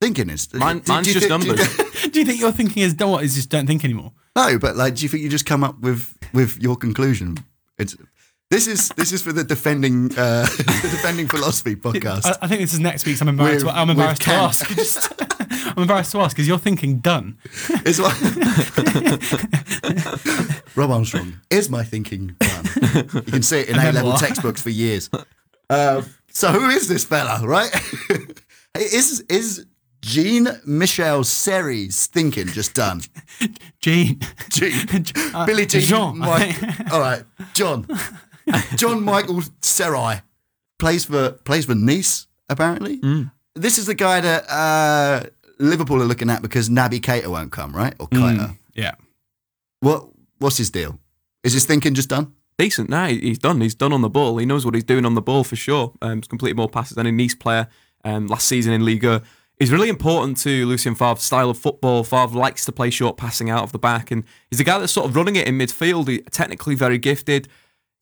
thinking 0.00 0.30
is. 0.30 0.54
Mine- 0.54 0.78
do- 0.78 0.92
mine's 0.92 1.06
do 1.08 1.12
you 1.12 1.20
just 1.20 1.28
think- 1.28 1.42
do 1.42 1.48
you- 1.48 1.56
numbers. 1.56 1.84
Do 2.12 2.20
you 2.20 2.24
think 2.24 2.40
your 2.40 2.52
thinking 2.52 2.82
is 2.84 2.94
done? 2.94 3.10
What 3.10 3.24
is 3.24 3.34
just 3.34 3.50
don't 3.50 3.66
think 3.66 3.84
anymore? 3.84 4.12
no, 4.36 4.58
but 4.58 4.76
like, 4.76 4.94
do 4.94 5.02
you 5.02 5.08
think 5.08 5.22
you 5.24 5.28
just 5.28 5.44
come 5.44 5.64
up 5.64 5.80
with 5.80 6.16
with 6.32 6.56
your 6.62 6.76
conclusion? 6.76 7.36
It's 7.78 7.96
This 8.50 8.66
is 8.66 8.88
this 8.96 9.12
is 9.12 9.20
for 9.20 9.32
the 9.32 9.44
defending 9.44 10.06
uh, 10.16 10.42
the 10.56 10.88
defending 10.90 11.28
philosophy 11.28 11.76
podcast. 11.76 12.24
I, 12.24 12.36
I 12.42 12.48
think 12.48 12.62
this 12.62 12.72
is 12.72 12.80
next 12.80 13.04
week's. 13.04 13.20
I'm 13.20 13.28
embarrassed. 13.28 13.66
With- 13.66 13.74
I'm 13.76 13.90
embarrassed 13.90 14.22
to 14.22 14.30
ask. 14.30 14.66
Just- 14.74 15.12
I'm 15.50 15.82
embarrassed 15.82 16.12
to 16.12 16.20
ask 16.20 16.34
because 16.34 16.48
you're 16.48 16.58
thinking 16.58 16.98
done. 17.00 17.36
It's 17.84 17.98
like 17.98 18.16
Rob 20.76 20.90
Armstrong 20.90 21.34
is 21.50 21.68
my 21.68 21.84
thinking 21.84 22.36
done. 22.38 22.64
You 23.14 23.22
can 23.32 23.42
see 23.42 23.60
it 23.60 23.68
in 23.68 23.76
A 23.78 23.92
level 23.92 24.12
textbooks 24.14 24.62
for 24.62 24.70
years. 24.70 25.10
Uh, 25.68 26.02
so 26.32 26.48
who 26.50 26.68
is 26.70 26.88
this 26.88 27.04
fella, 27.04 27.46
right? 27.46 27.70
is 28.74 29.20
is 29.28 29.66
Jean 30.00 30.48
Michel 30.66 31.22
Seri's 31.24 32.06
thinking 32.06 32.46
just 32.46 32.72
done? 32.74 33.02
Gene. 33.80 34.20
Jean, 34.48 35.04
Uh, 35.34 35.44
Billy 35.44 35.66
Jean, 35.66 35.82
Jean. 35.82 36.22
All 36.92 37.00
right, 37.00 37.24
John, 37.54 37.86
John 38.76 39.02
Michael 39.04 39.42
Seri 39.62 40.20
plays 40.78 41.04
for 41.04 41.30
plays 41.32 41.64
for 41.66 41.74
Nice. 41.74 42.26
Apparently, 42.48 42.98
Mm. 42.98 43.30
this 43.54 43.76
is 43.78 43.86
the 43.86 43.94
guy 43.94 44.20
that 44.22 44.48
uh, 44.50 45.24
Liverpool 45.58 46.00
are 46.02 46.06
looking 46.06 46.30
at 46.30 46.40
because 46.42 46.68
Naby 46.70 47.00
Keita 47.00 47.26
won't 47.26 47.52
come, 47.52 47.74
right? 47.76 47.94
Or 47.98 48.08
Keita. 48.08 48.56
Yeah. 48.74 48.92
What 49.80 50.08
what's 50.38 50.56
his 50.56 50.70
deal? 50.70 50.98
Is 51.44 51.52
his 51.52 51.64
thinking 51.66 51.94
just 51.94 52.08
done? 52.08 52.32
decent. 52.58 52.88
Nah, 52.88 53.06
he's 53.06 53.38
done. 53.38 53.60
He's 53.60 53.76
done 53.76 53.92
on 53.92 54.02
the 54.02 54.08
ball. 54.10 54.36
He 54.38 54.44
knows 54.44 54.64
what 54.64 54.74
he's 54.74 54.82
doing 54.82 55.06
on 55.06 55.14
the 55.14 55.22
ball 55.22 55.44
for 55.44 55.54
sure. 55.54 55.92
Um, 56.02 56.18
he's 56.18 56.26
completed 56.26 56.56
more 56.56 56.68
passes 56.68 56.96
than 56.96 57.06
a 57.06 57.12
Nice 57.12 57.36
player 57.36 57.68
um, 58.04 58.26
last 58.26 58.48
season 58.48 58.72
in 58.72 58.84
Liga. 58.84 59.22
He's 59.60 59.70
really 59.70 59.88
important 59.88 60.38
to 60.38 60.66
Lucien 60.66 60.96
Favre's 60.96 61.22
style 61.22 61.50
of 61.50 61.56
football. 61.58 62.02
Favre 62.02 62.36
likes 62.36 62.64
to 62.64 62.72
play 62.72 62.90
short 62.90 63.16
passing 63.16 63.48
out 63.48 63.62
of 63.62 63.70
the 63.70 63.78
back, 63.78 64.10
and 64.10 64.24
he's 64.50 64.58
the 64.58 64.64
guy 64.64 64.76
that's 64.80 64.92
sort 64.92 65.06
of 65.08 65.14
running 65.14 65.36
it 65.36 65.46
in 65.46 65.56
midfield. 65.56 66.08
He, 66.08 66.18
technically 66.18 66.74
very 66.74 66.98
gifted. 66.98 67.46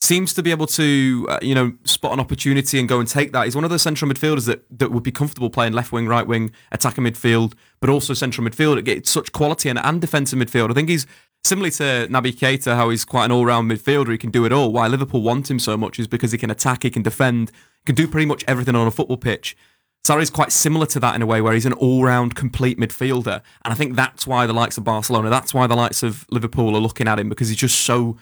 Seems 0.06 0.32
to 0.34 0.42
be 0.42 0.52
able 0.52 0.68
to, 0.68 1.26
uh, 1.28 1.38
you 1.42 1.52
know, 1.52 1.72
spot 1.82 2.12
an 2.12 2.20
opportunity 2.20 2.78
and 2.78 2.88
go 2.88 3.00
and 3.00 3.08
take 3.08 3.32
that. 3.32 3.44
He's 3.44 3.56
one 3.56 3.64
of 3.64 3.70
those 3.70 3.82
central 3.82 4.08
midfielders 4.08 4.46
that, 4.46 4.64
that 4.78 4.92
would 4.92 5.02
be 5.02 5.10
comfortable 5.10 5.50
playing 5.50 5.72
left 5.72 5.90
wing, 5.90 6.06
right 6.06 6.24
wing, 6.24 6.52
attacking 6.70 7.02
midfield, 7.02 7.54
but 7.80 7.90
also 7.90 8.14
central 8.14 8.46
midfield. 8.46 8.78
It 8.78 8.84
gets 8.84 9.10
such 9.10 9.32
quality 9.32 9.68
and, 9.68 9.80
and 9.80 10.00
defensive 10.00 10.38
midfield. 10.38 10.70
I 10.70 10.74
think 10.74 10.88
he's 10.88 11.08
similarly 11.42 11.72
to 11.72 12.06
Naby 12.08 12.36
Keita, 12.36 12.76
how 12.76 12.90
he's 12.90 13.04
quite 13.04 13.24
an 13.24 13.32
all-round 13.32 13.68
midfielder. 13.68 14.12
He 14.12 14.18
can 14.18 14.30
do 14.30 14.44
it 14.44 14.52
all. 14.52 14.72
Why 14.72 14.86
Liverpool 14.86 15.22
want 15.22 15.50
him 15.50 15.58
so 15.58 15.76
much 15.76 15.98
is 15.98 16.06
because 16.06 16.30
he 16.30 16.38
can 16.38 16.52
attack, 16.52 16.84
he 16.84 16.90
can 16.90 17.02
defend, 17.02 17.50
he 17.50 17.86
can 17.86 17.96
do 17.96 18.06
pretty 18.06 18.26
much 18.26 18.44
everything 18.46 18.76
on 18.76 18.86
a 18.86 18.92
football 18.92 19.16
pitch. 19.16 19.56
Seri's 20.04 20.30
quite 20.30 20.52
similar 20.52 20.86
to 20.86 21.00
that 21.00 21.16
in 21.16 21.22
a 21.22 21.26
way, 21.26 21.40
where 21.40 21.52
he's 21.52 21.66
an 21.66 21.72
all-round, 21.72 22.36
complete 22.36 22.78
midfielder, 22.78 23.42
and 23.64 23.72
I 23.72 23.74
think 23.74 23.96
that's 23.96 24.24
why 24.24 24.46
the 24.46 24.52
likes 24.52 24.78
of 24.78 24.84
Barcelona, 24.84 25.30
that's 25.30 25.52
why 25.52 25.66
the 25.66 25.74
likes 25.74 26.04
of 26.04 26.26
Liverpool 26.30 26.76
are 26.76 26.80
looking 26.80 27.08
at 27.08 27.18
him 27.18 27.28
because 27.28 27.48
he's 27.48 27.58
just 27.58 27.80
so 27.80 28.16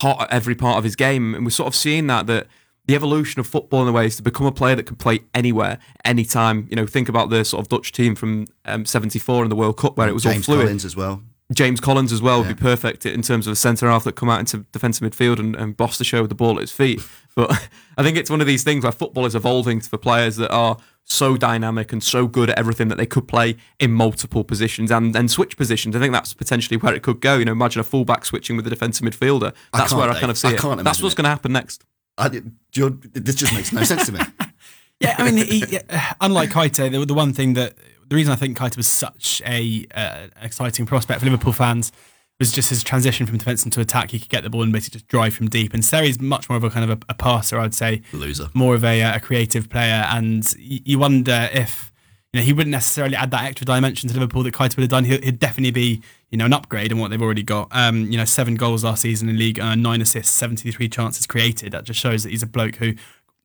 hot 0.00 0.22
at 0.22 0.30
every 0.30 0.54
part 0.54 0.78
of 0.78 0.84
his 0.84 0.96
game, 0.96 1.34
and 1.34 1.44
we're 1.44 1.50
sort 1.50 1.66
of 1.66 1.74
seeing 1.74 2.06
that 2.08 2.26
that 2.26 2.46
the 2.86 2.94
evolution 2.94 3.40
of 3.40 3.46
football 3.46 3.82
in 3.82 3.88
a 3.88 3.92
way 3.92 4.06
is 4.06 4.16
to 4.16 4.22
become 4.22 4.46
a 4.46 4.52
player 4.52 4.76
that 4.76 4.86
can 4.86 4.96
play 4.96 5.20
anywhere, 5.34 5.78
anytime. 6.04 6.66
You 6.70 6.76
know, 6.76 6.86
think 6.86 7.08
about 7.08 7.30
the 7.30 7.44
sort 7.44 7.60
of 7.60 7.68
Dutch 7.68 7.92
team 7.92 8.14
from 8.14 8.46
um, 8.64 8.86
'74 8.86 9.44
in 9.44 9.50
the 9.50 9.56
World 9.56 9.76
Cup 9.76 9.96
where 9.96 10.08
it 10.08 10.14
was 10.14 10.22
James 10.22 10.48
all 10.48 10.54
fluid. 10.54 10.66
Collins 10.66 10.84
as 10.84 10.96
well. 10.96 11.22
James 11.52 11.80
Collins 11.80 12.12
as 12.12 12.20
well 12.20 12.40
would 12.40 12.48
be 12.48 12.60
perfect 12.60 13.06
in 13.06 13.22
terms 13.22 13.46
of 13.46 13.52
a 13.52 13.56
centre 13.56 13.88
half 13.88 14.02
that 14.02 14.16
come 14.16 14.28
out 14.28 14.40
into 14.40 14.58
defensive 14.72 15.08
midfield 15.08 15.38
and, 15.38 15.54
and 15.54 15.76
boss 15.76 15.96
the 15.96 16.02
show 16.02 16.22
with 16.22 16.28
the 16.28 16.34
ball 16.34 16.56
at 16.56 16.62
his 16.62 16.72
feet. 16.72 17.00
But 17.36 17.52
I 17.96 18.02
think 18.02 18.16
it's 18.16 18.30
one 18.30 18.40
of 18.40 18.48
these 18.48 18.64
things 18.64 18.82
where 18.82 18.90
football 18.90 19.26
is 19.26 19.36
evolving 19.36 19.80
for 19.80 19.96
players 19.96 20.36
that 20.36 20.50
are 20.50 20.76
so 21.08 21.36
dynamic 21.36 21.92
and 21.92 22.02
so 22.02 22.26
good 22.26 22.50
at 22.50 22.58
everything 22.58 22.88
that 22.88 22.96
they 22.96 23.06
could 23.06 23.28
play 23.28 23.56
in 23.78 23.92
multiple 23.92 24.42
positions 24.44 24.90
and 24.90 25.14
then 25.14 25.28
switch 25.28 25.56
positions. 25.56 25.94
I 25.94 26.00
think 26.00 26.12
that's 26.12 26.34
potentially 26.34 26.76
where 26.76 26.94
it 26.94 27.02
could 27.02 27.20
go. 27.20 27.38
You 27.38 27.44
know, 27.44 27.52
imagine 27.52 27.80
a 27.80 27.84
fullback 27.84 28.24
switching 28.24 28.56
with 28.56 28.66
a 28.66 28.70
defensive 28.70 29.06
midfielder. 29.06 29.54
That's 29.72 29.92
can't, 29.92 30.00
where 30.00 30.10
I 30.10 30.18
kind 30.18 30.30
of 30.30 30.36
see 30.36 30.48
I 30.48 30.52
it. 30.52 30.58
can't 30.58 30.76
That's 30.78 30.80
imagine 30.80 31.02
what's 31.04 31.14
going 31.14 31.24
to 31.24 31.30
happen 31.30 31.52
next. 31.52 31.84
I, 32.18 32.28
do 32.28 32.42
you, 32.74 33.00
this 33.12 33.36
just 33.36 33.54
makes 33.54 33.72
no 33.72 33.84
sense 33.84 34.06
to 34.06 34.12
me. 34.12 34.20
Yeah, 34.98 35.14
I 35.18 35.30
mean, 35.30 35.46
he, 35.46 35.62
yeah, 35.68 36.14
unlike 36.22 36.48
Keita, 36.48 36.90
the, 36.90 37.04
the 37.04 37.12
one 37.12 37.34
thing 37.34 37.52
that 37.52 37.74
the 38.08 38.16
reason 38.16 38.32
I 38.32 38.36
think 38.36 38.56
Keita 38.56 38.78
was 38.78 38.86
such 38.86 39.42
a 39.44 39.86
uh, 39.94 40.28
exciting 40.40 40.86
prospect 40.86 41.20
for 41.20 41.26
Liverpool 41.26 41.52
fans 41.52 41.92
was 42.38 42.52
just 42.52 42.68
his 42.70 42.82
transition 42.82 43.26
from 43.26 43.38
defence 43.38 43.64
into 43.64 43.80
attack. 43.80 44.10
He 44.10 44.18
could 44.18 44.28
get 44.28 44.42
the 44.42 44.50
ball 44.50 44.62
and 44.62 44.72
basically 44.72 44.98
just 44.98 45.08
drive 45.08 45.34
from 45.34 45.48
deep. 45.48 45.72
And 45.72 45.84
Seri's 45.84 46.20
much 46.20 46.48
more 46.50 46.58
of 46.58 46.64
a 46.64 46.70
kind 46.70 46.90
of 46.90 46.98
a, 46.98 47.04
a 47.08 47.14
passer, 47.14 47.58
I'd 47.58 47.74
say, 47.74 48.02
Loser. 48.12 48.48
more 48.52 48.74
of 48.74 48.84
a, 48.84 49.02
uh, 49.02 49.16
a 49.16 49.20
creative 49.20 49.68
player. 49.70 50.04
And 50.10 50.44
y- 50.58 50.80
you 50.84 50.98
wonder 50.98 51.48
if 51.52 51.90
you 52.32 52.40
know 52.40 52.44
he 52.44 52.52
wouldn't 52.52 52.72
necessarily 52.72 53.16
add 53.16 53.30
that 53.30 53.44
extra 53.44 53.64
dimension 53.64 54.08
to 54.10 54.14
Liverpool 54.14 54.42
that 54.42 54.52
Keita 54.52 54.76
would 54.76 54.82
have 54.82 54.90
done. 54.90 55.04
He'd, 55.04 55.24
he'd 55.24 55.38
definitely 55.38 55.70
be 55.70 56.02
you 56.30 56.36
know 56.36 56.44
an 56.44 56.52
upgrade 56.52 56.92
on 56.92 56.98
what 56.98 57.10
they've 57.10 57.22
already 57.22 57.42
got. 57.42 57.68
Um, 57.70 58.10
you 58.10 58.18
know, 58.18 58.26
seven 58.26 58.56
goals 58.56 58.84
last 58.84 59.00
season 59.02 59.28
in 59.30 59.38
league, 59.38 59.58
uh, 59.58 59.74
nine 59.74 60.02
assists, 60.02 60.34
seventy 60.34 60.70
three 60.72 60.88
chances 60.90 61.26
created. 61.26 61.72
That 61.72 61.84
just 61.84 61.98
shows 62.00 62.22
that 62.24 62.30
he's 62.30 62.42
a 62.42 62.46
bloke 62.46 62.76
who, 62.76 62.94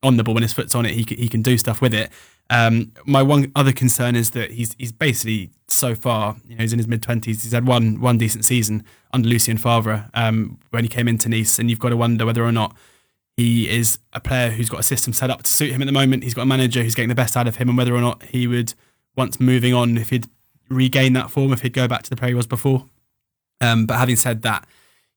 on 0.02 0.18
the 0.18 0.24
ball 0.24 0.34
when 0.34 0.42
his 0.42 0.52
foot's 0.52 0.74
on 0.74 0.84
it, 0.84 0.92
he 0.92 1.02
he 1.16 1.28
can 1.28 1.40
do 1.40 1.56
stuff 1.56 1.80
with 1.80 1.94
it. 1.94 2.10
Um, 2.50 2.92
my 3.06 3.22
one 3.22 3.50
other 3.56 3.72
concern 3.72 4.14
is 4.14 4.30
that 4.30 4.52
he's 4.52 4.74
he's 4.78 4.92
basically 4.92 5.50
so 5.68 5.94
far, 5.94 6.36
you 6.46 6.54
know, 6.54 6.62
he's 6.62 6.72
in 6.72 6.78
his 6.78 6.88
mid 6.88 7.02
twenties. 7.02 7.42
He's 7.42 7.52
had 7.52 7.66
one 7.66 8.00
one 8.00 8.18
decent 8.18 8.44
season 8.44 8.84
under 9.12 9.28
Lucien 9.28 9.56
Favre 9.56 10.10
um, 10.14 10.58
when 10.70 10.84
he 10.84 10.88
came 10.88 11.08
into 11.08 11.28
Nice, 11.28 11.58
and 11.58 11.70
you've 11.70 11.78
got 11.78 11.90
to 11.90 11.96
wonder 11.96 12.26
whether 12.26 12.44
or 12.44 12.52
not 12.52 12.76
he 13.36 13.68
is 13.68 13.98
a 14.12 14.20
player 14.20 14.50
who's 14.50 14.68
got 14.68 14.80
a 14.80 14.82
system 14.82 15.12
set 15.12 15.30
up 15.30 15.42
to 15.42 15.50
suit 15.50 15.70
him 15.72 15.80
at 15.80 15.86
the 15.86 15.92
moment. 15.92 16.24
He's 16.24 16.34
got 16.34 16.42
a 16.42 16.46
manager 16.46 16.82
who's 16.82 16.94
getting 16.94 17.08
the 17.08 17.14
best 17.14 17.36
out 17.36 17.48
of 17.48 17.56
him, 17.56 17.68
and 17.68 17.78
whether 17.78 17.94
or 17.94 18.00
not 18.00 18.22
he 18.24 18.46
would, 18.46 18.74
once 19.16 19.40
moving 19.40 19.72
on, 19.72 19.96
if 19.96 20.10
he'd 20.10 20.26
regain 20.68 21.14
that 21.14 21.30
form, 21.30 21.52
if 21.52 21.62
he'd 21.62 21.72
go 21.72 21.88
back 21.88 22.02
to 22.02 22.10
the 22.10 22.16
player 22.16 22.30
he 22.30 22.34
was 22.34 22.46
before. 22.46 22.86
Um, 23.60 23.86
but 23.86 23.96
having 23.96 24.16
said 24.16 24.42
that, 24.42 24.66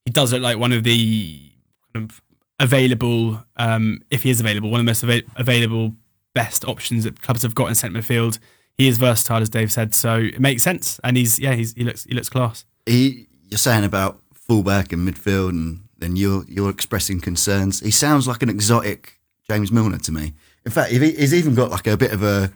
he 0.06 0.12
does 0.12 0.32
look 0.32 0.42
like 0.42 0.58
one 0.58 0.72
of 0.72 0.84
the 0.84 1.52
kind 1.94 2.10
of 2.10 2.22
available, 2.60 3.44
um, 3.58 4.02
if 4.10 4.24
he 4.24 4.30
is 4.30 4.40
available, 4.40 4.70
one 4.70 4.80
of 4.80 4.86
the 4.86 4.90
most 4.90 5.04
ava- 5.04 5.28
available 5.36 5.94
best 6.36 6.64
options 6.66 7.06
that 7.06 7.24
clubs 7.24 7.42
have 7.42 7.56
got 7.56 7.70
in 7.70 7.76
centre 7.76 8.00
midfield. 8.00 8.38
He 8.78 8.88
is 8.88 9.00
versatile, 9.00 9.42
as 9.42 9.50
Dave 9.50 9.72
said, 9.72 9.96
so 9.96 10.18
it 10.18 10.40
makes 10.40 10.62
sense. 10.62 11.00
And 11.04 11.18
he's 11.18 11.40
yeah, 11.40 11.56
he's, 11.56 11.74
he 11.74 11.84
looks 11.84 12.04
he 12.04 12.14
looks 12.14 12.30
class. 12.30 12.66
He, 12.86 13.28
you're 13.50 13.58
saying 13.58 13.86
about 13.86 14.22
fullback 14.34 14.92
and 14.92 15.08
midfield, 15.08 15.50
and 15.50 15.86
then 15.98 16.16
you're 16.16 16.44
you're 16.48 16.70
expressing 16.70 17.20
concerns. 17.20 17.80
He 17.80 17.90
sounds 17.90 18.28
like 18.28 18.44
an 18.44 18.50
exotic 18.50 19.20
James 19.50 19.72
Milner 19.72 19.98
to 20.00 20.12
me. 20.12 20.34
In 20.66 20.72
fact, 20.72 20.92
he's 20.92 21.34
even 21.34 21.56
got 21.56 21.72
like 21.72 21.88
a 21.88 21.98
bit 21.98 22.12
of 22.12 22.22
a 22.22 22.52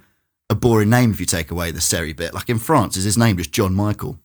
a 0.50 0.56
boring 0.56 0.90
name 0.90 1.12
if 1.12 1.20
you 1.20 1.26
take 1.26 1.52
away 1.52 1.72
the 1.72 1.82
Seri 1.82 2.14
bit. 2.14 2.34
Like 2.34 2.50
in 2.50 2.60
France, 2.60 2.98
is 2.98 3.06
his 3.06 3.18
name 3.18 3.38
just 3.38 3.52
John 3.52 3.74
Michael? 3.74 4.20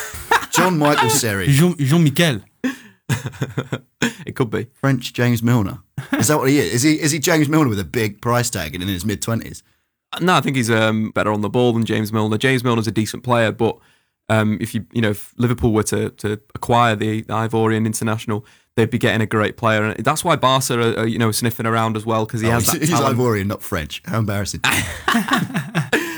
John 0.52 0.78
Michael 0.78 1.10
Seri, 1.10 1.48
Jean, 1.48 1.76
Jean 1.76 2.04
Michel. 2.04 2.40
It 4.26 4.36
could 4.36 4.50
be. 4.50 4.66
French 4.74 5.12
James 5.12 5.42
Milner. 5.42 5.80
Is 6.12 6.28
that 6.28 6.38
what 6.38 6.48
he 6.48 6.58
is? 6.58 6.74
Is 6.74 6.82
he 6.82 7.00
is 7.00 7.10
he 7.10 7.18
James 7.18 7.48
Milner 7.48 7.68
with 7.68 7.80
a 7.80 7.84
big 7.84 8.20
price 8.20 8.50
tag 8.50 8.74
and 8.74 8.82
in 8.82 8.88
his 8.88 9.04
mid 9.04 9.22
twenties? 9.22 9.62
No, 10.20 10.34
I 10.34 10.40
think 10.40 10.56
he's 10.56 10.70
um, 10.70 11.10
better 11.10 11.32
on 11.32 11.40
the 11.40 11.48
ball 11.48 11.72
than 11.72 11.84
James 11.84 12.12
Milner. 12.12 12.38
James 12.38 12.64
Milner's 12.64 12.86
a 12.86 12.92
decent 12.92 13.22
player, 13.22 13.52
but 13.52 13.78
um, 14.28 14.58
if 14.60 14.74
you 14.74 14.86
you 14.92 15.02
know 15.02 15.10
if 15.10 15.34
Liverpool 15.36 15.72
were 15.72 15.82
to 15.84 16.10
to 16.10 16.40
acquire 16.54 16.96
the, 16.96 17.22
the 17.22 17.32
Ivorian 17.32 17.86
international, 17.86 18.44
they'd 18.76 18.90
be 18.90 18.98
getting 18.98 19.20
a 19.20 19.26
great 19.26 19.56
player, 19.56 19.84
and 19.84 20.04
that's 20.04 20.24
why 20.24 20.36
Barca 20.36 20.74
are, 20.78 21.00
are 21.00 21.06
you 21.06 21.18
know 21.18 21.32
sniffing 21.32 21.66
around 21.66 21.96
as 21.96 22.06
well 22.06 22.24
because 22.26 22.40
he 22.40 22.48
has 22.48 22.70
he's 22.70 22.80
that 22.80 22.88
he's. 22.88 23.00
Ivorian, 23.00 23.46
not 23.46 23.62
French. 23.62 24.02
How 24.06 24.18
embarrassing! 24.18 24.60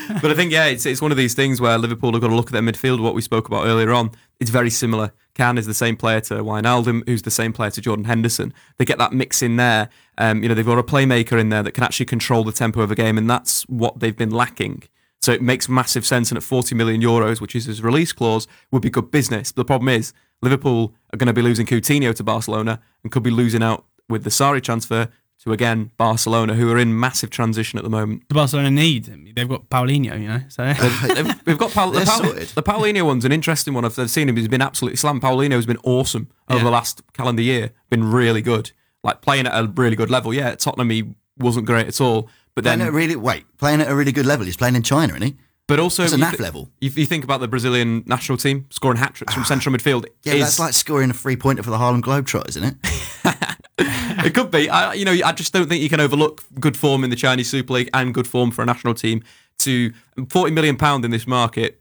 But 0.21 0.31
I 0.31 0.35
think 0.35 0.53
yeah, 0.53 0.67
it's 0.67 0.85
it's 0.85 1.01
one 1.01 1.11
of 1.11 1.17
these 1.17 1.35
things 1.35 1.61
where 1.61 1.79
Liverpool 1.79 2.13
have 2.13 2.21
got 2.21 2.29
to 2.29 2.35
look 2.35 2.47
at 2.49 2.53
their 2.53 2.63
midfield. 2.63 3.01
What 3.01 3.15
we 3.15 3.23
spoke 3.23 3.49
about 3.49 3.67
earlier 3.67 3.93
on, 3.93 4.11
it's 4.43 4.51
very 4.51 4.71
similar. 4.71 5.13
Can 5.35 5.57
is 5.57 5.67
the 5.67 5.73
same 5.73 5.97
player 5.97 6.21
to 6.23 6.35
Wijnaldum, 6.43 7.07
who's 7.07 7.23
the 7.23 7.31
same 7.31 7.53
player 7.53 7.71
to 7.71 7.81
Jordan 7.81 8.07
Henderson. 8.07 8.53
They 8.77 8.85
get 8.85 8.99
that 8.99 9.13
mix 9.13 9.41
in 9.41 9.55
there. 9.55 9.89
Um, 10.19 10.43
you 10.43 10.49
know, 10.49 10.55
they've 10.57 10.67
got 10.67 10.81
a 10.81 10.83
playmaker 10.83 11.39
in 11.39 11.49
there 11.51 11.63
that 11.63 11.73
can 11.73 11.85
actually 11.85 12.07
control 12.07 12.43
the 12.43 12.51
tempo 12.51 12.81
of 12.81 12.91
a 12.91 12.97
game, 12.97 13.17
and 13.17 13.31
that's 13.31 13.63
what 13.69 14.01
they've 14.01 14.17
been 14.17 14.33
lacking. 14.33 14.83
So 15.21 15.31
it 15.31 15.43
makes 15.43 15.69
massive 15.69 16.05
sense. 16.05 16.33
And 16.33 16.37
at 16.37 16.43
40 16.43 16.75
million 16.75 17.01
euros, 17.01 17.41
which 17.41 17.55
is 17.55 17.67
his 17.67 17.83
release 17.83 18.13
clause, 18.13 18.49
would 18.73 18.83
be 18.83 18.91
good 18.91 19.13
business. 19.13 19.53
But 19.53 19.61
the 19.61 19.67
problem 19.67 19.89
is, 19.89 20.13
Liverpool 20.41 20.93
are 21.13 21.17
going 21.17 21.29
to 21.29 21.33
be 21.33 21.41
losing 21.41 21.65
Coutinho 21.65 22.13
to 22.17 22.25
Barcelona 22.25 22.81
and 23.05 23.13
could 23.13 23.23
be 23.23 23.31
losing 23.31 23.63
out 23.63 23.85
with 24.09 24.25
the 24.25 24.31
Seri 24.31 24.61
transfer 24.61 25.09
to 25.45 25.53
again 25.53 25.91
Barcelona, 25.97 26.55
who 26.55 26.71
are 26.71 26.79
in 26.79 26.99
massive 26.99 27.31
transition 27.31 27.79
at 27.79 27.83
the 27.85 27.91
moment. 27.91 28.29
The 28.29 28.35
Barcelona 28.35 28.71
need. 28.71 29.07
Him. 29.07 29.27
They've 29.35 29.49
got 29.49 29.69
Paulinho, 29.69 30.21
you 30.21 30.29
know. 30.29 30.41
So 30.49 30.65
They've, 31.15 31.35
we've 31.47 31.59
got 31.59 31.73
Paul, 31.73 31.91
the, 31.91 31.99
They're 32.01 32.07
Paul, 32.07 32.23
the 32.33 32.63
Paulinho 32.63 33.05
one's 33.05 33.25
an 33.25 33.33
interesting 33.33 33.75
one. 33.75 33.85
I've, 33.85 33.99
I've 33.99 34.11
seen 34.11 34.29
him. 34.29 34.37
He's 34.37 34.49
been 34.49 34.63
absolutely 34.63 34.97
slammed. 34.97 35.23
Paulinho 35.23 35.53
has 35.53 35.67
been 35.67 35.79
awesome 35.83 36.29
over 36.49 36.59
Yeah. 36.59 36.65
the 36.65 36.71
last 36.71 37.03
calendar 37.13 37.43
year. 37.43 37.71
Been 37.91 38.11
really 38.11 38.43
good. 38.43 38.71
Like 39.03 39.21
playing 39.21 39.47
at 39.47 39.53
a 39.59 39.67
really 39.67 39.97
good 39.97 40.11
level. 40.11 40.33
Yeah, 40.33 40.51
at 40.51 40.61
Tottenham 40.61 40.91
he 40.91 41.15
wasn't 41.39 41.67
great 41.67 41.89
at 41.89 42.01
all. 42.01 42.29
But 42.55 42.65
Playing 42.65 42.83
at 42.83 42.85
then, 42.85 42.95
really 42.95 43.17
wait, 43.17 43.45
playing 43.59 43.81
at 43.81 43.89
a 43.89 43.95
really 43.97 44.13
good 44.13 44.27
level. 44.27 44.45
He's 44.47 44.57
playing 44.59 44.77
in 44.77 44.83
China, 44.83 45.15
isn't 45.15 45.23
he? 45.23 45.37
but 45.69 45.79
also 45.79 46.03
That's 46.03 46.15
a 46.15 46.19
NAF 46.19 46.37
thi- 46.37 46.43
level. 46.43 46.69
If 46.83 46.99
you 46.99 47.07
think 47.07 47.25
about 47.25 47.41
the 47.41 47.49
Brazilian 47.49 48.03
national 48.07 48.37
team 48.37 48.67
scoring 48.71 48.99
hat 48.99 49.15
tricks 49.15 49.33
from 49.33 49.45
ah. 49.45 49.47
central 49.47 49.75
midfield, 49.75 50.05
Yeah, 50.23 50.35
is, 50.35 50.41
that's 50.41 50.59
like 50.59 50.75
scoring 50.75 51.09
a 51.09 51.15
free 51.15 51.37
pointer 51.37 51.63
for 51.63 51.71
the 51.71 51.79
Harlem 51.79 52.03
Globetrotters, 52.03 52.51
isn't 52.51 52.65
it? 52.65 52.77
it 53.79 54.35
could 54.35 54.51
be. 54.51 54.69
I, 54.69 54.95
you 54.95 55.05
know, 55.05 55.17
I 55.25 55.33
just 55.33 55.53
don't 55.53 55.69
think 55.69 55.83
you 55.83 55.89
can 55.89 56.01
overlook 56.01 56.45
good 56.61 56.77
form 56.77 57.05
in 57.05 57.11
the 57.11 57.17
Chinese 57.17 57.49
Super 57.51 57.73
League 57.75 57.91
and 57.95 58.13
good 58.15 58.27
form 58.27 58.51
for 58.51 58.63
a 58.63 58.67
national 58.67 58.95
team. 58.95 59.23
To 59.61 59.93
forty 60.29 60.53
million 60.53 60.77
pound 60.77 61.05
in 61.05 61.11
this 61.11 61.27
market, 61.27 61.81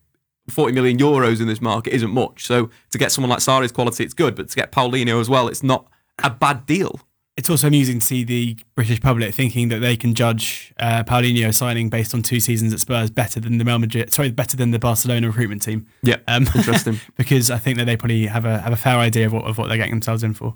forty 0.49 0.73
million 0.73 0.97
euros 0.97 1.41
in 1.41 1.47
this 1.47 1.61
market 1.61 1.93
isn't 1.93 2.11
much. 2.11 2.45
So 2.45 2.69
to 2.91 2.97
get 2.97 3.11
someone 3.11 3.29
like 3.29 3.41
Seri's 3.41 3.71
quality, 3.71 4.03
it's 4.03 4.13
good. 4.13 4.35
But 4.35 4.49
to 4.49 4.55
get 4.55 4.71
Paulinho 4.71 5.19
as 5.19 5.29
well, 5.29 5.47
it's 5.47 5.63
not 5.63 5.87
a 6.23 6.29
bad 6.29 6.65
deal. 6.65 6.99
it's 7.37 7.49
also 7.49 7.65
amusing 7.67 7.99
to 7.99 8.05
see 8.05 8.23
the 8.23 8.57
British 8.75 9.01
public 9.01 9.33
thinking 9.33 9.69
that 9.69 9.79
they 9.79 9.95
can 9.97 10.13
judge 10.13 10.73
uh, 10.79 11.03
Paulinho 11.03 11.51
signing 11.53 11.89
based 11.89 12.13
on 12.13 12.21
two 12.21 12.39
seasons 12.39 12.71
at 12.73 12.79
Spurs 12.79 13.09
better 13.09 13.39
than 13.39 13.57
the 13.57 13.65
Real 13.65 13.79
Madrid, 13.79 14.11
sorry, 14.13 14.29
better 14.29 14.55
than 14.57 14.71
the 14.71 14.77
Barcelona 14.79 15.27
recruitment 15.27 15.61
team. 15.63 15.87
Yeah, 16.03 16.17
Um, 16.27 16.47
interesting. 16.55 16.99
because 17.15 17.49
I 17.49 17.57
think 17.57 17.77
that 17.79 17.85
they 17.85 17.97
probably 17.97 18.27
have 18.27 18.45
a 18.45 18.59
have 18.59 18.73
a 18.73 18.77
fair 18.77 18.97
idea 18.97 19.25
of 19.25 19.33
what 19.33 19.45
of 19.45 19.57
what 19.57 19.67
they're 19.69 19.77
getting 19.77 19.93
themselves 19.93 20.23
in 20.23 20.33
for. 20.33 20.55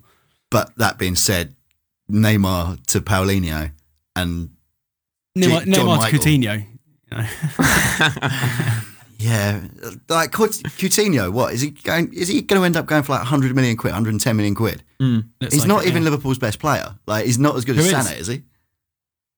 But 0.55 0.73
that 0.77 0.97
being 0.97 1.15
said, 1.17 1.53
Neymar 2.09 2.81
to 2.87 3.01
Paulinho 3.01 3.71
and 4.15 4.51
Neymar, 5.37 5.49
John 5.49 5.65
Neymar 5.65 5.73
to 5.75 5.83
Michael. 5.85 6.19
Coutinho. 6.19 6.65
you 7.11 7.17
know. 7.17 7.25
yeah, 9.19 9.61
like 10.07 10.31
Cout- 10.31 10.51
Coutinho, 10.79 11.29
what 11.33 11.53
is 11.53 11.59
he 11.59 11.71
going? 11.71 12.13
Is 12.13 12.29
he 12.29 12.41
going 12.41 12.61
to 12.61 12.65
end 12.65 12.77
up 12.77 12.85
going 12.85 13.03
for 13.03 13.11
like 13.11 13.19
100 13.23 13.53
million 13.53 13.75
quid, 13.75 13.89
110 13.91 14.35
million 14.37 14.55
quid? 14.55 14.81
Looks 15.01 15.25
He's 15.53 15.59
like 15.59 15.67
not 15.67 15.83
it, 15.83 15.89
even 15.89 16.03
yeah. 16.03 16.09
Liverpool's 16.09 16.37
best 16.37 16.59
player. 16.59 16.95
Like 17.05 17.25
he's 17.25 17.37
not 17.37 17.57
as 17.57 17.65
good 17.65 17.75
Who 17.75 17.81
as 17.81 17.87
is? 17.87 17.93
Sané, 17.93 18.17
is 18.19 18.27
he? 18.27 18.43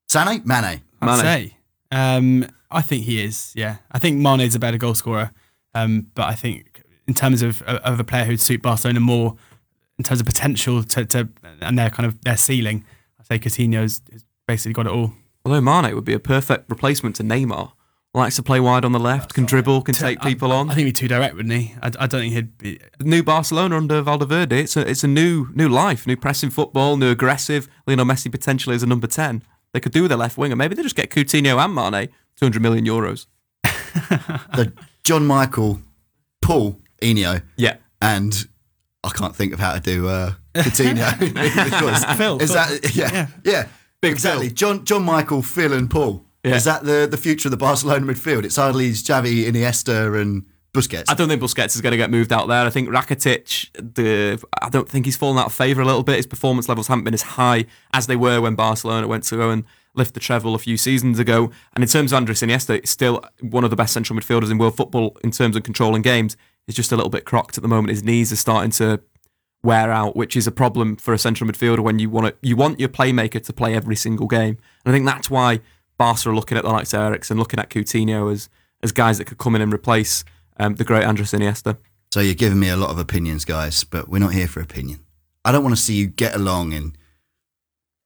Sané, 0.09 0.45
Mane. 0.45 0.82
I'd 1.01 1.05
Mane. 1.07 1.20
say. 1.20 1.57
Um, 1.91 2.45
I 2.70 2.84
think 2.84 3.05
he 3.05 3.24
is. 3.24 3.53
Yeah, 3.55 3.78
I 3.91 3.97
think 3.97 4.20
Mane's 4.20 4.53
a 4.53 4.59
better 4.59 4.78
goal 4.78 4.93
scorer. 4.93 5.32
Um, 5.74 6.11
but 6.13 6.28
I 6.28 6.36
think 6.36 6.84
in 7.07 7.13
terms 7.13 7.41
of 7.41 7.63
of 7.63 7.99
a 7.99 8.03
player 8.03 8.26
who'd 8.26 8.39
suit 8.39 8.61
Barcelona 8.61 8.99
more, 8.99 9.36
in 9.98 10.04
terms 10.04 10.20
of 10.20 10.26
potential 10.26 10.84
to, 10.84 11.06
to 11.06 11.30
and 11.62 11.78
their 11.78 11.89
kind 11.89 12.06
of 12.06 12.22
their 12.22 12.38
ceiling, 12.38 12.86
I 13.20 13.24
say 13.24 13.39
Coutinho's 13.39 14.02
has 14.12 14.26
basically 14.48 14.74
got 14.74 14.86
it 14.88 14.91
all. 14.91 15.14
Although 15.45 15.62
Mane 15.62 15.95
would 15.95 16.06
be 16.06 16.14
a 16.14 16.20
perfect 16.20 16.70
replacement 16.70 17.16
to 17.18 17.24
Neymar. 17.24 17.72
Likes 18.14 18.38
to 18.38 18.43
play 18.43 18.60
wide 18.60 18.84
on 18.84 18.93
the 18.93 19.00
left, 19.00 19.34
can 19.36 19.45
dribble, 19.45 19.84
can 19.84 19.93
take 19.93 20.20
people 20.22 20.52
on. 20.52 20.70
I 20.72 20.74
think 20.74 20.86
he'd 20.88 20.93
be 20.93 20.93
too 20.93 21.08
direct, 21.08 21.36
wouldn't 21.36 21.54
he? 21.54 21.76
I, 21.84 21.88
I 22.00 22.08
don't 22.08 22.22
think 22.22 22.34
he'd 22.34 22.58
be. 22.58 22.80
new 23.00 23.22
Barcelona 23.22 23.78
under 23.78 24.02
Valdeverde. 24.02 24.60
It's 24.60 24.76
a 24.76 24.89
it's 24.89 25.04
a 25.04 25.08
new 25.08 25.50
new 25.54 25.70
life, 25.70 26.08
new 26.08 26.18
pressing 26.18 26.50
football, 26.50 26.98
new 26.98 27.12
aggressive. 27.12 27.68
Lionel 27.86 28.06
Messi 28.06 28.32
potentially 28.32 28.76
as 28.76 28.82
a 28.82 28.88
number 28.88 29.06
ten. 29.08 29.43
They 29.74 29.80
could 29.80 29.91
do 29.91 30.02
with 30.02 30.12
a 30.12 30.18
left 30.18 30.38
winger. 30.38 30.56
Maybe 30.56 30.74
they 30.74 30.82
just 30.82 30.95
get 30.95 31.12
Coutinho 31.12 31.64
and 31.64 31.76
Mane, 31.76 32.08
two 32.38 32.45
hundred 32.45 32.62
million 32.64 32.86
euros. 32.86 33.28
The 33.64 34.74
John 35.04 35.28
Michael, 35.28 35.82
Paul 36.41 36.80
Eno, 37.02 37.41
Yeah, 37.56 37.76
and 38.02 38.48
I 39.04 39.10
can't 39.10 39.36
think 39.36 39.54
of 39.54 39.60
how 39.60 39.74
to 39.74 39.80
do 39.80 40.08
uh, 40.08 40.34
Coutinho. 40.56 41.20
because 41.20 42.06
Phil, 42.18 42.39
Is 42.41 42.52
Phil. 42.52 42.56
that 42.56 42.95
yeah 42.95 43.28
yeah, 43.43 43.68
Big 44.02 44.14
exactly? 44.14 44.48
Phil. 44.48 44.56
John 44.56 44.86
John 44.86 45.04
Michael, 45.04 45.41
Phil, 45.41 45.74
and 45.74 45.89
Paul. 45.89 46.26
Yeah. 46.43 46.56
Is 46.56 46.64
that 46.66 46.84
the 46.84 47.08
the 47.10 47.18
future 47.18 47.48
of 47.48 47.52
the 47.52 47.58
Barcelona 47.58 48.06
midfield? 48.06 48.43
It's 48.45 48.56
hardly 48.56 48.91
Xavi, 48.91 49.45
Iniesta, 49.45 50.20
and 50.22 50.45
Busquets. 50.74 51.06
I 51.10 51.14
don't 51.14 51.28
think 51.28 51.41
Busquets 51.41 51.76
is 51.76 51.82
going 51.82 51.91
to 51.91 51.98
get 51.98 52.12
moved 52.12 52.32
out 52.32 52.48
there. 52.48 52.66
I 52.66 52.70
think 52.70 52.89
Rakitic, 52.89 53.70
the 53.74 54.41
I 54.62 54.70
don't 54.70 54.88
think 54.88 55.06
he's 55.06 55.18
fallen 55.18 55.38
out 55.38 55.48
of 55.48 55.54
favour 55.54 55.82
a 55.82 55.86
little 55.86 56.04
bit. 56.04 56.18
His 56.18 56.28
performance 56.28 56.70
levels 56.70 56.88
haven't 56.88 57.04
been 57.04 57.14
as 57.14 57.24
high 57.24 57.66
as 57.93 58.08
they 58.08 58.16
were 58.16 58.41
when 58.41 58.56
Barcelona 58.56 59.08
went 59.08 59.24
to 59.26 59.38
go 59.38 59.50
and 59.50 59.64
lift 59.95 60.14
the 60.14 60.20
treble 60.20 60.54
a 60.54 60.60
few 60.60 60.78
seasons 60.78 61.18
ago. 61.18 61.52
And 61.74 61.84
in 61.84 61.89
terms 61.89 62.12
of 62.12 62.18
Andres 62.18 62.41
Iniesta, 62.41 62.86
still 62.88 63.24
one 63.41 63.64
of 63.64 63.72
the 63.72 63.76
best 63.76 63.93
central 63.93 64.18
midfielders 64.20 64.52
in 64.52 64.58
world 64.60 64.78
football 64.78 65.18
in 65.24 65.32
terms 65.32 65.56
of 65.56 65.64
controlling 65.64 66.04
games. 66.04 66.38
He's 66.68 66.76
just 66.76 66.91
a 66.91 66.95
little 66.95 67.09
bit 67.09 67.26
crocked 67.26 67.57
at 67.57 67.61
the 67.61 67.68
moment. 67.68 67.89
His 67.89 68.03
knees 68.03 68.32
are 68.32 68.38
starting 68.38 68.72
to 68.72 69.01
wear 69.63 69.91
out, 69.91 70.15
which 70.15 70.36
is 70.36 70.45
a 70.45 70.51
problem 70.51 70.95
for 70.97 71.13
a 71.13 71.18
central 71.18 71.49
midfielder 71.49 71.80
when 71.80 71.97
you 71.97 72.09
want 72.09 72.28
to, 72.28 72.36
you 72.47 72.55
want 72.55 72.80
your 72.80 72.89
playmaker 72.89 73.43
to 73.43 73.53
play 73.53 73.74
every 73.74 73.95
single 73.95 74.28
game. 74.28 74.57
And 74.86 74.88
I 74.88 74.91
think 74.91 75.05
that's 75.05 75.30
why 75.30 75.61
Barca 75.97 76.30
are 76.30 76.36
looking 76.36 76.57
at 76.57 76.63
the 76.63 76.70
likes 76.70 76.93
of 76.93 76.99
Eriksen, 76.99 77.38
looking 77.38 77.59
at 77.59 77.70
Coutinho 77.70 78.32
as 78.32 78.49
as 78.84 78.91
guys 78.91 79.18
that 79.18 79.26
could 79.26 79.39
come 79.39 79.55
in 79.55 79.61
and 79.61 79.74
replace 79.74 80.24
um, 80.59 80.76
the 80.76 80.84
great 80.84 81.03
Andres 81.03 81.32
Iniesta. 81.32 81.78
So 82.13 82.20
you're 82.20 82.36
giving 82.36 82.59
me 82.59 82.70
a 82.70 82.78
lot 82.78 82.89
of 82.89 82.99
opinions, 82.99 83.43
guys, 83.43 83.84
but 83.84 84.07
we're 84.07 84.20
not 84.20 84.34
here 84.34 84.47
for 84.47 84.61
opinion. 84.61 84.99
I 85.43 85.51
don't 85.51 85.63
want 85.63 85.76
to 85.76 85.82
see 85.82 85.95
you 85.95 86.07
get 86.07 86.36
along 86.36 86.74
in 86.74 86.95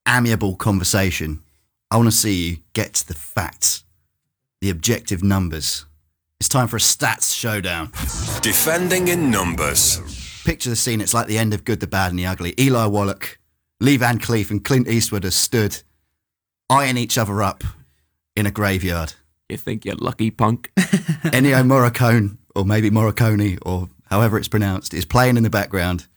amiable 0.07 0.55
conversation. 0.55 1.41
I 1.89 1.97
want 1.97 2.07
to 2.07 2.15
see 2.15 2.49
you 2.49 2.57
get 2.73 2.93
to 2.95 3.07
the 3.07 3.13
facts, 3.13 3.83
the 4.61 4.69
objective 4.69 5.23
numbers. 5.23 5.85
It's 6.41 6.49
time 6.49 6.67
for 6.67 6.77
a 6.77 6.79
stats 6.79 7.37
showdown. 7.37 7.91
Defending 8.41 9.09
in 9.09 9.29
numbers. 9.29 9.99
Picture 10.43 10.71
the 10.71 10.75
scene. 10.75 10.99
It's 10.99 11.13
like 11.13 11.27
the 11.27 11.37
end 11.37 11.53
of 11.53 11.63
Good, 11.63 11.81
the 11.81 11.85
Bad, 11.85 12.09
and 12.09 12.17
the 12.17 12.25
Ugly. 12.25 12.55
Eli 12.59 12.87
Wallach, 12.87 13.39
Lee 13.79 13.95
Van 13.97 14.17
Cleef, 14.17 14.49
and 14.49 14.65
Clint 14.65 14.87
Eastwood 14.87 15.23
are 15.23 15.29
stood 15.29 15.83
eyeing 16.67 16.97
each 16.97 17.19
other 17.19 17.43
up 17.43 17.63
in 18.35 18.47
a 18.47 18.51
graveyard. 18.51 19.13
You 19.49 19.57
think 19.57 19.85
you're 19.85 19.93
lucky, 19.97 20.31
punk? 20.31 20.71
Ennio 20.77 21.63
Morricone, 21.63 22.39
or 22.55 22.65
maybe 22.65 22.89
Morricone, 22.89 23.59
or 23.61 23.89
however 24.05 24.39
it's 24.39 24.47
pronounced, 24.47 24.95
is 24.95 25.05
playing 25.05 25.37
in 25.37 25.43
the 25.43 25.51
background. 25.51 26.07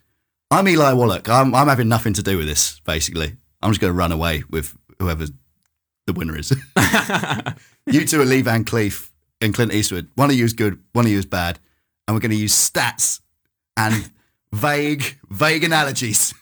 I'm 0.51 0.66
Eli 0.66 0.95
Wallach. 0.95 1.29
I'm, 1.29 1.55
I'm 1.55 1.68
having 1.68 1.89
nothing 1.89 2.14
to 2.14 2.22
do 2.22 2.39
with 2.39 2.47
this, 2.47 2.81
basically. 2.87 3.37
I'm 3.61 3.72
just 3.72 3.81
going 3.83 3.93
to 3.93 3.99
run 3.99 4.11
away 4.11 4.43
with 4.49 4.75
whoever 4.99 5.27
the 6.07 6.14
winner 6.14 6.39
is. 6.39 6.51
you 7.87 8.07
two 8.07 8.22
are 8.22 8.25
Lee 8.25 8.41
Van 8.41 8.64
Cleef 8.64 9.11
and 9.45 9.55
Clint 9.55 9.72
Eastwood. 9.72 10.11
One 10.14 10.30
of 10.30 10.36
you 10.36 10.45
is 10.45 10.53
good, 10.53 10.80
one 10.92 11.05
of 11.05 11.11
you 11.11 11.18
is 11.18 11.26
bad. 11.26 11.59
And 12.07 12.14
we're 12.14 12.20
going 12.20 12.32
to 12.32 12.36
use 12.36 12.55
stats 12.55 13.20
and 13.76 14.11
vague, 14.53 15.18
vague 15.30 15.64
analogies 15.64 16.34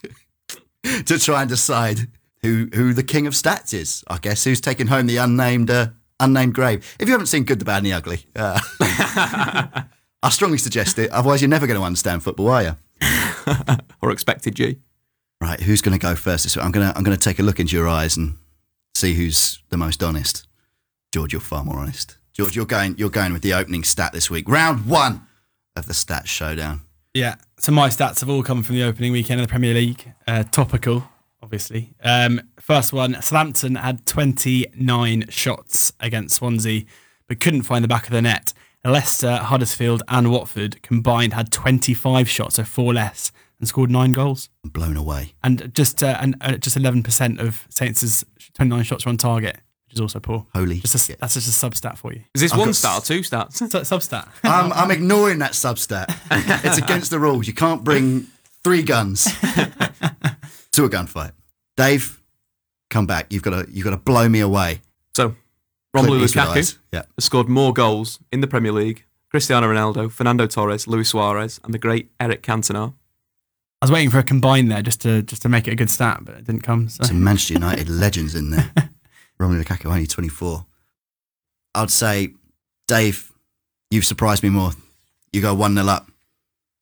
to 0.83 1.19
try 1.19 1.41
and 1.41 1.49
decide 1.49 2.07
who, 2.41 2.69
who 2.73 2.93
the 2.93 3.03
king 3.03 3.27
of 3.27 3.33
stats 3.33 3.73
is. 3.73 4.03
I 4.07 4.17
guess 4.17 4.43
who's 4.43 4.61
taking 4.61 4.87
home 4.87 5.07
the 5.07 5.17
unnamed 5.17 5.69
uh, 5.69 5.87
unnamed 6.19 6.53
grave. 6.53 6.95
If 6.99 7.07
you 7.07 7.13
haven't 7.13 7.27
seen 7.27 7.43
Good, 7.43 7.59
the 7.59 7.65
Bad, 7.65 7.77
and 7.77 7.85
the 7.85 7.93
Ugly, 7.93 8.25
uh, 8.35 8.59
I 10.23 10.29
strongly 10.29 10.57
suggest 10.57 10.97
it. 10.99 11.11
Otherwise, 11.11 11.41
you're 11.41 11.49
never 11.49 11.67
going 11.67 11.79
to 11.79 11.85
understand 11.85 12.23
football, 12.23 12.49
are 12.49 12.63
you? 12.63 12.77
or 14.01 14.11
expected 14.11 14.59
you. 14.59 14.77
Right, 15.41 15.59
who's 15.59 15.81
going 15.81 15.97
to 15.97 16.01
go 16.01 16.15
first? 16.15 16.43
this 16.43 16.55
week? 16.55 16.63
I'm 16.65 16.71
going 16.71 16.89
to 16.89 16.97
I'm 16.97 17.03
going 17.03 17.17
to 17.17 17.21
take 17.21 17.39
a 17.39 17.43
look 17.43 17.59
into 17.59 17.75
your 17.75 17.87
eyes 17.87 18.15
and 18.15 18.37
see 18.95 19.13
who's 19.13 19.61
the 19.69 19.77
most 19.77 20.01
honest. 20.01 20.47
George, 21.11 21.33
you're 21.33 21.41
far 21.41 21.63
more 21.63 21.77
honest. 21.77 22.17
George, 22.33 22.55
you're 22.55 22.65
going 22.65 22.95
you're 22.97 23.09
going 23.09 23.31
with 23.31 23.43
the 23.43 23.53
opening 23.53 23.83
stat 23.83 24.11
this 24.11 24.29
week. 24.29 24.49
Round 24.49 24.87
one 24.87 25.27
of 25.75 25.85
the 25.85 25.93
stats 25.93 26.25
showdown. 26.27 26.81
Yeah. 27.13 27.35
So 27.59 27.71
my 27.71 27.89
stats 27.89 28.21
have 28.21 28.29
all 28.29 28.41
come 28.41 28.63
from 28.63 28.75
the 28.75 28.83
opening 28.83 29.11
weekend 29.11 29.39
of 29.39 29.47
the 29.47 29.51
Premier 29.51 29.73
League. 29.73 30.13
Uh, 30.27 30.43
topical, 30.43 31.07
obviously. 31.43 31.93
Um, 32.03 32.41
first 32.59 32.91
one: 32.91 33.13
Southampton 33.21 33.75
had 33.75 34.05
29 34.07 35.25
shots 35.29 35.93
against 35.99 36.37
Swansea, 36.37 36.85
but 37.27 37.39
couldn't 37.39 37.63
find 37.63 37.83
the 37.83 37.87
back 37.87 38.05
of 38.05 38.11
the 38.11 38.21
net. 38.21 38.53
Leicester, 38.83 39.37
Huddersfield, 39.37 40.03
and 40.09 40.29
Watford 40.29 40.81
combined 40.81 41.33
had 41.33 41.51
25 41.53 42.27
shots, 42.27 42.55
so 42.55 42.63
four 42.65 42.93
less, 42.93 43.31
and 43.59 43.67
scored 43.67 43.89
nine 43.89 44.11
goals. 44.11 44.49
I'm 44.65 44.71
blown 44.71 44.97
away. 44.97 45.35
And 45.41 45.73
just 45.73 46.03
uh, 46.03 46.17
and 46.19 46.35
uh, 46.41 46.57
just 46.57 46.77
11% 46.77 47.39
of 47.39 47.67
Saints' 47.69 48.25
29 48.55 48.83
shots 48.83 49.05
were 49.05 49.11
on 49.11 49.17
target, 49.17 49.59
which 49.93 49.99
is 49.99 50.01
also 50.01 50.19
poor. 50.19 50.47
Holy 50.55 50.79
Just 50.79 50.95
a, 50.95 50.97
shit. 50.97 51.19
that's 51.19 51.35
just 51.35 51.47
a 51.47 51.51
sub 51.51 51.75
stat 51.75 51.99
for 51.99 52.11
you. 52.13 52.21
Is 52.33 52.41
this 52.41 52.51
I've 52.51 52.57
one 52.59 52.69
got 52.69 52.75
star 52.75 52.97
or 52.97 53.01
two 53.01 53.19
stats? 53.19 53.53
Su- 53.71 53.83
Sub 53.83 54.01
stat. 54.01 54.27
I'm, 54.43 54.73
I'm 54.73 54.89
ignoring 54.89 55.39
that 55.39 55.51
substat. 55.51 56.11
It's 56.65 56.77
against 56.79 57.11
the 57.11 57.19
rules. 57.19 57.45
You 57.45 57.53
can't 57.53 57.83
bring 57.83 58.27
three 58.63 58.81
guns 58.81 59.25
to 59.25 60.85
a 60.85 60.89
gunfight. 60.89 61.33
Dave, 61.77 62.19
come 62.89 63.05
back. 63.05 63.31
You've 63.31 63.43
got 63.43 63.65
to 63.65 63.71
you've 63.71 63.83
got 63.85 63.91
to 63.91 63.97
blow 63.97 64.27
me 64.27 64.39
away. 64.39 64.81
So, 65.15 65.35
Clint 65.93 66.07
Romelu 66.09 66.23
Eastwood 66.23 66.45
Lukaku. 66.47 66.77
Yeah. 66.91 67.03
has 67.15 67.25
scored 67.25 67.47
more 67.47 67.71
goals 67.71 68.19
in 68.31 68.41
the 68.41 68.47
Premier 68.47 68.71
League. 68.71 69.05
Cristiano 69.29 69.67
Ronaldo, 69.67 70.11
Fernando 70.11 70.47
Torres, 70.47 70.87
Luis 70.87 71.09
Suarez, 71.09 71.59
and 71.63 71.73
the 71.73 71.79
great 71.79 72.11
Eric 72.19 72.41
Cantona. 72.43 72.93
I 73.81 73.85
was 73.85 73.91
waiting 73.91 74.09
for 74.11 74.19
a 74.19 74.23
combine 74.23 74.69
there 74.69 74.81
just 74.81 75.01
to 75.01 75.21
just 75.21 75.41
to 75.43 75.49
make 75.49 75.67
it 75.67 75.71
a 75.71 75.75
good 75.75 75.89
stat, 75.89 76.19
but 76.23 76.35
it 76.35 76.45
didn't 76.45 76.61
come. 76.63 76.89
So. 76.89 77.03
Some 77.03 77.23
Manchester 77.23 77.53
United 77.55 77.89
legends 77.89 78.33
in 78.33 78.49
there. 78.51 78.71
Romelu 79.43 79.63
Lukaku 79.63 79.85
only 79.91 80.07
24. 80.07 80.65
I'd 81.75 81.89
say, 81.91 82.33
Dave, 82.87 83.31
you've 83.91 84.05
surprised 84.05 84.43
me 84.43 84.49
more. 84.49 84.71
You 85.31 85.41
go 85.41 85.53
1 85.53 85.75
0 85.75 85.87
up. 85.87 86.07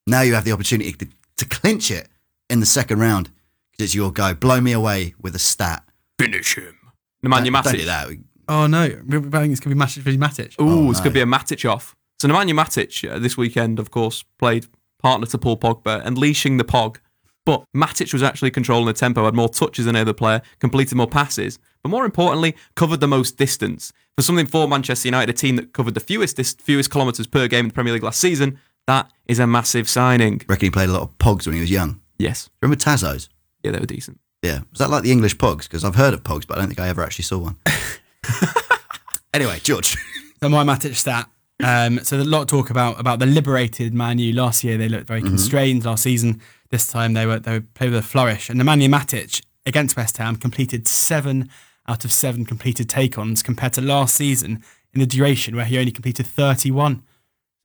Now 0.07 0.21
you 0.21 0.33
have 0.33 0.43
the 0.45 0.51
opportunity 0.51 0.91
to, 0.93 1.07
to 1.37 1.45
clinch 1.45 1.89
it 1.91 2.07
in 2.49 2.59
the 2.59 2.65
second 2.65 2.99
round 2.99 3.29
because 3.71 3.85
it's 3.85 3.95
your 3.95 4.11
go. 4.11 4.33
Blow 4.33 4.59
me 4.59 4.71
away 4.73 5.13
with 5.21 5.35
a 5.35 5.39
stat. 5.39 5.83
Finish 6.19 6.55
him. 6.57 6.77
Nemanja 7.25 7.51
Don't- 7.51 7.63
Don't 7.63 7.75
do 7.77 7.85
that. 7.85 8.09
Oh 8.47 8.67
no! 8.67 8.81
I 8.83 8.89
think 8.89 9.51
it's 9.51 9.59
gonna 9.61 9.75
be 9.75 9.79
Matic 9.81 9.99
versus 10.01 10.17
Matic. 10.19 10.59
Ooh, 10.59 10.87
Oh, 10.87 10.87
this 10.89 10.97
no. 10.97 11.03
could 11.03 11.13
be 11.13 11.21
a 11.21 11.25
Matic 11.25 11.69
off. 11.71 11.95
So 12.19 12.27
Nemanja 12.27 12.51
Matic 12.53 13.09
uh, 13.09 13.17
this 13.19 13.37
weekend, 13.37 13.79
of 13.79 13.91
course, 13.91 14.23
played 14.39 14.65
partner 15.01 15.25
to 15.27 15.37
Paul 15.37 15.57
Pogba, 15.57 16.03
unleashing 16.05 16.57
the 16.57 16.63
Pog. 16.65 16.97
But 17.45 17.63
Matic 17.75 18.13
was 18.13 18.21
actually 18.21 18.51
controlling 18.51 18.85
the 18.85 18.93
tempo, 18.93 19.25
had 19.25 19.33
more 19.33 19.49
touches 19.49 19.85
than 19.85 19.95
any 19.95 20.01
other 20.01 20.13
player, 20.13 20.41
completed 20.59 20.95
more 20.95 21.07
passes, 21.07 21.57
but 21.81 21.89
more 21.89 22.05
importantly, 22.05 22.55
covered 22.75 22.99
the 22.99 23.07
most 23.07 23.37
distance. 23.37 23.91
For 24.15 24.21
something 24.21 24.45
for 24.45 24.67
Manchester 24.67 25.07
United, 25.07 25.29
a 25.31 25.33
team 25.33 25.55
that 25.55 25.73
covered 25.73 25.95
the 25.95 25.99
fewest 25.99 26.37
dis- 26.37 26.53
fewest 26.53 26.91
kilometres 26.91 27.25
per 27.27 27.47
game 27.47 27.65
in 27.65 27.67
the 27.69 27.73
Premier 27.73 27.93
League 27.93 28.03
last 28.03 28.19
season, 28.19 28.59
that 28.85 29.09
is 29.27 29.39
a 29.39 29.47
massive 29.47 29.89
signing. 29.89 30.41
Reckon 30.47 30.67
he 30.67 30.69
played 30.71 30.89
a 30.89 30.93
lot 30.93 31.01
of 31.01 31.17
pogs 31.17 31.47
when 31.47 31.55
he 31.55 31.61
was 31.61 31.71
young. 31.71 31.99
Yes, 32.19 32.49
Remember 32.61 32.79
Tazos? 32.79 33.27
yeah, 33.63 33.71
they 33.71 33.79
were 33.79 33.85
decent. 33.87 34.19
Yeah. 34.43 34.61
Was 34.71 34.79
that 34.79 34.89
like 34.89 35.03
the 35.03 35.11
English 35.11 35.37
pogs? 35.37 35.63
Because 35.63 35.83
I've 35.83 35.95
heard 35.95 36.13
of 36.13 36.23
pogs, 36.23 36.45
but 36.47 36.57
I 36.57 36.61
don't 36.61 36.67
think 36.67 36.79
I 36.79 36.87
ever 36.89 37.03
actually 37.03 37.23
saw 37.23 37.37
one. 37.39 37.57
anyway, 39.33 39.59
George. 39.63 39.95
So 40.41 40.49
my 40.49 40.63
Matic 40.63 40.95
stat. 40.95 41.29
Um, 41.63 41.99
so 41.99 42.17
a 42.17 42.23
lot 42.23 42.41
of 42.41 42.47
talk 42.47 42.71
about 42.71 42.99
about 42.99 43.19
the 43.19 43.27
liberated 43.27 43.93
Man 43.93 44.17
U 44.17 44.33
last 44.33 44.63
year. 44.63 44.77
They 44.77 44.89
looked 44.89 45.05
very 45.07 45.21
constrained 45.21 45.85
last 45.85 46.03
season. 46.03 46.41
This 46.71 46.87
time 46.87 47.13
they 47.13 47.25
were 47.25 47.39
they 47.39 47.53
were 47.53 47.65
played 47.73 47.91
with 47.91 47.99
a 47.99 48.07
flourish. 48.07 48.49
And 48.49 48.59
the 48.59 48.63
Nemanja 48.63 48.89
Matic 48.89 49.41
against 49.65 49.95
West 49.97 50.17
Ham 50.17 50.35
completed 50.37 50.87
seven 50.87 51.49
out 51.87 52.05
of 52.05 52.13
seven 52.13 52.45
completed 52.45 52.89
take-ons 52.89 53.43
compared 53.43 53.73
to 53.73 53.81
last 53.81 54.15
season 54.15 54.63
in 54.93 54.99
the 54.99 55.05
duration 55.05 55.55
where 55.55 55.65
he 55.65 55.77
only 55.77 55.91
completed 55.91 56.25
31. 56.27 57.03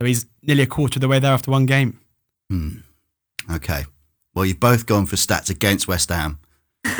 So 0.00 0.06
he's 0.06 0.26
nearly 0.42 0.62
a 0.62 0.66
quarter 0.66 0.96
of 0.98 1.00
the 1.02 1.08
way 1.08 1.18
there 1.18 1.32
after 1.32 1.50
one 1.50 1.66
game. 1.66 2.00
Hmm. 2.50 2.78
Okay. 3.50 3.84
Well, 4.34 4.44
you've 4.44 4.60
both 4.60 4.86
gone 4.86 5.06
for 5.06 5.16
stats 5.16 5.48
against 5.50 5.86
West 5.88 6.08
Ham. 6.10 6.38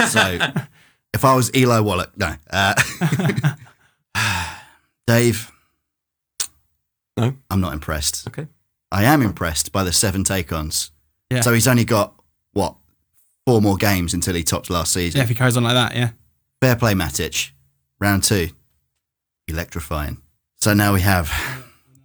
So 0.09 0.39
if 1.15 1.25
I 1.25 1.35
was 1.35 1.51
Eli 1.55 1.81
Wallach, 1.81 2.17
no. 2.17 2.37
Uh, 2.51 2.75
Dave, 5.07 5.53
No. 7.17 7.35
I'm 7.51 7.61
not 7.61 7.73
impressed. 7.73 8.27
Okay. 8.29 8.47
I 8.93 9.05
am 9.05 9.23
impressed 9.23 9.73
by 9.73 9.85
the 9.85 9.93
seven 9.93 10.25
take 10.25 10.53
ons. 10.53 10.91
Yeah. 11.31 11.41
So 11.41 11.53
he's 11.53 11.67
only 11.69 11.85
got, 11.85 12.15
what, 12.53 12.77
four 13.47 13.61
more 13.61 13.77
games 13.77 14.15
until 14.15 14.35
he 14.35 14.43
tops 14.43 14.71
last 14.71 14.93
season. 14.93 15.19
Yeah, 15.19 15.25
if 15.25 15.29
he 15.29 15.35
carries 15.35 15.57
on 15.57 15.65
like 15.65 15.75
that, 15.75 15.97
yeah. 15.97 16.11
Fair 16.61 16.77
play, 16.77 16.95
Matic. 16.95 17.51
Round 18.01 18.23
two. 18.23 18.51
Electrifying. 19.49 20.23
So 20.57 20.75
now 20.75 20.93
we 20.93 21.01
have 21.03 21.33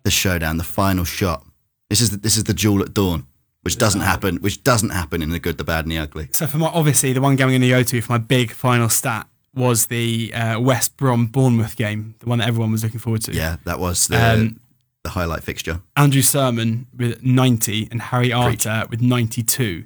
the 0.03 0.11
showdown, 0.11 0.57
the 0.57 0.63
final 0.63 1.03
shot. 1.03 1.45
This 1.89 2.01
is 2.01 2.11
the, 2.11 2.17
this 2.17 2.37
is 2.37 2.43
the 2.45 2.53
duel 2.53 2.81
at 2.81 2.93
dawn, 2.93 3.25
which 3.63 3.77
doesn't 3.77 4.01
happen, 4.01 4.37
which 4.37 4.63
doesn't 4.63 4.91
happen 4.91 5.21
in 5.21 5.29
the 5.31 5.39
good, 5.39 5.57
the 5.57 5.63
bad, 5.63 5.85
and 5.85 5.91
the 5.91 5.97
ugly. 5.97 6.29
So 6.31 6.47
for 6.47 6.57
my 6.57 6.67
obviously 6.67 7.13
the 7.13 7.21
one 7.21 7.35
game 7.35 7.47
I'm 7.47 7.51
going 7.51 7.61
to 7.61 7.69
go 7.69 7.83
to 7.83 8.01
for 8.01 8.13
my 8.13 8.17
big 8.17 8.51
final 8.51 8.89
stat 8.89 9.27
was 9.53 9.87
the 9.87 10.33
uh, 10.33 10.59
West 10.59 10.95
Brom 10.95 11.27
Bournemouth 11.27 11.75
game, 11.75 12.15
the 12.19 12.27
one 12.27 12.39
that 12.39 12.47
everyone 12.47 12.71
was 12.71 12.83
looking 12.83 12.99
forward 12.99 13.23
to. 13.23 13.33
Yeah, 13.33 13.57
that 13.65 13.79
was 13.79 14.07
the 14.07 14.33
Um, 14.33 14.60
the 15.03 15.11
highlight 15.11 15.43
fixture. 15.43 15.81
Andrew 15.95 16.21
Surman 16.21 16.87
with 16.95 17.23
90 17.23 17.87
and 17.91 18.01
Harry 18.01 18.31
Arter 18.31 18.85
with 18.89 19.01
92 19.01 19.85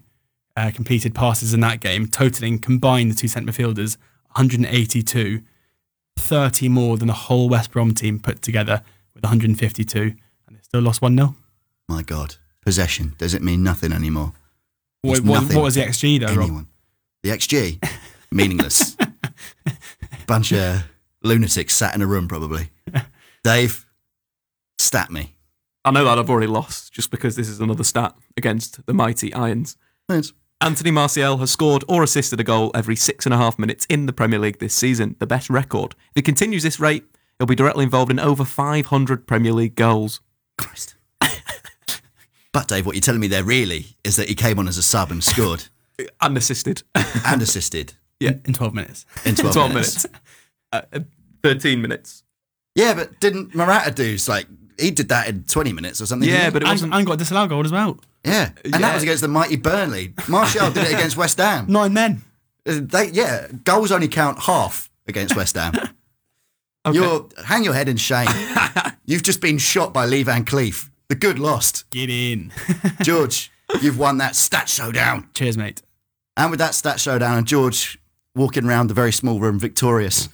uh, 0.57 0.71
completed 0.73 1.13
passes 1.13 1.53
in 1.53 1.59
that 1.61 1.79
game, 1.79 2.07
totaling 2.07 2.59
combined 2.59 3.11
the 3.11 3.15
two 3.15 3.27
centre 3.27 3.51
midfielders 3.51 3.97
182, 4.35 5.41
30 6.17 6.69
more 6.69 6.97
than 6.97 7.07
the 7.07 7.13
whole 7.13 7.47
West 7.47 7.71
Brom 7.71 7.93
team 7.93 8.19
put 8.19 8.41
together 8.41 8.81
with 9.13 9.23
152, 9.23 10.01
and 10.01 10.55
they 10.55 10.61
still 10.61 10.81
lost 10.81 11.01
1 11.01 11.15
0. 11.15 11.35
My 11.87 12.01
God, 12.03 12.35
possession 12.61 13.15
does 13.17 13.33
it 13.33 13.41
mean 13.41 13.63
nothing 13.63 13.93
anymore? 13.93 14.33
What, 15.01 15.21
what, 15.21 15.41
nothing 15.41 15.55
what 15.55 15.63
was 15.63 15.75
the 15.75 15.81
XG 15.81 16.19
though, 16.19 16.33
Rob? 16.33 16.65
The 17.23 17.29
XG, 17.29 17.83
meaningless. 18.31 18.97
Bunch 20.27 20.51
of 20.51 20.83
lunatics 21.23 21.75
sat 21.75 21.95
in 21.95 22.01
a 22.01 22.07
room, 22.07 22.27
probably. 22.27 22.69
Dave, 23.43 23.84
stat 24.77 25.11
me. 25.11 25.35
I 25.83 25.91
know 25.91 26.03
that 26.05 26.17
I've 26.17 26.29
already 26.29 26.47
lost 26.47 26.91
just 26.93 27.11
because 27.11 27.35
this 27.35 27.47
is 27.47 27.59
another 27.59 27.83
stat 27.83 28.15
against 28.35 28.85
the 28.85 28.93
mighty 28.93 29.33
Irons. 29.33 29.77
Thanks. 30.07 30.33
Anthony 30.61 30.89
Martial 30.89 31.37
has 31.37 31.51
scored 31.51 31.83
or 31.87 32.01
assisted 32.01 32.39
a 32.39 32.43
goal 32.43 32.71
every 32.73 32.95
six 32.95 33.25
and 33.25 33.33
a 33.33 33.37
half 33.37 33.59
minutes 33.59 33.85
in 33.87 34.05
the 34.05 34.13
Premier 34.13 34.39
League 34.39 34.59
this 34.59 34.73
season, 34.73 35.15
the 35.19 35.27
best 35.27 35.49
record. 35.49 35.93
If 36.09 36.15
he 36.15 36.21
continues 36.21 36.63
this 36.63 36.79
rate, 36.79 37.03
he'll 37.37 37.45
be 37.45 37.55
directly 37.55 37.83
involved 37.83 38.09
in 38.09 38.19
over 38.19 38.45
500 38.45 39.27
Premier 39.27 39.51
League 39.51 39.75
goals. 39.75 40.21
Christ. 40.57 40.95
but 42.51 42.67
Dave, 42.67 42.85
what 42.85 42.95
you're 42.95 43.01
telling 43.01 43.19
me 43.21 43.27
there 43.27 43.43
really 43.43 43.97
is 44.03 44.15
that 44.15 44.29
he 44.29 44.35
came 44.35 44.57
on 44.57 44.67
as 44.67 44.77
a 44.77 44.83
sub 44.83 45.11
and 45.11 45.23
scored 45.23 45.65
And 46.21 46.37
assisted. 46.37 46.83
and 47.25 47.41
assisted 47.41 47.93
Yeah. 48.19 48.33
In 48.45 48.53
12 48.53 48.73
minutes. 48.73 49.05
in 49.25 49.35
12, 49.35 49.53
12 49.53 49.69
minutes. 49.73 50.05
minutes. 50.05 50.21
Uh, 50.71 50.81
uh, 50.93 50.99
13 51.43 51.81
minutes. 51.81 52.23
Yeah, 52.75 52.93
but 52.93 53.19
didn't 53.19 53.53
Morata 53.53 53.91
do 53.91 54.17
like 54.27 54.47
he 54.79 54.91
did 54.91 55.09
that 55.09 55.27
in 55.27 55.43
20 55.43 55.73
minutes 55.73 56.01
or 56.01 56.05
something? 56.05 56.27
Yeah, 56.29 56.49
but 56.49 56.61
it 56.61 56.65
And, 56.67 56.73
wasn't. 56.73 56.93
and 56.93 57.05
got 57.05 57.13
a 57.13 57.17
disallowed 57.17 57.49
goal 57.49 57.63
as 57.65 57.71
well. 57.71 57.99
yeah, 58.23 58.51
and 58.63 58.73
that 58.75 58.93
was 58.93 59.03
against 59.03 59.21
the 59.21 59.27
mighty 59.27 59.55
Burnley. 59.55 60.13
Martial 60.27 60.71
did 60.71 60.83
it 60.87 60.93
against 60.93 61.17
West 61.17 61.37
Ham. 61.37 61.65
Nine 61.67 61.93
men. 61.93 62.23
Uh, 62.67 62.79
They, 62.81 63.09
yeah, 63.11 63.47
goals 63.63 63.91
only 63.91 64.07
count 64.07 64.39
half 64.43 64.89
against 65.07 65.35
West 65.35 65.55
Ham. 65.55 65.73
Okay. 66.87 66.99
You're 66.99 67.27
hang 67.45 67.63
your 67.63 67.73
head 67.73 67.89
in 67.89 67.97
shame. 67.97 68.27
You've 69.07 69.23
just 69.23 69.41
been 69.41 69.57
shot 69.57 69.91
by 69.91 70.05
Lee 70.05 70.21
Van 70.21 70.45
Cleef. 70.45 70.91
The 71.07 71.15
good 71.15 71.39
lost. 71.39 71.89
Get 71.89 72.11
in. 72.11 72.51
George, 73.01 73.51
you've 73.81 73.97
won 73.97 74.19
that 74.19 74.35
stat 74.35 74.69
showdown. 74.69 75.27
Cheers, 75.33 75.57
mate. 75.57 75.81
And 76.37 76.51
with 76.51 76.59
that 76.59 76.75
stat 76.75 76.99
showdown, 76.99 77.39
and 77.39 77.47
George 77.47 77.97
walking 78.35 78.65
around 78.65 78.85
the 78.87 78.93
very 78.93 79.11
small 79.11 79.39
room 79.39 79.57
victorious, 79.57 80.29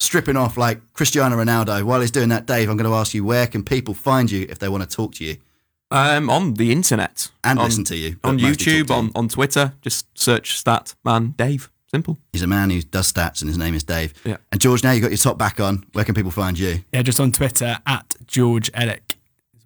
stripping 0.00 0.36
off 0.36 0.56
like 0.56 0.80
Cristiano 0.92 1.36
Ronaldo. 1.36 1.82
While 1.82 2.00
he's 2.00 2.10
doing 2.10 2.28
that, 2.30 2.46
Dave, 2.46 2.68
I'm 2.70 2.76
going 2.76 2.90
to 2.90 2.96
ask 2.96 3.14
you 3.14 3.24
where 3.24 3.46
can 3.46 3.64
people 3.64 3.94
find 3.94 4.30
you 4.30 4.46
if 4.48 4.58
they 4.58 4.68
want 4.68 4.88
to 4.88 4.96
talk 4.96 5.14
to 5.14 5.24
you 5.24 5.36
Um, 5.90 6.30
on 6.30 6.54
the 6.54 6.70
internet. 6.72 7.30
and 7.44 7.58
on, 7.58 7.64
listen 7.66 7.84
to 7.84 7.96
you? 7.96 8.16
On 8.24 8.38
YouTube, 8.38 8.88
you? 8.88 8.94
on, 8.94 9.10
on 9.14 9.28
Twitter. 9.28 9.72
Just 9.82 10.06
search 10.18 10.56
Stat 10.58 10.94
Man 11.04 11.34
Dave. 11.36 11.70
Simple. 11.90 12.18
He's 12.34 12.42
a 12.42 12.46
man 12.46 12.68
who 12.68 12.82
does 12.82 13.10
stats, 13.10 13.40
and 13.40 13.48
his 13.48 13.56
name 13.56 13.74
is 13.74 13.82
Dave. 13.82 14.12
Yeah. 14.22 14.36
And 14.52 14.60
George, 14.60 14.84
now 14.84 14.90
you've 14.92 15.00
got 15.00 15.10
your 15.10 15.16
top 15.16 15.38
back 15.38 15.58
on. 15.58 15.86
Where 15.92 16.04
can 16.04 16.14
people 16.14 16.30
find 16.30 16.58
you? 16.58 16.84
Yeah, 16.92 17.00
just 17.00 17.18
on 17.18 17.32
Twitter 17.32 17.78
at 17.86 18.14
George 18.26 18.70
Elek. 18.72 19.16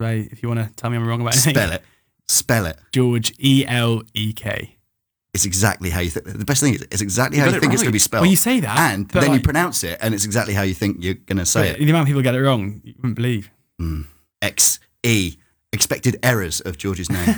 If 0.01 0.43
you 0.43 0.49
want 0.49 0.61
to 0.61 0.71
tell 0.77 0.91
me 0.91 0.97
I'm 0.97 1.07
wrong 1.07 1.21
about 1.21 1.35
anything. 1.35 1.55
Spell 1.55 1.73
it. 1.73 1.83
Spell 2.27 2.67
it. 2.67 2.77
George 2.93 3.33
E 3.39 3.65
L 3.67 4.03
E 4.15 4.33
K. 4.33 4.77
It's 5.35 5.47
exactly 5.47 5.89
how 5.89 6.01
you 6.01 6.11
think. 6.11 6.27
The 6.27 6.45
best 6.45 6.63
thing 6.63 6.75
is 6.75 6.83
it's 6.83 7.01
exactly 7.01 7.39
You 7.39 7.45
how 7.45 7.51
you 7.51 7.57
it 7.57 7.61
think 7.61 7.73
it's 7.73 7.83
going 7.83 7.91
to 7.91 7.93
be 7.93 7.99
spelled. 7.99 8.23
Well, 8.23 8.31
you 8.31 8.37
say 8.37 8.61
that, 8.61 8.79
and 8.93 9.11
but 9.11 9.21
then 9.23 9.33
you 9.33 9.41
pronounce 9.41 9.83
it, 9.83 9.99
and 10.01 10.15
it's 10.15 10.27
exactly 10.27 10.53
how 10.53 10.63
you 10.63 10.75
think 10.75 10.99
you're 11.01 11.15
going 11.15 11.39
to 11.39 11.47
say 11.47 11.71
it. 11.71 11.79
The 11.79 11.89
amount 11.89 12.03
of 12.03 12.07
people 12.09 12.23
get 12.23 12.35
it 12.35 12.43
wrong, 12.43 12.81
you 12.85 12.95
wouldn't 12.99 13.17
believe. 13.17 13.51
Mm. 13.81 14.07
X 14.43 14.79
E. 15.03 15.37
Expected 15.75 16.19
errors 16.23 16.61
of 16.61 16.77
George's 16.77 17.09
name. 17.11 17.25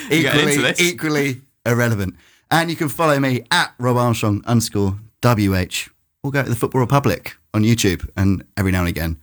equally, 0.10 0.42
into 0.42 0.62
this. 0.62 0.80
equally 0.80 1.40
irrelevant. 1.66 2.14
And 2.52 2.70
you 2.70 2.76
can 2.76 2.88
follow 2.88 3.18
me 3.18 3.44
at 3.50 3.74
Rob 3.78 3.96
Armstrong 3.96 4.44
underscore 4.46 4.98
WH 5.22 5.88
or 6.22 6.30
go 6.30 6.44
to 6.44 6.48
the 6.48 6.54
Football 6.54 6.80
Republic 6.80 7.36
on 7.52 7.62
YouTube. 7.64 8.08
And 8.16 8.44
every 8.56 8.70
now 8.70 8.80
and 8.80 8.88
again, 8.88 9.18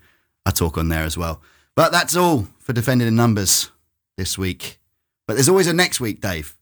I 0.45 0.51
talk 0.51 0.77
on 0.77 0.89
there 0.89 1.03
as 1.03 1.17
well. 1.17 1.41
But 1.75 1.93
that's 1.93 2.15
all 2.15 2.47
for 2.59 2.73
Defending 2.73 3.07
in 3.07 3.15
Numbers 3.15 3.71
this 4.17 4.37
week. 4.37 4.79
But 5.27 5.35
there's 5.35 5.47
always 5.49 5.67
a 5.67 5.73
next 5.73 6.01
week, 6.01 6.19
Dave. 6.19 6.57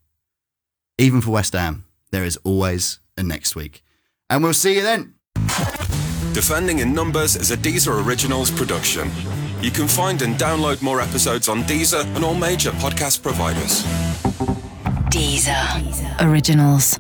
Even 1.00 1.22
for 1.22 1.32
West 1.32 1.54
Ham, 1.54 1.86
there 2.12 2.26
is 2.26 2.38
always 2.44 3.00
a 3.18 3.24
next 3.24 3.56
week. 3.56 3.84
And 4.30 4.44
we'll 4.44 4.54
see 4.54 4.76
you 4.76 4.82
then. 4.82 5.14
Defending 6.34 6.80
in 6.80 6.94
Numbers 6.94 7.38
is 7.38 7.52
a 7.52 7.58
Deezer 7.58 8.06
Originals 8.06 8.52
production. 8.52 9.10
You 9.62 9.72
can 9.72 9.88
find 9.88 10.22
and 10.22 10.36
download 10.36 10.82
more 10.82 11.00
episodes 11.00 11.48
on 11.48 11.64
Deezer 11.64 12.04
and 12.16 12.26
all 12.26 12.36
major 12.36 12.72
podcast 12.72 13.24
providers. 13.24 13.84
Deezer. 15.10 16.30
Originals. 16.30 16.98